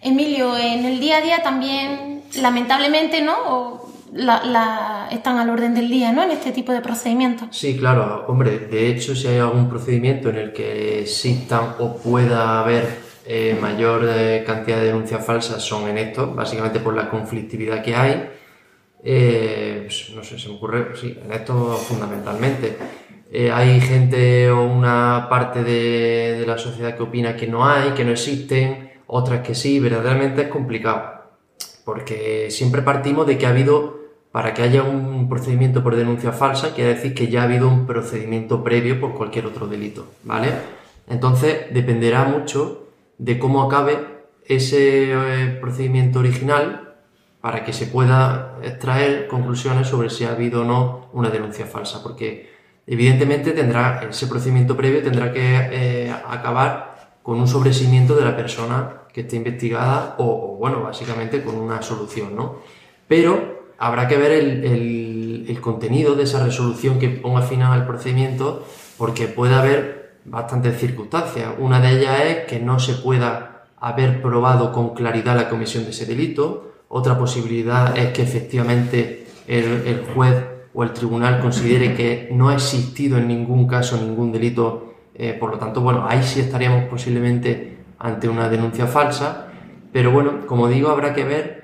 Emilio, 0.00 0.56
en 0.56 0.84
el 0.84 1.00
día 1.00 1.18
a 1.18 1.20
día 1.20 1.42
también, 1.42 2.24
lamentablemente, 2.34 3.22
¿no? 3.22 3.83
Están 4.14 5.38
al 5.38 5.50
orden 5.50 5.74
del 5.74 5.88
día, 5.88 6.12
¿no? 6.12 6.22
En 6.22 6.30
este 6.30 6.52
tipo 6.52 6.72
de 6.72 6.80
procedimientos. 6.80 7.48
Sí, 7.50 7.76
claro, 7.76 8.24
hombre, 8.28 8.58
de 8.58 8.88
hecho, 8.88 9.14
si 9.14 9.26
hay 9.26 9.38
algún 9.38 9.68
procedimiento 9.68 10.28
en 10.30 10.36
el 10.36 10.52
que 10.52 11.00
existan 11.00 11.74
o 11.78 11.96
pueda 11.96 12.60
haber 12.60 13.04
eh, 13.26 13.56
mayor 13.60 14.06
eh, 14.06 14.44
cantidad 14.46 14.76
de 14.76 14.86
denuncias 14.86 15.24
falsas, 15.24 15.62
son 15.62 15.88
en 15.88 15.98
esto, 15.98 16.32
básicamente 16.34 16.78
por 16.80 16.94
la 16.94 17.08
conflictividad 17.08 17.82
que 17.82 17.96
hay. 17.96 18.30
Eh, 19.02 19.82
pues, 19.86 20.10
no 20.14 20.22
sé, 20.22 20.38
se 20.38 20.48
me 20.48 20.56
ocurre, 20.56 20.88
sí, 20.94 21.18
en 21.24 21.32
esto 21.32 21.76
fundamentalmente. 21.76 22.76
hay 23.52 23.80
gente 23.80 24.50
o 24.50 24.64
una 24.64 25.26
parte 25.28 25.64
de 25.64 26.44
la 26.46 26.56
sociedad 26.56 26.96
que 26.96 27.02
opina 27.02 27.34
que 27.34 27.46
no 27.46 27.66
hay, 27.66 27.90
que 27.90 28.04
no 28.04 28.12
existen, 28.12 28.92
otras 29.06 29.40
que 29.40 29.54
sí, 29.54 29.80
verdaderamente 29.80 30.42
es 30.42 30.48
complicado. 30.48 31.14
Porque 31.84 32.50
siempre 32.50 32.82
partimos 32.82 33.26
de 33.26 33.36
que 33.36 33.46
ha 33.46 33.50
habido 33.50 34.03
para 34.34 34.52
que 34.52 34.62
haya 34.62 34.82
un 34.82 35.28
procedimiento 35.28 35.80
por 35.84 35.94
denuncia 35.94 36.32
falsa, 36.32 36.74
quiere 36.74 36.96
decir 36.96 37.14
que 37.14 37.28
ya 37.28 37.42
ha 37.42 37.44
habido 37.44 37.68
un 37.68 37.86
procedimiento 37.86 38.64
previo 38.64 38.98
por 38.98 39.14
cualquier 39.14 39.46
otro 39.46 39.68
delito, 39.68 40.08
¿vale? 40.24 40.48
Entonces, 41.06 41.72
dependerá 41.72 42.24
mucho 42.24 42.88
de 43.16 43.38
cómo 43.38 43.62
acabe 43.62 43.96
ese 44.44 45.12
eh, 45.12 45.56
procedimiento 45.60 46.18
original 46.18 46.96
para 47.40 47.64
que 47.64 47.72
se 47.72 47.86
pueda 47.86 48.58
extraer 48.60 49.28
conclusiones 49.28 49.86
sobre 49.86 50.10
si 50.10 50.24
ha 50.24 50.32
habido 50.32 50.62
o 50.62 50.64
no 50.64 51.10
una 51.12 51.30
denuncia 51.30 51.66
falsa, 51.66 52.02
porque 52.02 52.50
evidentemente 52.88 53.52
tendrá 53.52 54.02
ese 54.02 54.26
procedimiento 54.26 54.76
previo 54.76 55.00
tendrá 55.00 55.32
que 55.32 55.40
eh, 55.44 56.10
acabar 56.10 57.20
con 57.22 57.38
un 57.38 57.46
sobreseimiento 57.46 58.16
de 58.16 58.24
la 58.24 58.34
persona 58.34 59.02
que 59.12 59.20
esté 59.20 59.36
investigada 59.36 60.16
o, 60.18 60.24
o, 60.24 60.56
bueno, 60.56 60.82
básicamente 60.82 61.44
con 61.44 61.54
una 61.54 61.82
solución, 61.82 62.34
¿no? 62.34 62.56
Pero 63.06 63.53
habrá 63.84 64.08
que 64.08 64.16
ver 64.16 64.32
el, 64.32 65.58
contenido 65.60 66.14
de 66.14 66.24
esa 66.24 66.44
resolución 66.44 66.98
que 66.98 67.08
ponga 67.08 67.40
final 67.42 67.72
al 67.72 67.86
procedimiento, 67.86 68.66
porque 68.98 69.28
puede 69.28 69.54
haber 69.54 70.16
bastantes 70.24 70.78
circunstancias. 70.78 71.50
Una 71.58 71.80
de 71.80 71.98
ellas 71.98 72.20
es 72.26 72.36
que 72.46 72.60
no 72.60 72.78
se 72.78 72.94
pueda 72.94 73.64
haber 73.78 74.20
probado 74.20 74.72
con 74.72 74.94
claridad 74.94 75.36
la 75.36 75.48
comisión 75.48 75.84
de 75.84 75.90
ese 75.90 76.06
delito. 76.06 76.72
Otra 76.88 77.18
posibilidad 77.18 77.96
es 77.96 78.12
que 78.12 78.22
efectivamente 78.22 79.26
el, 79.46 80.04
juez 80.14 80.34
o 80.74 80.82
el 80.82 80.92
tribunal 80.92 81.40
considere 81.40 81.94
que 81.94 82.28
no 82.32 82.48
ha 82.48 82.54
existido 82.54 83.18
en 83.18 83.28
ningún 83.28 83.66
caso 83.66 83.96
ningún 83.96 84.32
delito. 84.32 84.94
Eh, 85.14 85.34
por 85.38 85.50
lo 85.50 85.58
tanto, 85.58 85.80
bueno, 85.82 86.06
ahí 86.08 86.22
sí 86.22 86.40
estaríamos 86.40 86.84
posiblemente 86.88 87.78
ante 87.98 88.28
una 88.28 88.48
denuncia 88.48 88.86
falsa. 88.86 89.48
Pero 89.92 90.10
bueno, 90.10 90.46
como 90.46 90.68
digo, 90.68 90.88
habrá 90.88 91.14
que 91.14 91.24
ver 91.24 91.63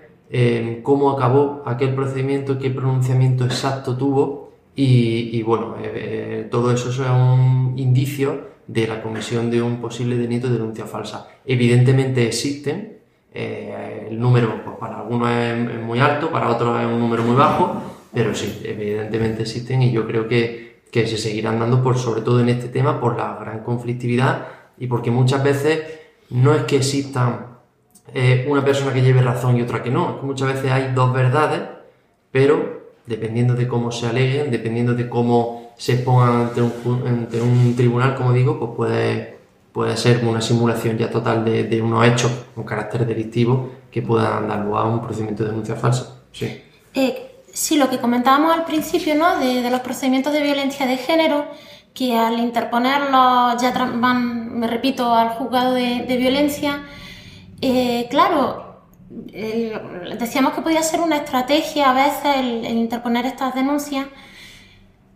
cómo 0.83 1.11
acabó 1.11 1.63
aquel 1.67 1.95
procedimiento, 1.95 2.59
qué 2.59 2.71
pronunciamiento 2.71 3.45
exacto 3.45 3.97
tuvo 3.97 4.51
y, 4.83 5.43
bueno, 5.43 5.77
eh, 5.79 5.93
eh, 5.95 6.49
todo 6.51 6.73
eso 6.73 6.91
es 6.91 6.99
un 6.99 7.75
indicio 7.77 8.49
de 8.67 8.87
la 8.87 9.03
comisión 9.03 9.51
de 9.51 9.61
un 9.61 9.81
posible 9.81 10.17
delito 10.17 10.47
de 10.47 10.55
denuncia 10.55 10.87
falsa. 10.87 11.29
Evidentemente 11.45 12.27
existen, 12.27 12.99
eh, 13.35 14.07
el 14.11 14.19
número 14.19 14.63
pues, 14.65 14.77
para 14.79 15.01
algunos 15.01 15.29
es, 15.29 15.81
muy 15.83 15.99
alto, 15.99 16.31
para 16.31 16.49
otros 16.49 16.81
es 16.81 16.87
un 16.87 16.99
número 16.99 17.23
muy 17.25 17.37
bajo, 17.37 17.83
pero 18.15 18.35
sí, 18.35 18.63
evidentemente 18.65 19.43
existen 19.43 19.83
y 19.83 19.93
yo 19.93 20.07
creo 20.07 20.29
que, 20.29 20.83
que 20.91 21.07
se 21.07 21.19
seguirán 21.19 21.59
dando, 21.59 21.83
por, 21.83 21.99
sobre 21.99 22.23
todo 22.23 22.41
en 22.41 22.49
este 22.49 22.69
tema, 22.69 23.01
por 23.01 23.19
la 23.19 23.37
gran 23.41 23.63
conflictividad 23.63 24.47
y 24.79 24.87
porque 24.87 25.11
muchas 25.11 25.43
veces 25.43 25.83
no 26.31 26.55
es 26.55 26.63
que 26.63 26.77
existan 26.77 27.50
eh, 28.15 28.47
una 28.49 28.65
persona 28.65 28.93
que 28.93 29.03
lleve 29.03 29.23
razón 29.23 29.57
y 29.57 29.63
otra 29.63 29.83
que 29.83 29.91
no. 29.91 30.19
Muchas 30.23 30.55
veces 30.55 30.71
hay 30.71 30.93
dos 30.95 31.13
verdades, 31.13 31.63
pero 32.31 32.81
dependiendo 33.07 33.55
de 33.55 33.67
cómo 33.67 33.91
se 33.91 34.07
aleguen, 34.07 34.51
dependiendo 34.51 34.95
de 34.95 35.09
cómo 35.09 35.73
se 35.77 35.97
pongan 35.97 36.51
ante 36.55 37.41
un, 37.41 37.75
tribunal, 37.77 38.15
como 38.15 38.33
digo, 38.33 38.59
pues 38.59 38.71
puede, 38.77 39.39
puede 39.73 39.97
ser 39.97 40.25
una 40.25 40.41
simulación 40.41 40.99
ya 40.99 41.11
total 41.11 41.45
de, 41.45 41.83
unos 41.83 42.07
hechos 42.07 42.31
con 42.55 42.65
carácter 42.65 43.07
delictivo 43.07 43.71
que 43.91 44.03
puedan 44.03 44.49
dar 44.49 44.65
lugar 44.65 44.85
a 44.85 44.89
un 44.89 45.01
procedimiento 45.01 45.43
de 45.43 45.51
denuncia 45.51 45.75
falsa. 45.77 46.21
Sí. 46.33 46.63
Eh, 46.95 47.33
sí, 47.53 47.79
lo 47.79 47.89
que 47.89 47.99
comentábamos 47.99 48.53
al 48.55 48.65
principio, 48.65 49.15
¿no? 49.15 49.39
De, 49.39 49.69
los 49.71 49.81
procedimientos 49.81 50.33
de 50.33 50.43
violencia 50.43 50.87
de 50.87 50.97
género, 50.97 51.47
que 51.95 52.17
al 52.17 52.39
interponerlos 52.39 53.61
ya 53.61 53.73
van, 53.73 54.61
me 54.61 54.67
repito, 54.67 55.13
al 55.15 55.31
juzgado 55.31 55.75
de, 55.75 56.05
de 56.07 56.17
violencia, 56.17 56.85
eh, 57.61 58.07
claro, 58.11 58.71
decíamos 60.19 60.53
que 60.53 60.63
podía 60.63 60.83
ser 60.83 61.01
una 61.01 61.17
estrategia 61.17 61.91
a 61.91 61.95
veces 61.95 62.37
el, 62.37 62.65
interponer 62.67 63.27
estas 63.27 63.55
denuncias. 63.55 64.07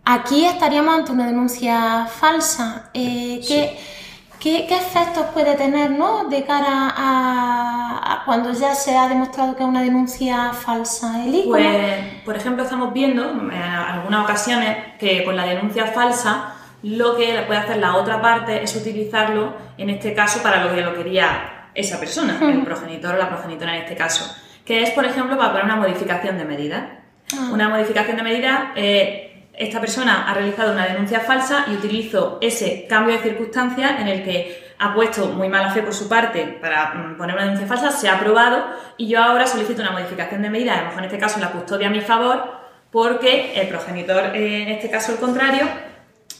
Aquí 0.03 0.45
estaríamos 0.45 0.93
ante 0.93 1.11
una 1.11 1.25
denuncia 1.25 2.05
falsa. 2.05 2.89
Eh, 2.93 3.41
¿qué, 3.47 4.67
efectos 4.69 5.25
puede 5.33 5.55
tener 5.55 5.89
¿no? 5.89 6.25
de 6.25 6.43
cara 6.43 6.93
a, 6.95 8.21
cuando 8.25 8.51
ya 8.53 8.75
se 8.75 8.95
ha 8.95 9.07
demostrado 9.07 9.55
que 9.55 9.63
es 9.63 9.69
una 9.69 9.81
denuncia 9.81 10.53
falsa? 10.53 11.15
Pues, 11.47 12.21
por 12.23 12.35
ejemplo, 12.35 12.63
estamos 12.63 12.93
viendo 12.93 13.31
en 13.31 13.51
algunas 13.51 14.23
ocasiones 14.23 14.77
que 14.99 15.23
con 15.23 15.35
la 15.35 15.45
denuncia 15.45 15.87
falsa 15.87 16.53
lo 16.83 17.15
que 17.15 17.43
puede 17.47 17.61
hacer 17.61 17.77
la 17.77 17.95
otra 17.95 18.21
parte 18.21 18.61
es 18.61 18.75
utilizarlo, 18.75 19.55
en 19.75 19.89
este 19.89 20.13
caso, 20.13 20.43
para 20.43 20.63
lo 20.63 20.75
que 20.75 20.81
lo 20.81 20.93
quería 20.93 21.54
esa 21.75 21.99
persona, 21.99 22.39
el 22.41 22.63
progenitor 22.65 23.15
o 23.15 23.17
la 23.17 23.29
progenitora 23.29 23.75
en 23.75 23.83
este 23.83 23.95
caso, 23.95 24.35
que 24.65 24.81
es, 24.81 24.91
por 24.91 25.05
ejemplo, 25.05 25.37
para 25.37 25.51
poner 25.51 25.65
una 25.65 25.75
modificación 25.75 26.37
de 26.37 26.45
medida. 26.45 27.01
Ah. 27.33 27.49
Una 27.51 27.69
modificación 27.69 28.17
de 28.17 28.23
medida, 28.23 28.71
eh, 28.75 29.47
esta 29.53 29.79
persona 29.79 30.29
ha 30.29 30.33
realizado 30.33 30.73
una 30.73 30.85
denuncia 30.85 31.19
falsa 31.19 31.65
y 31.67 31.73
utilizo 31.73 32.39
ese 32.41 32.85
cambio 32.87 33.15
de 33.15 33.23
circunstancias 33.23 33.99
en 33.99 34.07
el 34.07 34.23
que 34.23 34.65
ha 34.77 34.93
puesto 34.93 35.27
muy 35.27 35.47
mala 35.47 35.71
fe 35.71 35.81
por 35.81 35.93
su 35.93 36.09
parte 36.09 36.57
para 36.61 36.93
mm, 36.93 37.17
poner 37.17 37.35
una 37.35 37.45
denuncia 37.45 37.67
falsa, 37.67 37.91
se 37.91 38.09
ha 38.09 38.15
aprobado 38.15 38.65
y 38.97 39.07
yo 39.07 39.21
ahora 39.21 39.47
solicito 39.47 39.81
una 39.81 39.91
modificación 39.91 40.41
de 40.41 40.49
medida, 40.49 40.73
a 40.73 40.81
lo 40.81 40.87
mejor 40.87 40.99
en 40.99 41.05
este 41.05 41.17
caso 41.17 41.39
la 41.39 41.51
custodia 41.51 41.87
a 41.87 41.91
mi 41.91 42.01
favor, 42.01 42.65
porque 42.91 43.59
el 43.59 43.67
progenitor, 43.67 44.35
eh, 44.35 44.63
en 44.63 44.69
este 44.69 44.89
caso 44.89 45.13
el 45.13 45.19
contrario, 45.19 45.67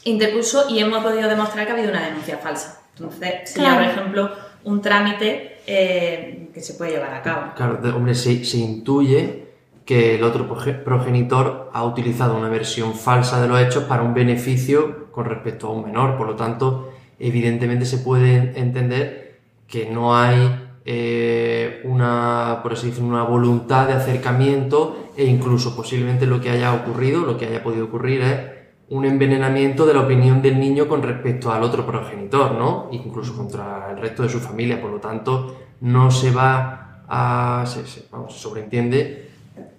interpuso 0.04 0.66
y 0.68 0.80
hemos 0.80 1.02
podido 1.02 1.28
demostrar 1.28 1.66
que 1.66 1.72
ha 1.72 1.74
habido 1.74 1.90
una 1.90 2.04
denuncia 2.04 2.38
falsa. 2.38 2.82
Entonces, 2.98 3.50
sería, 3.50 3.74
por 3.74 3.82
ejemplo, 3.82 4.36
un 4.66 4.80
trámite 4.82 5.58
eh, 5.66 6.50
que 6.52 6.60
se 6.60 6.74
puede 6.74 6.92
llevar 6.92 7.14
a 7.14 7.22
cabo. 7.22 7.52
Claro, 7.56 7.80
hombre, 7.96 8.14
se, 8.14 8.44
se, 8.44 8.58
intuye 8.58 9.46
que 9.84 10.16
el 10.16 10.24
otro 10.24 10.48
progenitor 10.84 11.70
ha 11.72 11.84
utilizado 11.84 12.36
una 12.36 12.48
versión 12.48 12.94
falsa 12.94 13.40
de 13.40 13.48
los 13.48 13.60
hechos 13.60 13.84
para 13.84 14.02
un 14.02 14.12
beneficio 14.12 15.10
con 15.12 15.26
respecto 15.26 15.68
a 15.68 15.70
un 15.70 15.84
menor, 15.84 16.16
por 16.16 16.26
lo 16.26 16.34
tanto, 16.34 16.92
evidentemente 17.18 17.86
se 17.86 17.98
puede 17.98 18.58
entender 18.58 19.38
que 19.68 19.88
no 19.88 20.16
hay 20.16 20.66
eh, 20.84 21.80
una, 21.84 22.60
por 22.62 22.72
así 22.72 22.92
una 23.00 23.22
voluntad 23.22 23.86
de 23.86 23.94
acercamiento 23.94 25.10
e 25.16 25.24
incluso 25.24 25.76
posiblemente 25.76 26.26
lo 26.26 26.40
que 26.40 26.50
haya 26.50 26.74
ocurrido, 26.74 27.24
lo 27.24 27.38
que 27.38 27.46
haya 27.46 27.62
podido 27.62 27.86
ocurrir 27.86 28.20
es 28.22 28.55
un 28.88 29.04
envenenamiento 29.04 29.84
de 29.84 29.94
la 29.94 30.00
opinión 30.00 30.40
del 30.42 30.60
niño 30.60 30.86
con 30.86 31.02
respecto 31.02 31.50
al 31.50 31.62
otro 31.62 31.84
progenitor, 31.84 32.52
¿no? 32.52 32.88
Incluso 32.92 33.36
contra 33.36 33.90
el 33.90 33.98
resto 33.98 34.22
de 34.22 34.28
su 34.28 34.38
familia. 34.38 34.80
Por 34.80 34.90
lo 34.90 35.00
tanto, 35.00 35.56
no 35.80 36.10
se 36.10 36.30
va 36.30 37.02
a. 37.08 37.64
Se, 37.66 37.84
sobreentiende 38.28 39.30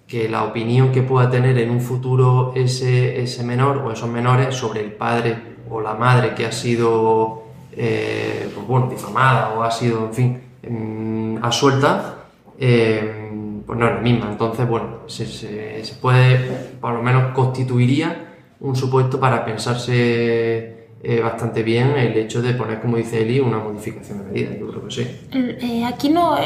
que 0.06 0.28
la 0.28 0.44
opinión 0.44 0.90
que 0.92 1.02
pueda 1.02 1.30
tener 1.30 1.58
en 1.58 1.70
un 1.70 1.80
futuro 1.80 2.52
ese, 2.54 3.22
ese 3.22 3.44
menor 3.44 3.78
o 3.78 3.92
esos 3.92 4.08
menores 4.08 4.54
sobre 4.54 4.80
el 4.80 4.92
padre 4.92 5.36
o 5.70 5.80
la 5.80 5.94
madre 5.94 6.34
que 6.34 6.46
ha 6.46 6.52
sido, 6.52 7.44
eh, 7.72 8.50
pues 8.54 8.66
bueno, 8.66 8.88
difamada 8.88 9.50
o 9.50 9.62
ha 9.62 9.70
sido, 9.70 10.06
en 10.06 10.14
fin, 10.14 10.40
mm, 10.66 11.44
asuelta, 11.44 12.24
eh, 12.58 13.62
pues 13.66 13.78
no 13.78 13.86
es 13.86 13.94
la 13.94 14.00
misma. 14.00 14.28
Entonces, 14.30 14.66
bueno, 14.66 15.00
se, 15.06 15.26
se 15.26 15.94
puede, 16.00 16.76
por 16.80 16.92
lo 16.94 17.02
menos 17.02 17.32
constituiría 17.34 18.27
un 18.60 18.74
supuesto 18.76 19.20
para 19.20 19.44
pensarse 19.44 20.88
eh, 21.00 21.20
bastante 21.20 21.62
bien 21.62 21.96
el 21.96 22.16
hecho 22.16 22.42
de 22.42 22.54
poner, 22.54 22.80
como 22.80 22.96
dice 22.96 23.22
Eli, 23.22 23.38
una 23.38 23.58
modificación 23.58 24.18
de 24.18 24.24
medida. 24.24 24.50
Yo 24.58 24.68
creo 24.68 24.84
que 24.84 24.94
sí. 24.94 25.06
Eh, 25.32 25.84
aquí 25.84 26.08
no, 26.08 26.36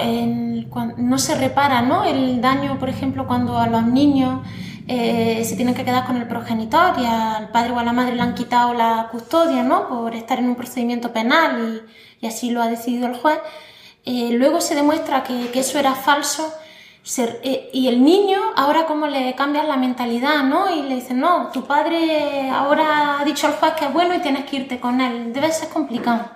no 0.98 1.18
se 1.18 1.34
repara 1.36 1.80
¿no? 1.80 2.04
el 2.04 2.40
daño, 2.40 2.78
por 2.78 2.90
ejemplo, 2.90 3.26
cuando 3.26 3.56
a 3.56 3.66
los 3.66 3.86
niños 3.86 4.40
eh, 4.88 5.42
se 5.44 5.56
tienen 5.56 5.74
que 5.74 5.84
quedar 5.84 6.04
con 6.04 6.16
el 6.16 6.28
progenitor 6.28 6.98
y 6.98 7.06
al 7.06 7.48
padre 7.48 7.72
o 7.72 7.78
a 7.78 7.84
la 7.84 7.94
madre 7.94 8.14
le 8.14 8.20
han 8.20 8.34
quitado 8.34 8.74
la 8.74 9.08
custodia 9.10 9.62
¿no? 9.62 9.88
por 9.88 10.14
estar 10.14 10.38
en 10.38 10.48
un 10.48 10.54
procedimiento 10.54 11.12
penal 11.12 11.82
y, 12.20 12.26
así 12.26 12.50
lo 12.50 12.62
ha 12.62 12.68
decidido 12.68 13.06
el 13.08 13.14
juez. 13.14 13.38
luego 14.04 14.60
se 14.60 14.74
demuestra 14.74 15.24
que 15.24 15.50
eso 15.58 15.78
era 15.78 15.94
falso 15.94 16.52
eh, 17.42 17.70
y 17.72 17.88
el 17.88 18.02
niño, 18.04 18.38
ahora 18.56 18.86
como 18.86 19.06
le 19.06 19.34
cambias 19.34 19.66
la 19.66 19.76
mentalidad, 19.76 20.44
¿no? 20.44 20.74
Y 20.74 20.88
le 20.88 20.96
dicen, 20.96 21.20
no, 21.20 21.50
tu 21.52 21.66
padre 21.66 22.48
ahora 22.50 23.20
ha 23.20 23.24
dicho 23.24 23.46
al 23.46 23.54
juez 23.54 23.72
que 23.72 23.86
es 23.86 23.92
bueno 23.92 24.14
y 24.14 24.20
tienes 24.20 24.44
que 24.48 24.56
irte 24.56 24.78
con 24.78 25.00
él. 25.00 25.32
Debe 25.32 25.50
ser 25.50 25.68
complicado. 25.68 26.30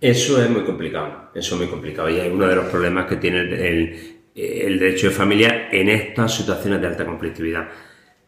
Eso 0.00 0.42
es 0.42 0.50
muy 0.50 0.64
complicado, 0.64 1.30
eso 1.34 1.54
es 1.54 1.60
muy 1.60 1.70
complicado 1.70 2.10
y 2.10 2.18
es 2.18 2.30
uno 2.30 2.46
de 2.46 2.56
los 2.56 2.66
problemas 2.66 3.06
que 3.06 3.16
tiene 3.16 3.40
el, 3.40 4.20
el 4.34 4.78
derecho 4.78 5.08
de 5.08 5.14
familia 5.14 5.68
en 5.70 5.88
estas 5.88 6.34
situaciones 6.34 6.80
de 6.80 6.86
alta 6.86 7.06
conflictividad. 7.06 7.68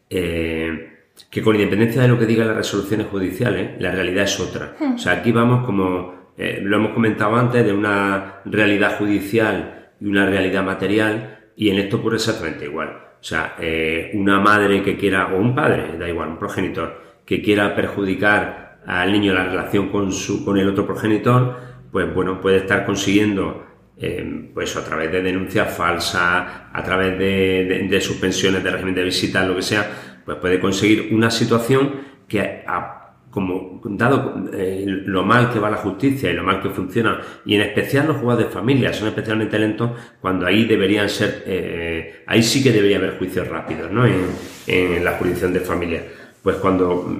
Eh, 0.09 0.93
que 1.29 1.41
con 1.41 1.55
independencia 1.55 2.01
de 2.01 2.07
lo 2.07 2.17
que 2.17 2.25
digan 2.25 2.47
las 2.47 2.57
resoluciones 2.57 3.07
judiciales, 3.07 3.81
la 3.81 3.91
realidad 3.91 4.23
es 4.23 4.39
otra. 4.39 4.75
O 4.95 4.97
sea, 4.97 5.13
aquí 5.13 5.31
vamos 5.31 5.65
como, 5.65 6.31
eh, 6.37 6.59
lo 6.61 6.77
hemos 6.77 6.93
comentado 6.93 7.35
antes, 7.35 7.65
de 7.65 7.73
una 7.73 8.41
realidad 8.45 8.97
judicial 8.97 9.89
y 9.99 10.07
una 10.07 10.25
realidad 10.27 10.63
material, 10.63 11.36
y 11.57 11.71
en 11.71 11.79
esto 11.79 11.97
ocurre 11.97 12.17
exactamente 12.17 12.65
igual. 12.65 12.89
O 13.19 13.23
sea, 13.23 13.55
eh, 13.59 14.11
una 14.13 14.39
madre 14.39 14.83
que 14.83 14.95
quiera, 14.95 15.33
o 15.33 15.37
un 15.37 15.55
padre, 15.55 15.97
da 15.97 16.07
igual, 16.07 16.29
un 16.29 16.39
progenitor, 16.39 17.01
que 17.25 17.41
quiera 17.41 17.75
perjudicar 17.75 18.79
al 18.85 19.11
niño 19.11 19.33
la 19.33 19.43
relación 19.43 19.89
con, 19.89 20.13
su, 20.13 20.45
con 20.45 20.57
el 20.57 20.69
otro 20.69 20.85
progenitor, 20.85 21.57
pues 21.91 22.13
bueno, 22.13 22.39
puede 22.39 22.57
estar 22.57 22.85
consiguiendo 22.85 23.65
eh, 23.97 24.51
pues 24.53 24.75
a 24.77 24.85
través 24.85 25.11
de 25.11 25.23
denuncias 25.23 25.75
falsas, 25.75 26.47
a 26.71 26.83
través 26.83 27.17
de, 27.17 27.99
suspensiones 28.01 28.63
de 28.63 28.69
régimen 28.69 28.93
de 28.93 29.03
visita, 29.03 29.43
lo 29.43 29.55
que 29.55 29.63
sea, 29.63 29.89
pues 30.23 30.37
puede 30.37 30.59
conseguir 30.59 31.09
una 31.11 31.31
situación 31.31 32.01
que, 32.27 32.63
como 33.37 33.79
dado 33.83 34.49
eh, 34.51 34.83
lo 34.87 35.23
mal 35.23 35.51
que 35.51 35.59
va 35.59 35.69
la 35.69 35.77
justicia 35.77 36.31
y 36.31 36.33
lo 36.33 36.43
mal 36.43 36.59
que 36.59 36.71
funciona, 36.71 37.21
y 37.45 37.53
en 37.53 37.61
especial 37.61 38.07
los 38.07 38.17
juegos 38.17 38.39
de 38.39 38.45
familia 38.45 38.91
son 38.91 39.09
especialmente 39.09 39.59
lentos, 39.59 39.91
cuando 40.19 40.47
ahí 40.47 40.65
deberían 40.65 41.07
ser, 41.07 41.43
eh, 41.45 42.23
ahí 42.25 42.41
sí 42.41 42.63
que 42.63 42.71
debería 42.71 42.97
haber 42.97 43.19
juicios 43.19 43.47
rápidos, 43.47 43.91
¿no? 43.91 44.07
En, 44.07 44.25
en 44.65 45.05
la 45.05 45.11
jurisdicción 45.11 45.53
de 45.53 45.59
familia. 45.59 46.03
Pues 46.41 46.55
cuando, 46.55 47.15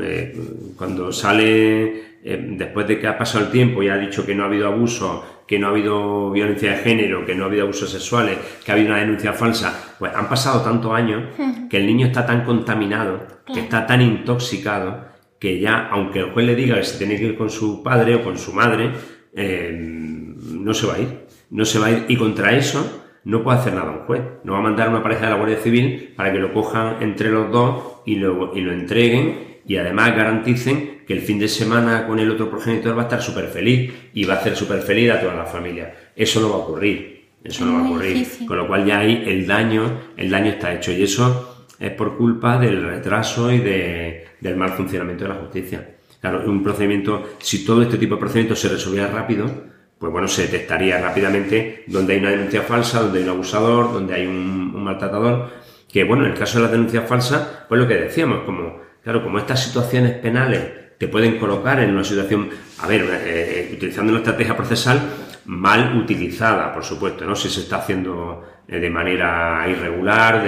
cuando 0.76 1.12
sale 1.12 2.08
eh, 2.24 2.46
después 2.58 2.88
de 2.88 3.00
que 3.00 3.06
ha 3.06 3.16
pasado 3.16 3.46
el 3.46 3.52
tiempo 3.52 3.84
y 3.84 3.90
ha 3.90 3.98
dicho 3.98 4.26
que 4.26 4.34
no 4.34 4.44
ha 4.44 4.48
habido 4.48 4.68
abuso, 4.68 5.44
que 5.46 5.60
no 5.60 5.68
ha 5.68 5.70
habido 5.70 6.32
violencia 6.32 6.72
de 6.72 6.78
género, 6.78 7.26
que 7.28 7.36
no 7.36 7.44
ha 7.44 7.48
habido 7.48 7.66
abusos 7.66 7.92
sexuales, 7.92 8.40
que 8.66 8.72
ha 8.72 8.74
habido 8.74 8.90
una 8.90 9.00
denuncia 9.00 9.34
falsa, 9.34 9.94
pues 10.00 10.16
han 10.16 10.28
pasado 10.28 10.62
tantos 10.62 10.92
años 10.94 11.26
que 11.70 11.78
el 11.78 11.86
niño 11.86 12.08
está 12.08 12.26
tan 12.26 12.44
contaminado, 12.44 13.28
que 13.46 13.60
está 13.60 13.86
tan 13.86 14.02
intoxicado, 14.02 15.06
que 15.40 15.60
ya, 15.60 15.88
aunque 15.88 16.20
el 16.20 16.32
juez 16.32 16.46
le 16.46 16.56
diga 16.56 16.76
que 16.76 16.84
se 16.84 16.98
tiene 16.98 17.18
que 17.18 17.26
ir 17.26 17.38
con 17.38 17.50
su 17.50 17.84
padre 17.84 18.16
o 18.16 18.24
con 18.24 18.38
su 18.38 18.54
madre, 18.54 18.92
eh, 19.34 19.72
no 19.78 20.74
se 20.74 20.88
va 20.88 20.96
a 20.96 21.00
ir. 21.00 21.28
No 21.50 21.66
se 21.66 21.80
va 21.80 21.88
a 21.88 21.92
ir. 21.92 22.06
Y 22.08 22.16
contra 22.18 22.56
eso 22.56 23.04
no 23.24 23.44
puede 23.44 23.60
hacer 23.60 23.74
nada 23.74 23.92
un 23.92 24.06
juez. 24.06 24.22
No 24.44 24.54
va 24.54 24.60
a 24.60 24.64
mandar 24.64 24.88
a 24.88 24.92
una 24.92 25.04
pareja 25.04 25.26
de 25.26 25.32
la 25.32 25.38
Guardia 25.38 25.58
Civil 25.58 26.14
para 26.16 26.32
que 26.32 26.40
lo 26.40 26.54
cojan 26.54 27.02
entre 27.02 27.30
los 27.30 27.52
dos 27.52 28.02
y 28.06 28.16
lo, 28.16 28.56
y 28.56 28.62
lo 28.62 28.74
entreguen 28.74 29.48
y 29.68 29.76
además 29.76 30.16
garanticen 30.16 31.04
que 31.06 31.14
el 31.14 31.22
fin 31.22 31.38
de 31.38 31.50
semana 31.50 32.08
con 32.08 32.20
el 32.20 32.32
otro 32.32 32.50
progenitor 32.50 32.98
va 32.98 33.02
a 33.02 33.06
estar 33.06 33.22
súper 33.22 33.48
feliz 33.48 33.92
y 34.14 34.24
va 34.24 34.36
a 34.36 34.38
hacer 34.38 34.56
súper 34.56 34.82
feliz 34.82 35.12
a 35.12 35.20
toda 35.20 35.36
la 35.36 35.46
familia. 35.46 35.94
Eso 36.16 36.40
no 36.40 36.50
va 36.50 36.56
a 36.56 36.60
ocurrir. 36.60 37.28
Eso 37.44 37.66
no 37.66 37.74
va 37.74 37.80
a 37.80 37.90
ocurrir. 37.90 38.26
Con 38.48 38.58
lo 38.58 38.68
cual 38.68 38.86
ya 38.86 39.00
ahí 39.00 39.24
el 39.26 39.46
daño, 39.46 40.00
el 40.16 40.30
daño 40.30 40.52
está 40.52 40.74
hecho. 40.74 40.92
Y 40.94 41.04
eso 41.04 41.57
es 41.80 41.92
por 41.92 42.18
culpa 42.18 42.58
del 42.58 42.84
retraso 42.84 43.52
y 43.52 43.60
de, 43.60 44.26
del 44.40 44.56
mal 44.56 44.72
funcionamiento 44.72 45.24
de 45.26 45.30
la 45.30 45.40
justicia. 45.40 45.96
Claro, 46.20 46.50
un 46.50 46.64
procedimiento, 46.64 47.30
si 47.40 47.64
todo 47.64 47.82
este 47.82 47.98
tipo 47.98 48.16
de 48.16 48.20
procedimientos 48.20 48.60
se 48.60 48.70
resolviera 48.70 49.08
rápido, 49.08 49.50
pues 50.00 50.12
bueno, 50.12 50.28
se 50.28 50.44
detectaría 50.44 51.00
rápidamente 51.00 51.84
donde 51.88 52.14
hay 52.14 52.20
una 52.20 52.32
denuncia 52.32 52.62
falsa, 52.62 53.02
donde 53.02 53.20
hay 53.20 53.24
un 53.26 53.30
abusador, 53.32 53.94
donde 53.94 54.16
hay 54.16 54.26
un, 54.26 54.84
maltratador, 54.84 55.50
que 55.92 56.04
bueno, 56.04 56.26
en 56.26 56.32
el 56.32 56.38
caso 56.38 56.60
de 56.60 56.66
la 56.66 56.72
denuncia 56.72 57.02
falsa, 57.04 57.66
pues 57.68 57.80
lo 57.80 57.88
que 57.88 57.96
decíamos, 57.96 58.44
como 58.44 58.88
Claro, 59.08 59.24
como 59.24 59.38
estas 59.38 59.64
situaciones 59.64 60.16
penales 60.16 60.98
te 60.98 61.08
pueden 61.08 61.40
colocar 61.40 61.80
en 61.80 61.92
una 61.92 62.04
situación, 62.04 62.50
a 62.82 62.88
ver, 62.88 63.06
eh, 63.10 63.72
utilizando 63.74 64.12
una 64.12 64.20
estrategia 64.20 64.54
procesal 64.54 65.00
mal 65.46 65.96
utilizada, 65.96 66.74
por 66.74 66.84
supuesto, 66.84 67.24
¿no? 67.24 67.34
Si 67.34 67.48
se 67.48 67.62
está 67.62 67.78
haciendo 67.78 68.44
eh, 68.44 68.57
de 68.68 68.90
manera 68.90 69.66
irregular 69.70 70.44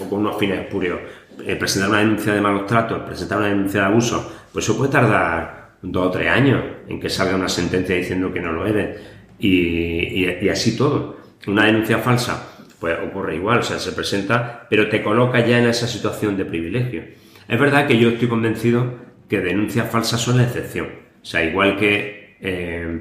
o 0.00 0.08
con 0.08 0.20
unos 0.20 0.38
fines 0.38 0.60
espurios. 0.60 0.98
Eh, 1.44 1.56
presentar 1.56 1.90
una 1.90 2.00
denuncia 2.00 2.32
de 2.34 2.40
malos 2.40 2.66
tratos, 2.66 3.00
presentar 3.00 3.38
una 3.38 3.48
denuncia 3.48 3.82
de 3.82 3.86
abuso, 3.86 4.46
pues 4.52 4.64
eso 4.64 4.76
puede 4.76 4.90
tardar 4.90 5.76
dos 5.80 6.06
o 6.08 6.10
tres 6.10 6.28
años 6.28 6.62
en 6.88 6.98
que 6.98 7.08
salga 7.08 7.36
una 7.36 7.48
sentencia 7.48 7.94
diciendo 7.94 8.32
que 8.32 8.40
no 8.40 8.52
lo 8.52 8.66
eres. 8.66 9.00
Y, 9.38 10.24
y 10.24 10.48
así 10.48 10.76
todo. 10.76 11.18
Una 11.46 11.66
denuncia 11.66 11.98
falsa, 11.98 12.58
pues 12.80 12.96
ocurre 13.06 13.36
igual, 13.36 13.60
o 13.60 13.62
sea, 13.62 13.78
se 13.78 13.92
presenta, 13.92 14.66
pero 14.68 14.88
te 14.88 15.02
coloca 15.02 15.44
ya 15.46 15.58
en 15.58 15.66
esa 15.66 15.86
situación 15.86 16.36
de 16.36 16.44
privilegio. 16.44 17.04
Es 17.46 17.58
verdad 17.58 17.86
que 17.86 17.98
yo 17.98 18.10
estoy 18.10 18.28
convencido 18.28 18.94
que 19.28 19.40
denuncias 19.40 19.90
falsas 19.90 20.20
son 20.20 20.38
la 20.38 20.44
excepción. 20.44 20.88
O 21.22 21.24
sea, 21.24 21.44
igual 21.44 21.76
que 21.76 22.36
eh, 22.40 23.00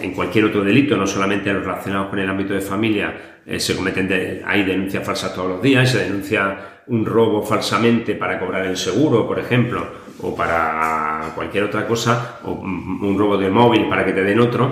en 0.00 0.12
cualquier 0.14 0.46
otro 0.46 0.62
delito, 0.62 0.96
no 0.96 1.06
solamente 1.06 1.52
relacionados 1.52 2.08
con 2.08 2.18
el 2.18 2.28
ámbito 2.28 2.54
de 2.54 2.60
familia, 2.60 3.40
eh, 3.44 3.58
se 3.58 3.76
cometen 3.76 4.42
hay 4.44 4.64
denuncias 4.64 5.04
falsas 5.04 5.34
todos 5.34 5.48
los 5.48 5.62
días, 5.62 5.90
se 5.90 6.04
denuncia 6.04 6.82
un 6.86 7.04
robo 7.04 7.42
falsamente 7.42 8.14
para 8.14 8.38
cobrar 8.38 8.66
el 8.66 8.76
seguro, 8.76 9.26
por 9.26 9.38
ejemplo, 9.38 9.86
o 10.20 10.34
para 10.34 11.32
cualquier 11.34 11.64
otra 11.64 11.86
cosa, 11.86 12.40
o 12.44 12.52
un 12.52 13.16
robo 13.18 13.36
de 13.36 13.50
móvil 13.50 13.88
para 13.88 14.04
que 14.04 14.12
te 14.12 14.22
den 14.22 14.40
otro, 14.40 14.70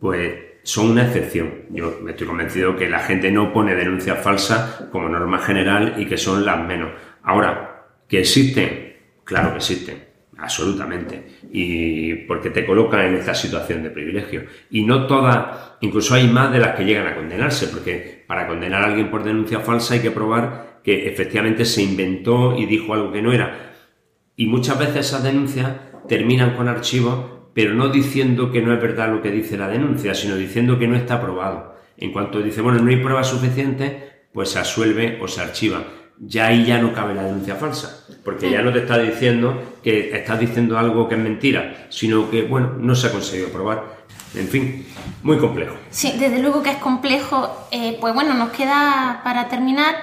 pues 0.00 0.34
son 0.62 0.90
una 0.90 1.06
excepción. 1.06 1.50
Yo 1.70 1.98
me 2.02 2.12
estoy 2.12 2.26
convencido 2.26 2.76
que 2.76 2.88
la 2.88 3.00
gente 3.00 3.30
no 3.30 3.52
pone 3.52 3.74
denuncias 3.74 4.22
falsas 4.22 4.84
como 4.92 5.08
norma 5.08 5.38
general 5.38 5.94
y 5.98 6.06
que 6.06 6.16
son 6.16 6.44
las 6.44 6.66
menos. 6.66 6.90
Ahora, 7.22 7.70
¿Que 8.10 8.18
existen? 8.18 8.96
Claro 9.22 9.52
que 9.52 9.58
existen, 9.58 10.04
absolutamente. 10.40 11.40
Y 11.52 12.14
porque 12.26 12.50
te 12.50 12.64
colocan 12.64 13.00
en 13.06 13.14
esta 13.14 13.34
situación 13.34 13.82
de 13.82 13.90
privilegio. 13.90 14.44
Y 14.70 14.84
no 14.84 15.06
todas, 15.06 15.74
incluso 15.80 16.14
hay 16.14 16.28
más 16.28 16.52
de 16.52 16.58
las 16.58 16.76
que 16.76 16.84
llegan 16.84 17.06
a 17.06 17.14
condenarse, 17.14 17.68
porque 17.68 18.24
para 18.26 18.46
condenar 18.46 18.82
a 18.82 18.86
alguien 18.86 19.10
por 19.10 19.22
denuncia 19.22 19.60
falsa 19.60 19.94
hay 19.94 20.00
que 20.00 20.10
probar 20.10 20.80
que 20.82 21.08
efectivamente 21.08 21.64
se 21.64 21.82
inventó 21.82 22.56
y 22.56 22.66
dijo 22.66 22.94
algo 22.94 23.12
que 23.12 23.22
no 23.22 23.32
era. 23.32 23.74
Y 24.36 24.46
muchas 24.46 24.78
veces 24.78 25.06
esas 25.06 25.22
denuncias 25.22 25.70
terminan 26.08 26.56
con 26.56 26.68
archivos, 26.68 27.50
pero 27.52 27.74
no 27.74 27.88
diciendo 27.88 28.50
que 28.50 28.62
no 28.62 28.72
es 28.72 28.80
verdad 28.80 29.10
lo 29.10 29.20
que 29.20 29.30
dice 29.30 29.58
la 29.58 29.68
denuncia, 29.68 30.14
sino 30.14 30.36
diciendo 30.36 30.78
que 30.78 30.88
no 30.88 30.96
está 30.96 31.20
probado. 31.20 31.76
En 31.98 32.12
cuanto 32.12 32.40
dice, 32.40 32.62
bueno, 32.62 32.78
no 32.78 32.88
hay 32.88 32.96
pruebas 32.96 33.28
suficientes, 33.28 33.92
pues 34.32 34.48
se 34.50 34.58
asuelve 34.58 35.18
o 35.20 35.28
se 35.28 35.42
archiva 35.42 35.84
ya 36.20 36.48
ahí 36.48 36.64
ya 36.64 36.78
no 36.78 36.92
cabe 36.92 37.14
la 37.14 37.24
denuncia 37.24 37.56
falsa, 37.56 38.04
porque 38.24 38.50
ya 38.50 38.62
no 38.62 38.72
te 38.72 38.80
está 38.80 38.98
diciendo 38.98 39.78
que 39.82 40.16
estás 40.16 40.38
diciendo 40.38 40.78
algo 40.78 41.08
que 41.08 41.14
es 41.14 41.20
mentira, 41.20 41.86
sino 41.88 42.30
que, 42.30 42.42
bueno, 42.42 42.74
no 42.78 42.94
se 42.94 43.06
ha 43.06 43.12
conseguido 43.12 43.48
probar. 43.48 44.00
En 44.34 44.46
fin, 44.46 44.86
muy 45.22 45.38
complejo. 45.38 45.74
Sí, 45.90 46.14
desde 46.18 46.38
luego 46.38 46.62
que 46.62 46.70
es 46.70 46.76
complejo. 46.76 47.66
Eh, 47.72 47.96
pues 48.00 48.14
bueno, 48.14 48.34
nos 48.34 48.50
queda 48.50 49.22
para 49.24 49.48
terminar, 49.48 49.96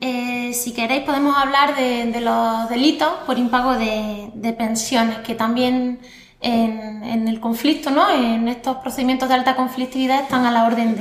eh, 0.00 0.52
si 0.52 0.72
queréis 0.72 1.02
podemos 1.02 1.36
hablar 1.36 1.74
de, 1.76 2.20
los 2.20 2.68
delitos 2.68 3.08
por 3.26 3.38
impago 3.38 3.74
de, 3.74 4.52
pensiones, 4.56 5.18
que 5.18 5.34
también 5.34 5.98
en, 6.44 7.28
el 7.28 7.40
conflicto, 7.40 7.90
¿no? 7.90 8.10
en 8.10 8.48
estos 8.48 8.76
procedimientos 8.78 9.28
de 9.28 9.34
alta 9.34 9.56
conflictividad 9.56 10.22
están 10.22 10.44
a 10.44 10.50
la 10.50 10.66
orden 10.66 10.94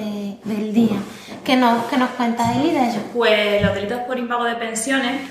del 0.44 0.74
día. 0.74 0.96
¿Qué 1.44 1.56
nos, 1.58 1.86
qué 1.86 1.98
nos 1.98 2.10
cuentas? 2.12 2.56
Pues 3.14 3.62
los 3.62 3.76
delitos 3.76 4.00
por 4.02 4.18
impago 4.18 4.46
de 4.46 4.56
pensiones 4.56 5.22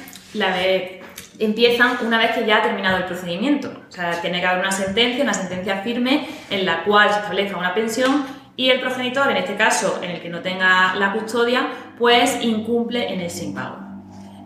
empiezan 1.38 1.96
una 2.06 2.18
vez 2.18 2.32
que 2.32 2.44
ya 2.46 2.58
ha 2.58 2.62
terminado 2.62 2.98
el 2.98 3.04
procedimiento. 3.04 3.72
O 3.88 3.92
sea, 3.92 4.20
tiene 4.20 4.40
que 4.40 4.46
haber 4.46 4.60
una 4.60 4.72
sentencia, 4.72 5.24
una 5.24 5.34
sentencia 5.34 5.78
firme 5.78 6.26
en 6.50 6.66
la 6.66 6.84
cual 6.84 7.08
se 7.10 7.20
establezca 7.20 7.56
una 7.56 7.74
pensión 7.74 8.24
y 8.54 8.68
el 8.68 8.80
progenitor, 8.80 9.30
en 9.30 9.38
este 9.38 9.56
caso, 9.56 10.00
en 10.02 10.10
el 10.10 10.20
que 10.20 10.28
no 10.28 10.40
tenga 10.40 10.94
la 10.94 11.14
custodia, 11.14 11.68
pues 11.98 12.38
incumple 12.42 13.12
en 13.12 13.22
ese 13.22 13.46
impago. 13.46 13.78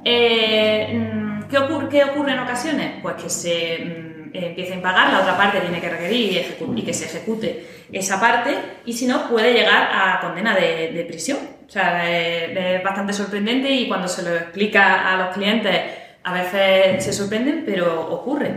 Eh, 0.04 0.96
mm, 0.96 1.48
¿qué, 1.48 1.58
ocurre, 1.58 1.88
¿Qué 1.88 2.04
ocurre 2.04 2.32
en 2.32 2.38
ocasiones? 2.38 3.00
Pues 3.02 3.16
que 3.16 3.28
se 3.28 3.78
mm, 3.84 4.05
empiece 4.44 4.72
a 4.72 4.76
impagar, 4.76 5.12
la 5.12 5.20
otra 5.20 5.36
parte 5.36 5.60
tiene 5.60 5.80
que 5.80 5.88
requerir 5.88 6.46
y, 6.76 6.82
que 6.82 6.94
se 6.94 7.06
ejecute 7.06 7.66
esa 7.92 8.20
parte, 8.20 8.54
y 8.84 8.92
si 8.92 9.06
no, 9.06 9.28
puede 9.28 9.52
llegar 9.52 9.90
a 9.92 10.20
condena 10.20 10.54
de, 10.54 11.04
prisión. 11.08 11.38
O 11.66 11.70
sea, 11.70 12.08
es, 12.08 12.82
bastante 12.82 13.12
sorprendente 13.12 13.70
y 13.70 13.88
cuando 13.88 14.08
se 14.08 14.22
lo 14.22 14.34
explica 14.34 15.12
a 15.12 15.16
los 15.16 15.34
clientes, 15.34 15.74
a 16.22 16.32
veces 16.32 17.04
se 17.04 17.12
sorprenden, 17.12 17.62
pero 17.64 18.08
ocurre. 18.10 18.52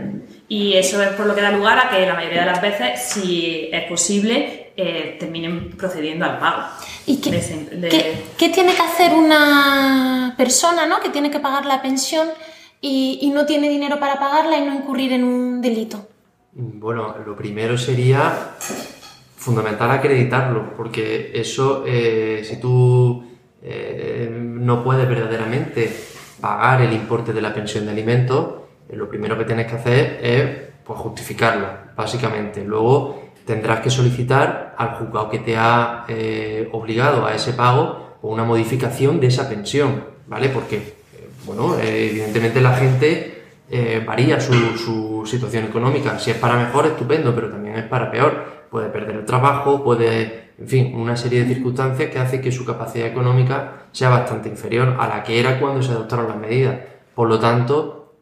Y 0.48 0.74
eso 0.74 1.00
es 1.00 1.10
por 1.10 1.26
lo 1.26 1.34
que 1.34 1.40
da 1.40 1.52
lugar 1.52 1.78
a 1.78 1.88
que 1.88 2.04
la 2.04 2.14
mayoría 2.14 2.40
de 2.40 2.46
las 2.46 2.60
veces, 2.60 3.00
si 3.00 3.70
es 3.72 3.84
posible, 3.84 4.72
eh, 4.76 5.16
terminen 5.20 5.76
procediendo 5.76 6.24
al 6.24 6.38
pago. 6.38 6.62
¿Y 7.06 7.20
qué, 7.20 7.30
¿qué, 8.38 8.48
tiene 8.48 8.74
que 8.74 8.82
hacer 8.82 9.12
una 9.12 10.34
persona 10.36 10.86
¿no? 10.86 11.00
que 11.00 11.10
tiene 11.10 11.30
que 11.30 11.38
pagar 11.38 11.66
la 11.66 11.82
pensión 11.82 12.28
y, 12.80 13.30
no 13.34 13.46
tiene 13.46 13.68
dinero 13.68 13.98
para 14.00 14.18
pagarla 14.18 14.58
y 14.58 14.64
no 14.64 14.74
incurrir 14.74 15.12
en 15.12 15.24
un 15.24 15.60
delito? 15.60 16.08
Bueno, 16.52 17.14
lo 17.24 17.36
primero 17.36 17.76
sería 17.78 18.56
fundamental 19.36 19.90
acreditarlo, 19.90 20.74
porque 20.76 21.30
eso, 21.34 21.84
eh, 21.86 22.42
si 22.44 22.58
tú 22.58 23.24
eh, 23.62 24.28
no 24.30 24.82
puedes 24.82 25.08
verdaderamente 25.08 25.90
pagar 26.40 26.82
el 26.82 26.92
importe 26.92 27.32
de 27.32 27.40
la 27.40 27.54
pensión 27.54 27.84
de 27.84 27.92
alimentos, 27.92 28.48
eh, 28.88 28.96
lo 28.96 29.08
primero 29.08 29.38
que 29.38 29.44
tienes 29.44 29.66
que 29.66 29.76
hacer 29.76 30.18
es 30.22 30.50
pues, 30.84 30.98
justificarla, 30.98 31.92
básicamente. 31.96 32.64
Luego 32.64 33.30
tendrás 33.46 33.80
que 33.80 33.90
solicitar 33.90 34.74
al 34.76 34.96
juzgado 34.96 35.30
que 35.30 35.38
te 35.38 35.56
ha 35.56 36.06
obligado 36.72 37.26
a 37.26 37.34
ese 37.34 37.52
pago 37.52 38.16
una 38.22 38.44
modificación 38.44 39.18
de 39.18 39.28
esa 39.28 39.48
pensión, 39.48 40.04
¿vale? 40.26 40.50
Porque, 40.50 40.99
bueno, 41.44 41.78
eh, 41.78 42.08
evidentemente 42.10 42.60
la 42.60 42.74
gente 42.74 43.36
varía 44.04 44.40
su, 44.40 44.52
su, 44.76 45.24
situación 45.26 45.64
económica. 45.64 46.18
Si 46.18 46.32
es 46.32 46.36
para 46.36 46.56
mejor, 46.56 46.86
estupendo, 46.86 47.34
pero 47.34 47.50
también 47.50 47.76
es 47.76 47.84
para 47.84 48.10
peor. 48.10 48.66
Puede 48.68 48.88
perder 48.88 49.16
el 49.16 49.24
trabajo, 49.24 49.84
puede, 49.84 50.50
en 50.58 50.68
fin, 50.68 50.94
una 50.94 51.16
serie 51.16 51.44
de 51.44 51.54
circunstancias 51.54 52.10
que 52.10 52.18
hace 52.18 52.40
que 52.40 52.50
su 52.50 52.64
capacidad 52.64 53.06
económica 53.06 53.86
sea 53.92 54.08
bastante 54.08 54.48
inferior 54.48 54.96
a 54.98 55.06
la 55.06 55.22
que 55.22 55.38
era 55.38 55.60
cuando 55.60 55.82
se 55.82 55.92
adoptaron 55.92 56.28
las 56.28 56.36
medidas. 56.36 56.78
Por 57.14 57.28
lo 57.28 57.38
tanto, 57.38 58.16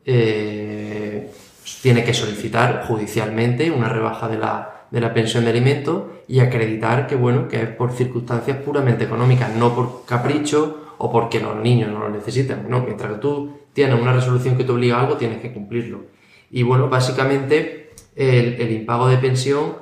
tiene 1.83 2.05
que 2.05 2.15
solicitar 2.15 2.85
judicialmente 2.87 3.71
una 3.71 3.89
rebaja 3.89 4.29
de 4.29 4.39
la, 4.39 4.87
de 4.91 5.01
la 5.01 5.13
pensión 5.13 5.45
de 5.45 5.51
alimentos 5.51 6.05
y 6.27 6.41
acreditar 6.41 7.07
que, 7.07 7.17
bueno, 7.17 7.49
que 7.49 7.63
es 7.63 7.69
por 7.69 7.93
circunstancias 7.93 8.59
puramente 8.59 9.05
económicas, 9.05 9.55
no 9.55 9.75
por 9.75 10.05
capricho 10.05 10.88
o 10.99 11.11
porque 11.11 11.41
los 11.41 11.57
niños 11.57 11.91
no 11.91 12.01
lo 12.01 12.09
necesitan. 12.11 12.67
¿no? 12.69 12.81
Mientras 12.83 13.13
que 13.13 13.19
tú 13.19 13.59
tienes 13.73 14.01
una 14.01 14.13
resolución 14.13 14.57
que 14.57 14.65
te 14.65 14.73
obliga 14.73 14.97
a 14.97 15.01
algo, 15.01 15.17
tienes 15.17 15.41
que 15.41 15.53
cumplirlo. 15.53 16.03
Y 16.51 16.63
bueno, 16.63 16.89
básicamente 16.89 17.91
el, 18.17 18.71
impago 18.73 19.09
de 19.09 19.19
pensión, 19.19 19.77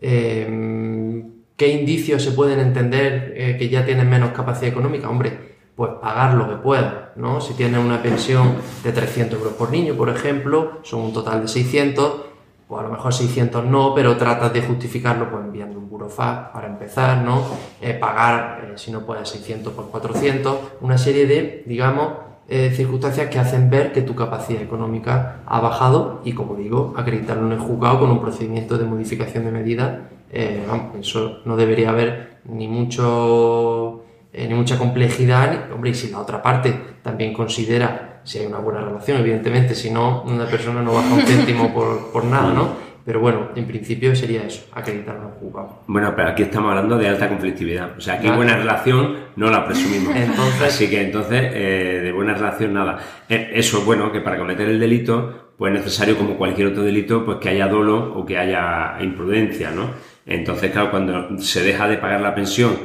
em, 0.00 1.32
¿qué 1.56 1.68
indicios 1.68 2.22
se 2.22 2.32
pueden 2.32 2.60
entender 2.60 3.34
eh, 3.36 3.56
que 3.58 3.68
ya 3.68 3.84
tienes 3.84 4.06
menos 4.06 4.30
capacidad 4.30 4.70
económica? 4.70 5.08
Hombre, 5.08 5.48
pues 5.74 5.92
pagar 6.02 6.34
lo 6.34 6.48
que 6.48 6.56
puedas, 6.56 7.16
¿no? 7.16 7.40
Si 7.40 7.54
tienes 7.54 7.78
una 7.78 8.02
pensión 8.02 8.56
de 8.82 8.90
300 8.92 9.38
euros 9.38 9.54
por 9.54 9.70
niño, 9.70 9.94
por 9.94 10.08
ejemplo, 10.08 10.80
son 10.82 11.02
un 11.02 11.12
total 11.12 11.42
de 11.42 11.48
600, 11.48 12.27
o 12.68 12.78
a 12.78 12.82
lo 12.82 12.90
mejor 12.90 13.12
600 13.14 13.64
no, 13.64 13.94
pero 13.94 14.16
tratas 14.16 14.52
de 14.52 14.62
justificarlo 14.62 15.30
pues 15.30 15.42
enviando 15.44 15.78
un 15.78 15.88
burofax 15.88 16.50
para 16.52 16.66
empezar, 16.66 17.22
¿no? 17.22 17.42
Eh, 17.80 17.94
pagar, 17.94 18.64
eh, 18.64 18.72
si 18.76 18.90
no 18.90 19.06
puedes, 19.06 19.28
600 19.28 19.72
por 19.72 19.88
400, 19.88 20.58
una 20.82 20.98
serie 20.98 21.26
de, 21.26 21.64
digamos, 21.66 22.12
eh, 22.46 22.70
circunstancias 22.74 23.28
que 23.28 23.38
hacen 23.38 23.70
ver 23.70 23.92
que 23.92 24.02
tu 24.02 24.14
capacidad 24.14 24.60
económica 24.60 25.40
ha 25.46 25.60
bajado 25.60 26.20
y, 26.24 26.32
como 26.32 26.56
digo, 26.56 26.94
acreditarlo 26.96 27.46
en 27.46 27.52
el 27.52 27.58
juzgado 27.58 28.00
con 28.00 28.10
un 28.10 28.20
procedimiento 28.20 28.76
de 28.76 28.84
modificación 28.84 29.44
de 29.44 29.50
medida, 29.50 30.08
eso 30.30 31.38
no 31.46 31.56
debería 31.56 31.88
haber 31.88 32.40
ni 32.44 32.68
mucho 32.68 34.04
ni 34.34 34.54
mucha 34.54 34.78
complejidad, 34.78 35.72
hombre, 35.72 35.90
y 35.90 35.94
si 35.94 36.10
la 36.10 36.20
otra 36.20 36.42
parte 36.42 36.78
también 37.02 37.32
considera 37.32 38.07
si 38.28 38.40
hay 38.40 38.46
una 38.46 38.58
buena 38.58 38.82
relación, 38.82 39.20
evidentemente, 39.20 39.74
si 39.74 39.90
no, 39.90 40.22
una 40.22 40.44
persona 40.44 40.82
no 40.82 40.92
baja 40.92 41.14
un 41.14 41.22
céntimo 41.22 41.72
por, 41.72 42.12
por 42.12 42.24
nada, 42.24 42.52
¿no? 42.52 42.88
Pero 43.02 43.20
bueno, 43.20 43.48
en 43.56 43.66
principio 43.66 44.14
sería 44.14 44.44
eso, 44.44 44.66
acreditar 44.70 45.16
un 45.16 45.30
juzgado. 45.30 45.80
Bueno, 45.86 46.12
pero 46.14 46.28
aquí 46.28 46.42
estamos 46.42 46.68
hablando 46.68 46.98
de 46.98 47.08
alta 47.08 47.26
conflictividad. 47.26 47.96
O 47.96 48.00
sea, 48.02 48.14
aquí 48.14 48.28
buena 48.28 48.54
relación 48.54 49.16
no 49.36 49.50
la 49.50 49.64
presumimos. 49.64 50.14
entonces, 50.14 50.60
Así 50.62 50.90
que 50.90 51.00
entonces, 51.00 51.40
eh, 51.54 52.00
de 52.02 52.12
buena 52.12 52.34
relación 52.34 52.74
nada. 52.74 52.98
Eh, 53.30 53.52
eso, 53.54 53.80
bueno, 53.86 54.12
que 54.12 54.20
para 54.20 54.36
cometer 54.36 54.68
el 54.68 54.78
delito, 54.78 55.52
pues 55.56 55.72
es 55.72 55.78
necesario, 55.78 56.18
como 56.18 56.36
cualquier 56.36 56.66
otro 56.66 56.82
delito, 56.82 57.24
pues 57.24 57.38
que 57.38 57.48
haya 57.48 57.66
dolo 57.66 58.12
o 58.14 58.26
que 58.26 58.36
haya 58.36 58.98
imprudencia, 59.00 59.70
¿no? 59.70 59.88
Entonces, 60.26 60.70
claro, 60.70 60.90
cuando 60.90 61.38
se 61.38 61.62
deja 61.62 61.88
de 61.88 61.96
pagar 61.96 62.20
la 62.20 62.34
pensión, 62.34 62.76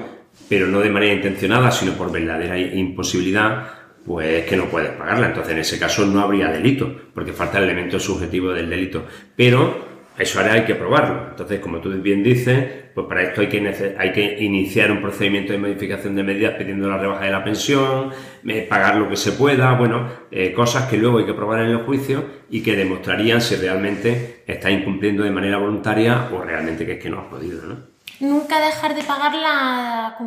pero 0.48 0.68
no 0.68 0.80
de 0.80 0.90
manera 0.90 1.14
intencionada, 1.14 1.70
sino 1.70 1.92
por 1.94 2.10
verdadera 2.14 2.58
imposibilidad, 2.58 3.68
pues 4.06 4.46
que 4.46 4.58
no 4.58 4.66
puedes 4.66 4.92
pagarla. 4.92 5.28
Entonces, 5.28 5.54
en 5.54 5.60
ese 5.60 5.80
caso 5.80 6.06
no 6.06 6.22
habría 6.22 6.50
delito, 6.50 6.96
porque 7.14 7.34
falta 7.34 7.58
el 7.58 7.66
elemento 7.66 8.00
subjetivo 8.00 8.52
del 8.52 8.70
delito. 8.70 9.06
Pero 9.36 9.94
eso 10.18 10.40
ahora 10.40 10.54
hay 10.54 10.64
que 10.64 10.76
probarlo. 10.76 11.30
Entonces, 11.32 11.60
como 11.60 11.80
tú 11.80 11.90
bien 11.90 12.24
dices, 12.24 12.66
pues 12.94 13.08
para 13.08 13.24
esto 13.24 13.42
hay 13.42 13.48
que, 13.48 13.96
hay 13.98 14.12
que 14.12 14.44
iniciar 14.44 14.92
un 14.92 15.02
procedimiento 15.02 15.54
de 15.54 15.60
modificación 15.60 16.16
de 16.16 16.24
medidas 16.24 16.54
pidiendo 16.56 16.88
la 16.88 16.98
rebaja 16.98 17.26
de 17.26 17.32
la 17.32 17.44
pensión, 17.44 18.12
eh, 18.48 18.68
pagar 18.70 18.98
lo 18.98 19.10
que 19.10 19.16
se 19.16 19.32
pueda, 19.32 19.74
bueno, 19.74 20.08
eh, 20.30 20.54
cosas 20.54 20.88
que 20.88 20.98
luego 20.98 21.18
hay 21.18 21.26
que 21.26 21.34
probar 21.34 21.62
en 21.62 21.72
el 21.72 21.78
juicio 21.80 22.26
y 22.50 22.62
que 22.62 22.76
demostrarían 22.76 23.42
si 23.42 23.56
realmente 23.56 24.44
está 24.46 24.70
incumpliendo 24.70 25.24
de 25.24 25.32
manera 25.32 25.58
voluntaria 25.58 26.30
o 26.32 26.42
realmente 26.42 26.86
que 26.86 26.94
es 26.94 27.00
que 27.00 27.10
no 27.10 27.22
has 27.22 27.28
podido, 27.28 27.64
¿no? 27.64 27.93
Nunca 28.24 28.60
dejar 28.60 28.96
de 28.96 29.04
pagarla, 29.04 30.18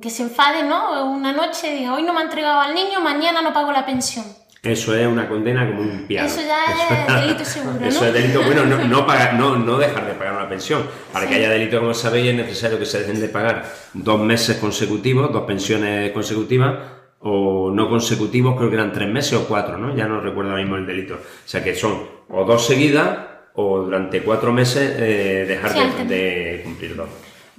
que 0.00 0.10
se 0.10 0.22
enfade, 0.22 0.62
¿no? 0.62 1.04
Una 1.10 1.32
noche 1.32 1.74
diga, 1.74 1.94
hoy 1.94 2.02
no 2.02 2.12
me 2.12 2.20
ha 2.20 2.24
entregado 2.24 2.60
al 2.60 2.74
niño, 2.74 3.00
mañana 3.00 3.42
no 3.42 3.52
pago 3.52 3.72
la 3.72 3.84
pensión. 3.84 4.24
Eso 4.62 4.94
es 4.94 5.06
una 5.06 5.26
condena 5.26 5.66
como 5.66 5.80
un 5.80 6.06
piano. 6.06 6.28
Eso 6.28 6.42
ya 6.42 6.64
es 6.66 7.22
delito 7.22 7.44
seguro, 7.44 7.76
¿no? 7.80 7.86
Eso 7.86 8.06
es 8.06 8.12
delito, 8.12 8.42
bueno, 8.42 8.64
no, 8.66 8.84
no, 8.84 9.06
pagar, 9.06 9.34
no, 9.34 9.56
no 9.56 9.78
dejar 9.78 10.06
de 10.06 10.12
pagar 10.12 10.34
una 10.34 10.48
pensión. 10.48 10.84
Para 11.12 11.26
que 11.26 11.36
haya 11.36 11.50
delito, 11.50 11.80
como 11.80 11.94
sabéis, 11.94 12.30
es 12.30 12.34
necesario 12.34 12.78
que 12.78 12.84
se 12.84 13.00
dejen 13.00 13.20
de 13.20 13.28
pagar 13.28 13.64
dos 13.94 14.20
meses 14.20 14.58
consecutivos, 14.58 15.32
dos 15.32 15.44
pensiones 15.44 16.12
consecutivas, 16.12 16.74
o 17.20 17.70
no 17.70 17.88
consecutivos, 17.88 18.56
creo 18.56 18.68
que 18.68 18.76
eran 18.76 18.92
tres 18.92 19.08
meses 19.08 19.34
o 19.34 19.46
cuatro, 19.46 19.78
¿no? 19.78 19.94
Ya 19.94 20.06
no 20.06 20.20
recuerdo 20.20 20.50
ahora 20.50 20.62
mismo 20.62 20.76
el 20.76 20.86
delito. 20.86 21.14
O 21.14 21.48
sea 21.48 21.64
que 21.64 21.74
son 21.74 22.02
o 22.28 22.44
dos 22.44 22.66
seguidas 22.66 23.18
o 23.54 23.78
durante 23.80 24.22
cuatro 24.22 24.52
meses 24.52 24.94
eh, 24.98 25.44
dejar 25.48 25.74
de, 25.74 26.04
de 26.04 26.62
cumplir 26.64 26.96
dos. 26.96 27.08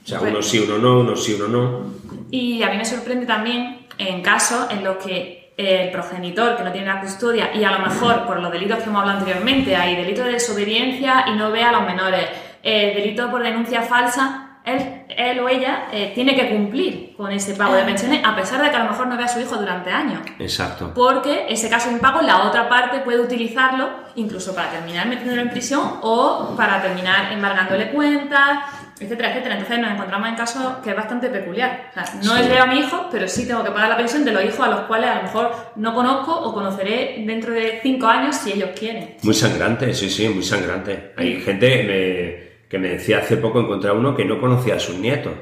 O 0.04 0.08
sea, 0.08 0.22
uno 0.22 0.42
sí, 0.42 0.60
uno 0.60 0.78
no, 0.78 1.00
uno 1.02 1.16
sí, 1.16 1.34
uno 1.34 1.48
no. 1.48 1.94
Y 2.32 2.64
a 2.64 2.70
mí 2.70 2.78
me 2.78 2.86
sorprende 2.86 3.26
también 3.26 3.88
en 3.98 4.22
casos 4.22 4.70
en 4.72 4.84
los 4.84 4.98
que 4.98 5.42
el 5.58 5.92
progenitor 5.92 6.58
que 6.58 6.64
no 6.64 6.72
tiene 6.72 6.88
la 6.88 7.02
custodia 7.02 7.52
y 7.54 7.64
a 7.64 7.72
lo 7.72 7.80
mejor 7.80 8.26
por 8.26 8.40
los 8.40 8.52
delitos 8.52 8.80
que 8.80 8.90
hemos 8.90 9.02
hablado 9.02 9.20
anteriormente, 9.20 9.76
hay 9.76 9.96
delito 9.96 10.24
de 10.24 10.34
desobediencia 10.34 11.26
y 11.28 11.32
no 11.36 11.52
ve 11.52 11.64
a 11.64 11.72
los 11.72 11.86
menores, 11.86 12.26
eh, 12.64 12.94
delito 12.96 13.30
por 13.30 13.44
denuncia 13.44 13.82
falsa, 13.84 14.52
él, 14.64 15.06
él 15.10 15.40
o 15.40 15.50
ella 15.50 15.88
eh, 15.92 16.12
tiene 16.14 16.36
que 16.36 16.50
cumplir 16.50 17.16
con 17.18 17.32
ese 17.32 17.56
pago 17.56 17.74
de 17.74 17.84
pensiones 17.84 18.22
a 18.24 18.36
pesar 18.36 18.62
de 18.62 18.70
que 18.70 18.76
a 18.76 18.84
lo 18.84 18.92
mejor 18.92 19.08
no 19.08 19.18
vea 19.18 19.26
a 19.26 19.30
su 19.30 19.40
hijo 19.40 19.58
durante 19.58 19.90
años. 19.92 20.22
Exacto. 20.38 20.92
Porque 20.94 21.46
ese 21.50 21.68
caso 21.68 21.90
de 21.90 21.96
impago 21.96 22.22
la 22.22 22.44
otra 22.44 22.70
parte 22.70 23.00
puede 23.00 23.20
utilizarlo 23.20 23.90
incluso 24.16 24.54
para 24.54 24.70
terminar 24.70 25.08
metiéndolo 25.08 25.42
en 25.42 25.50
prisión 25.50 25.82
o 26.02 26.54
para 26.56 26.82
terminar 26.82 27.32
embargándole 27.32 27.90
cuentas, 27.92 28.60
etcétera, 29.02 29.32
etcétera. 29.32 29.56
Entonces 29.56 29.80
nos 29.80 29.92
encontramos 29.92 30.30
en 30.30 30.36
casos 30.36 30.78
que 30.84 30.92
es 30.92 30.96
bastante 30.96 31.30
peculiar. 31.30 31.92
no 32.24 32.38
es 32.38 32.48
veo 32.48 32.64
a 32.64 32.68
mi 32.68 32.80
hijo, 32.80 33.08
pero 33.12 33.28
sí 33.28 33.48
tengo 33.48 33.64
que 33.64 33.72
pagar 33.72 33.90
la 33.90 33.98
pensión 33.98 34.24
de 34.24 34.32
los 34.32 34.44
hijos 34.46 34.60
a 34.60 34.70
los 34.70 34.80
cuales 34.82 35.10
a 35.10 35.16
lo 35.16 35.24
mejor 35.24 35.52
no 35.76 35.94
conozco 35.94 36.34
o 36.34 36.54
conoceré 36.54 37.24
dentro 37.26 37.54
de 37.54 37.80
cinco 37.82 38.08
años 38.08 38.36
si 38.36 38.54
ellos 38.54 38.70
quieren. 38.78 39.16
Muy 39.24 39.34
sangrante, 39.34 39.94
sí, 39.94 40.10
sí, 40.10 40.30
muy 40.30 40.44
sangrante. 40.44 41.14
Hay 41.18 41.42
gente 41.42 42.60
que 42.70 42.78
me 42.78 42.90
decía 42.90 43.20
hace 43.20 43.38
poco, 43.38 43.60
encontré 43.60 43.92
uno 43.92 44.16
que 44.16 44.26
no 44.26 44.40
conocía 44.40 44.76
a 44.76 44.80
sus 44.80 44.96
nietos. 44.96 45.34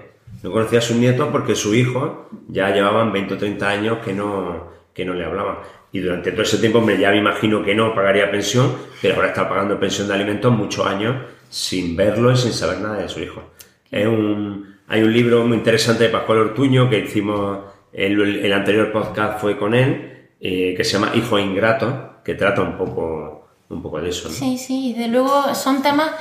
No 0.42 0.52
conocía 0.52 0.80
a 0.80 0.82
sus 0.82 0.96
nietos 0.96 1.28
porque 1.32 1.54
su 1.54 1.76
hijo 1.76 2.30
ya 2.48 2.70
llevaban 2.70 3.12
20 3.12 3.34
o 3.34 3.38
30 3.38 3.70
años 3.70 3.98
que 4.04 4.14
no, 4.14 4.70
que 4.94 5.04
no 5.04 5.14
le 5.14 5.26
hablaban. 5.26 5.58
Y 5.92 6.00
durante 6.00 6.32
todo 6.32 6.44
ese 6.44 6.58
tiempo 6.58 6.82
me, 6.82 6.98
ya 6.98 7.12
me 7.12 7.18
imagino 7.18 7.64
que 7.64 7.74
no 7.74 7.96
pagaría 7.96 8.30
pensión, 8.30 8.76
pero 9.02 9.16
ahora 9.16 9.30
está 9.30 9.50
pagando 9.50 9.80
pensión 9.80 10.08
de 10.08 10.14
alimentos 10.14 10.52
muchos 10.52 10.86
años 10.86 11.16
sin 11.50 11.96
verlo 11.96 12.32
y 12.32 12.38
sin 12.38 12.54
saber 12.54 12.80
nada 12.80 12.98
de 12.98 13.10
su 13.10 13.20
hijo. 13.20 13.52
Es 13.90 14.06
un, 14.06 14.78
hay 14.88 15.02
un 15.02 15.12
libro 15.12 15.44
muy 15.46 15.58
interesante 15.58 16.04
de 16.04 16.10
Pascual 16.10 16.40
Ortuño 16.40 16.90
que 16.90 17.00
hicimos, 17.00 17.60
el, 17.92 18.46
el 18.46 18.54
anterior 18.54 18.92
podcast 18.92 19.40
fue 19.40 19.58
con 19.58 19.74
él, 19.74 20.30
eh, 20.40 20.74
que 20.78 20.84
se 20.84 20.94
llama 20.94 21.12
Hijo 21.16 21.38
Ingrato, 21.38 22.22
que 22.24 22.36
trata 22.36 22.62
un 22.62 22.78
poco, 22.78 23.50
un 23.70 23.82
poco 23.82 24.00
de 24.00 24.10
eso. 24.10 24.30
Sí, 24.30 24.58
sí, 24.58 24.94
de 24.94 25.08
luego 25.08 25.54
son 25.54 25.82
temas 25.82 26.12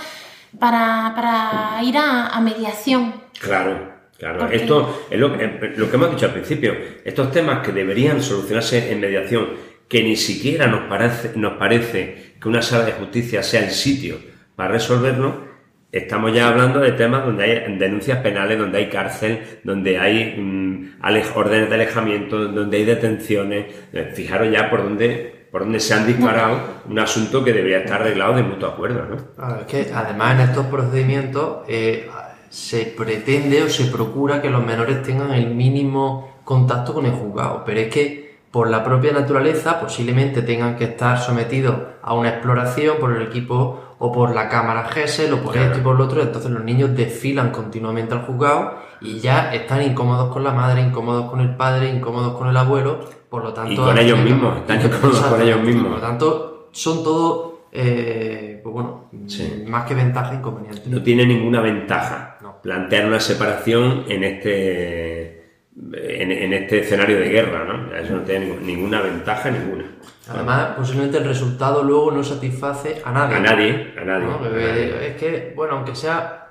para, 0.59 1.13
para 1.15 1.83
ir 1.85 1.97
a, 1.97 2.41
mediación. 2.41 3.15
Claro, 3.41 3.93
Claro, 4.19 4.49
esto 4.51 5.07
es 5.09 5.19
lo, 5.19 5.29
lo, 5.29 5.37
que 5.91 5.97
hemos 5.97 6.11
dicho 6.11 6.27
al 6.27 6.33
principio. 6.33 6.75
Estos 7.05 7.31
temas 7.31 7.65
que 7.65 7.71
deberían 7.71 8.21
solucionarse 8.21 8.91
en 8.91 9.01
mediación, 9.01 9.47
que 9.89 10.03
ni 10.03 10.17
siquiera 10.17 10.67
nos 10.67 10.89
parece, 10.89 11.33
nos 11.37 11.53
parece 11.53 12.35
que 12.41 12.49
una 12.49 12.61
sala 12.61 12.85
de 12.85 12.93
justicia 12.93 13.45
sea 13.45 13.63
el 13.63 13.71
sitio 13.71 14.19
para 14.57 14.73
resolverlo, 14.73 15.47
estamos 15.93 16.35
ya 16.35 16.49
hablando 16.49 16.81
de 16.81 16.93
temas 16.93 17.25
donde 17.25 17.45
hay 17.45 17.79
denuncias 17.79 18.19
penales, 18.19 18.59
donde 18.59 18.79
hay 18.79 18.89
cárcel, 18.89 19.61
donde 19.63 19.99
hay 19.99 20.37
mm, 20.37 21.01
órdenes 21.35 21.69
de 21.69 21.75
alejamiento, 21.77 22.49
donde 22.49 22.77
hay 22.77 22.85
detenciones. 22.85 23.67
Eh, 23.93 24.11
fijaros 24.15 24.51
ya 24.51 24.69
por 24.69 24.83
dónde, 24.83 25.47
por 25.51 25.63
dónde 25.63 25.79
se 25.79 25.95
han 25.95 26.07
disparado 26.07 26.83
un 26.89 26.99
asunto 26.99 27.45
que 27.45 27.53
debería 27.53 27.79
estar 27.79 28.01
arreglado 28.01 28.35
de 28.35 28.43
mutuo 28.43 28.69
acuerdo. 28.69 29.07
¿no? 29.07 29.61
es 29.61 29.67
que 29.67 29.93
además 29.95 30.35
en 30.35 30.49
estos 30.49 30.67
procedimientos 30.67 31.59
eh, 31.69 32.09
se 32.49 32.85
pretende 32.87 33.63
o 33.63 33.69
se 33.69 33.85
procura 33.87 34.41
que 34.41 34.51
los 34.51 34.65
menores 34.65 35.03
tengan 35.03 35.33
el 35.33 35.55
mínimo 35.55 36.39
contacto 36.45 36.95
con 36.95 37.07
el 37.07 37.13
juzgado, 37.13 37.63
pero 37.65 37.81
es 37.81 37.93
que 37.93 38.39
por 38.51 38.71
la 38.71 38.83
propia 38.83 39.13
naturaleza 39.13 39.79
posiblemente 39.79 40.41
tengan 40.43 40.77
que 40.77 40.85
estar 40.85 41.19
sometidos 41.19 41.77
a 42.03 42.15
una 42.15 42.31
exploración 42.31 42.97
por 42.99 43.13
el 43.15 43.23
equipo 43.23 43.81
o 43.99 44.13
por 44.13 44.35
la 44.35 44.49
cámara 44.49 44.85
GESEL 44.85 45.35
o 45.35 45.43
por 45.43 45.57
esto 45.57 45.79
y 45.79 45.83
por 45.83 45.97
lo 45.99 46.05
otro, 46.05 46.23
entonces 46.23 46.51
los 46.51 46.65
niños 46.65 46.97
desfilan 46.97 47.51
continuamente 47.51 48.15
al 48.15 48.23
juzgado 48.23 48.75
y 49.01 49.19
ya 49.19 49.53
están 49.53 49.83
incómodos 49.83 50.33
con 50.33 50.45
la 50.45 50.53
madre, 50.53 50.81
incómodos 50.81 51.31
con 51.31 51.41
el 51.41 51.55
padre, 51.57 51.91
incómodos 51.91 52.37
con 52.39 52.49
el 52.49 52.57
abuelo, 52.57 53.01
por 53.29 53.45
lo 53.45 53.53
tanto... 53.53 53.73
Y 53.73 53.77
con 53.77 53.99
ellos 53.99 54.19
mismos, 54.21 54.57
están 54.57 54.81
incómodos 54.81 55.21
con 55.21 55.43
ellos 55.43 55.61
mismos. 55.61 55.85
Por 55.85 56.01
lo 56.01 56.01
tanto, 56.01 56.69
son 56.73 57.05
todos, 57.05 57.53
eh, 57.73 58.61
pues 58.63 58.73
bueno, 58.73 59.09
Sí. 59.27 59.65
más 59.67 59.85
que 59.85 59.95
ventaja, 59.95 60.35
inconveniente. 60.35 60.83
No 60.87 61.03
tiene 61.03 61.27
ninguna 61.27 61.61
ventaja. 61.61 62.38
Plantear 62.69 63.07
una 63.07 63.19
separación 63.19 64.05
en 64.09 64.25
este, 64.25 65.43
en, 65.95 66.31
en 66.31 66.53
este 66.53 66.81
escenario 66.81 67.19
de 67.19 67.31
guerra, 67.31 67.65
¿no? 67.65 67.97
Eso 67.97 68.17
no 68.17 68.21
tiene 68.23 68.59
ninguna 68.61 69.01
ventaja, 69.01 69.51
ninguna. 69.51 69.85
Además, 70.29 70.75
posiblemente 70.77 71.17
el 71.17 71.25
resultado 71.25 71.83
luego 71.83 72.11
no 72.11 72.23
satisface 72.23 73.01
a 73.03 73.11
nadie. 73.11 73.37
A 73.37 73.41
nadie, 73.41 73.95
a 73.99 74.05
nadie. 74.05 74.25
¿no? 74.27 74.35
a 74.35 74.43
Que- 74.43 74.49
nadie. 74.51 75.07
Es 75.09 75.17
que, 75.17 75.53
bueno, 75.57 75.77
aunque 75.77 75.95
sea 75.95 76.45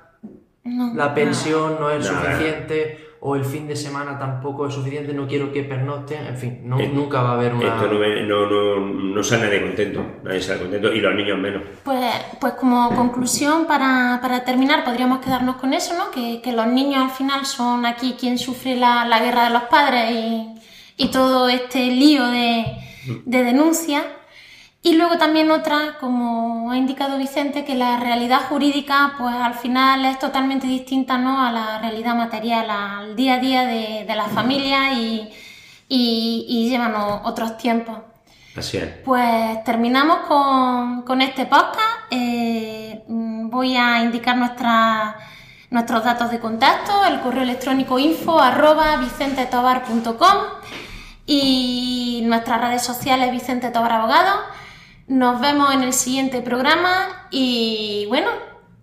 No, 0.64 0.92
la 0.96 1.14
pensión 1.14 1.76
no 1.78 1.88
es 1.92 2.04
Nada. 2.10 2.32
suficiente 2.32 3.07
o 3.20 3.34
el 3.34 3.44
fin 3.44 3.66
de 3.66 3.74
semana 3.74 4.18
tampoco 4.18 4.66
es 4.66 4.74
suficiente, 4.74 5.12
no 5.12 5.26
quiero 5.26 5.52
que 5.52 5.64
pernocten, 5.64 6.26
en 6.26 6.36
fin, 6.36 6.60
no, 6.64 6.78
Eh, 6.78 6.88
nunca 6.92 7.22
va 7.22 7.30
a 7.30 7.34
haber 7.34 7.54
una... 7.54 7.66
Esto 7.66 7.88
no, 7.88 8.46
no, 8.46 8.80
no 8.80 9.22
sale 9.22 9.46
nadie 9.46 9.62
contento, 9.62 10.06
nadie 10.22 10.40
sale 10.40 10.60
contento 10.60 10.92
y 10.92 11.00
los 11.00 11.14
niños 11.14 11.38
menos. 11.38 11.62
Pues, 11.84 12.12
pues 12.40 12.52
como 12.54 12.94
conclusión, 12.94 13.66
para, 13.66 14.20
para 14.22 14.44
terminar, 14.44 14.84
podríamos 14.84 15.18
quedarnos 15.18 15.56
con 15.56 15.74
eso, 15.74 15.94
¿no? 15.98 16.10
Que, 16.10 16.40
que 16.42 16.52
los 16.52 16.66
niños 16.68 17.02
al 17.02 17.10
final 17.10 17.44
son 17.44 17.86
aquí 17.86 18.14
quien 18.18 18.38
sufre 18.38 18.76
la, 18.76 19.04
la 19.04 19.18
guerra 19.20 19.44
de 19.44 19.50
los 19.50 19.62
padres 19.64 20.10
y, 20.12 20.54
y 20.96 21.08
todo 21.10 21.48
este 21.48 21.86
lío 21.86 22.26
de, 22.26 22.66
de 23.24 23.44
denuncia. 23.44 24.04
Y 24.82 24.94
luego 24.94 25.18
también 25.18 25.50
otra, 25.50 25.96
como 25.98 26.70
ha 26.70 26.76
indicado 26.76 27.18
Vicente, 27.18 27.64
que 27.64 27.74
la 27.74 27.98
realidad 27.98 28.42
jurídica, 28.48 29.14
pues 29.18 29.34
al 29.34 29.54
final 29.54 30.04
es 30.04 30.18
totalmente 30.18 30.66
distinta, 30.68 31.18
¿no? 31.18 31.44
A 31.44 31.50
la 31.50 31.78
realidad 31.80 32.14
material, 32.14 32.70
al 32.70 33.16
día 33.16 33.34
a 33.34 33.38
día 33.38 33.64
de, 33.66 34.04
de 34.06 34.14
las 34.16 34.30
familias 34.30 34.96
y, 34.96 35.28
y, 35.88 36.46
y 36.48 36.68
llevan 36.70 36.94
otros 37.24 37.56
tiempos. 37.58 37.98
Así 38.56 38.76
es. 38.76 38.86
Pues 39.04 39.62
terminamos 39.64 40.18
con, 40.28 41.02
con 41.02 41.22
este 41.22 41.46
podcast. 41.46 41.80
Eh, 42.10 43.02
mm, 43.08 43.50
voy 43.50 43.76
a 43.76 44.00
indicar 44.02 44.36
nuestra- 44.36 45.16
nuestros 45.70 46.02
datos 46.04 46.30
de 46.30 46.38
contacto, 46.38 47.04
el 47.04 47.20
correo 47.20 47.42
electrónico 47.42 47.98
info 47.98 48.40
arroba 48.40 48.96
vicentetobar.com 48.96 50.36
y 51.26 52.22
nuestras 52.24 52.60
redes 52.60 52.82
sociales 52.82 53.30
Vicente 53.32 53.70
Tobar 53.70 53.92
Abogado. 53.92 54.40
Nos 55.08 55.40
vemos 55.40 55.72
en 55.72 55.82
el 55.82 55.94
siguiente 55.94 56.42
programa 56.42 57.26
y 57.30 58.04
bueno, 58.08 58.30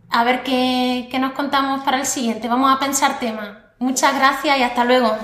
a 0.09 0.23
ver 0.23 0.41
qué, 0.43 1.07
qué 1.11 1.19
nos 1.19 1.33
contamos 1.33 1.83
para 1.83 1.99
el 1.99 2.05
siguiente. 2.05 2.47
Vamos 2.47 2.75
a 2.75 2.79
pensar 2.79 3.19
temas. 3.19 3.49
Muchas 3.77 4.15
gracias 4.15 4.57
y 4.57 4.63
hasta 4.63 4.85
luego. 4.85 5.15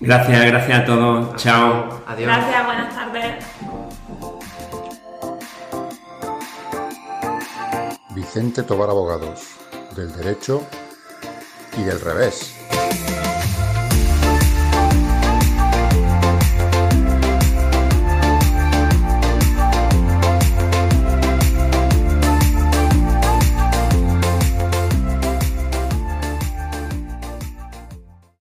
Gracias, 0.00 0.46
gracias 0.46 0.78
a 0.78 0.84
todos. 0.84 1.36
Chao. 1.36 2.02
Adiós. 2.06 2.28
Gracias, 2.28 2.64
buenas 2.64 2.94
tardes. 2.94 3.44
Vicente 8.14 8.62
Tobar 8.62 8.88
Abogados, 8.88 9.56
del 9.94 10.16
derecho 10.16 10.62
y 11.76 11.82
del 11.82 12.00
revés. 12.00 12.54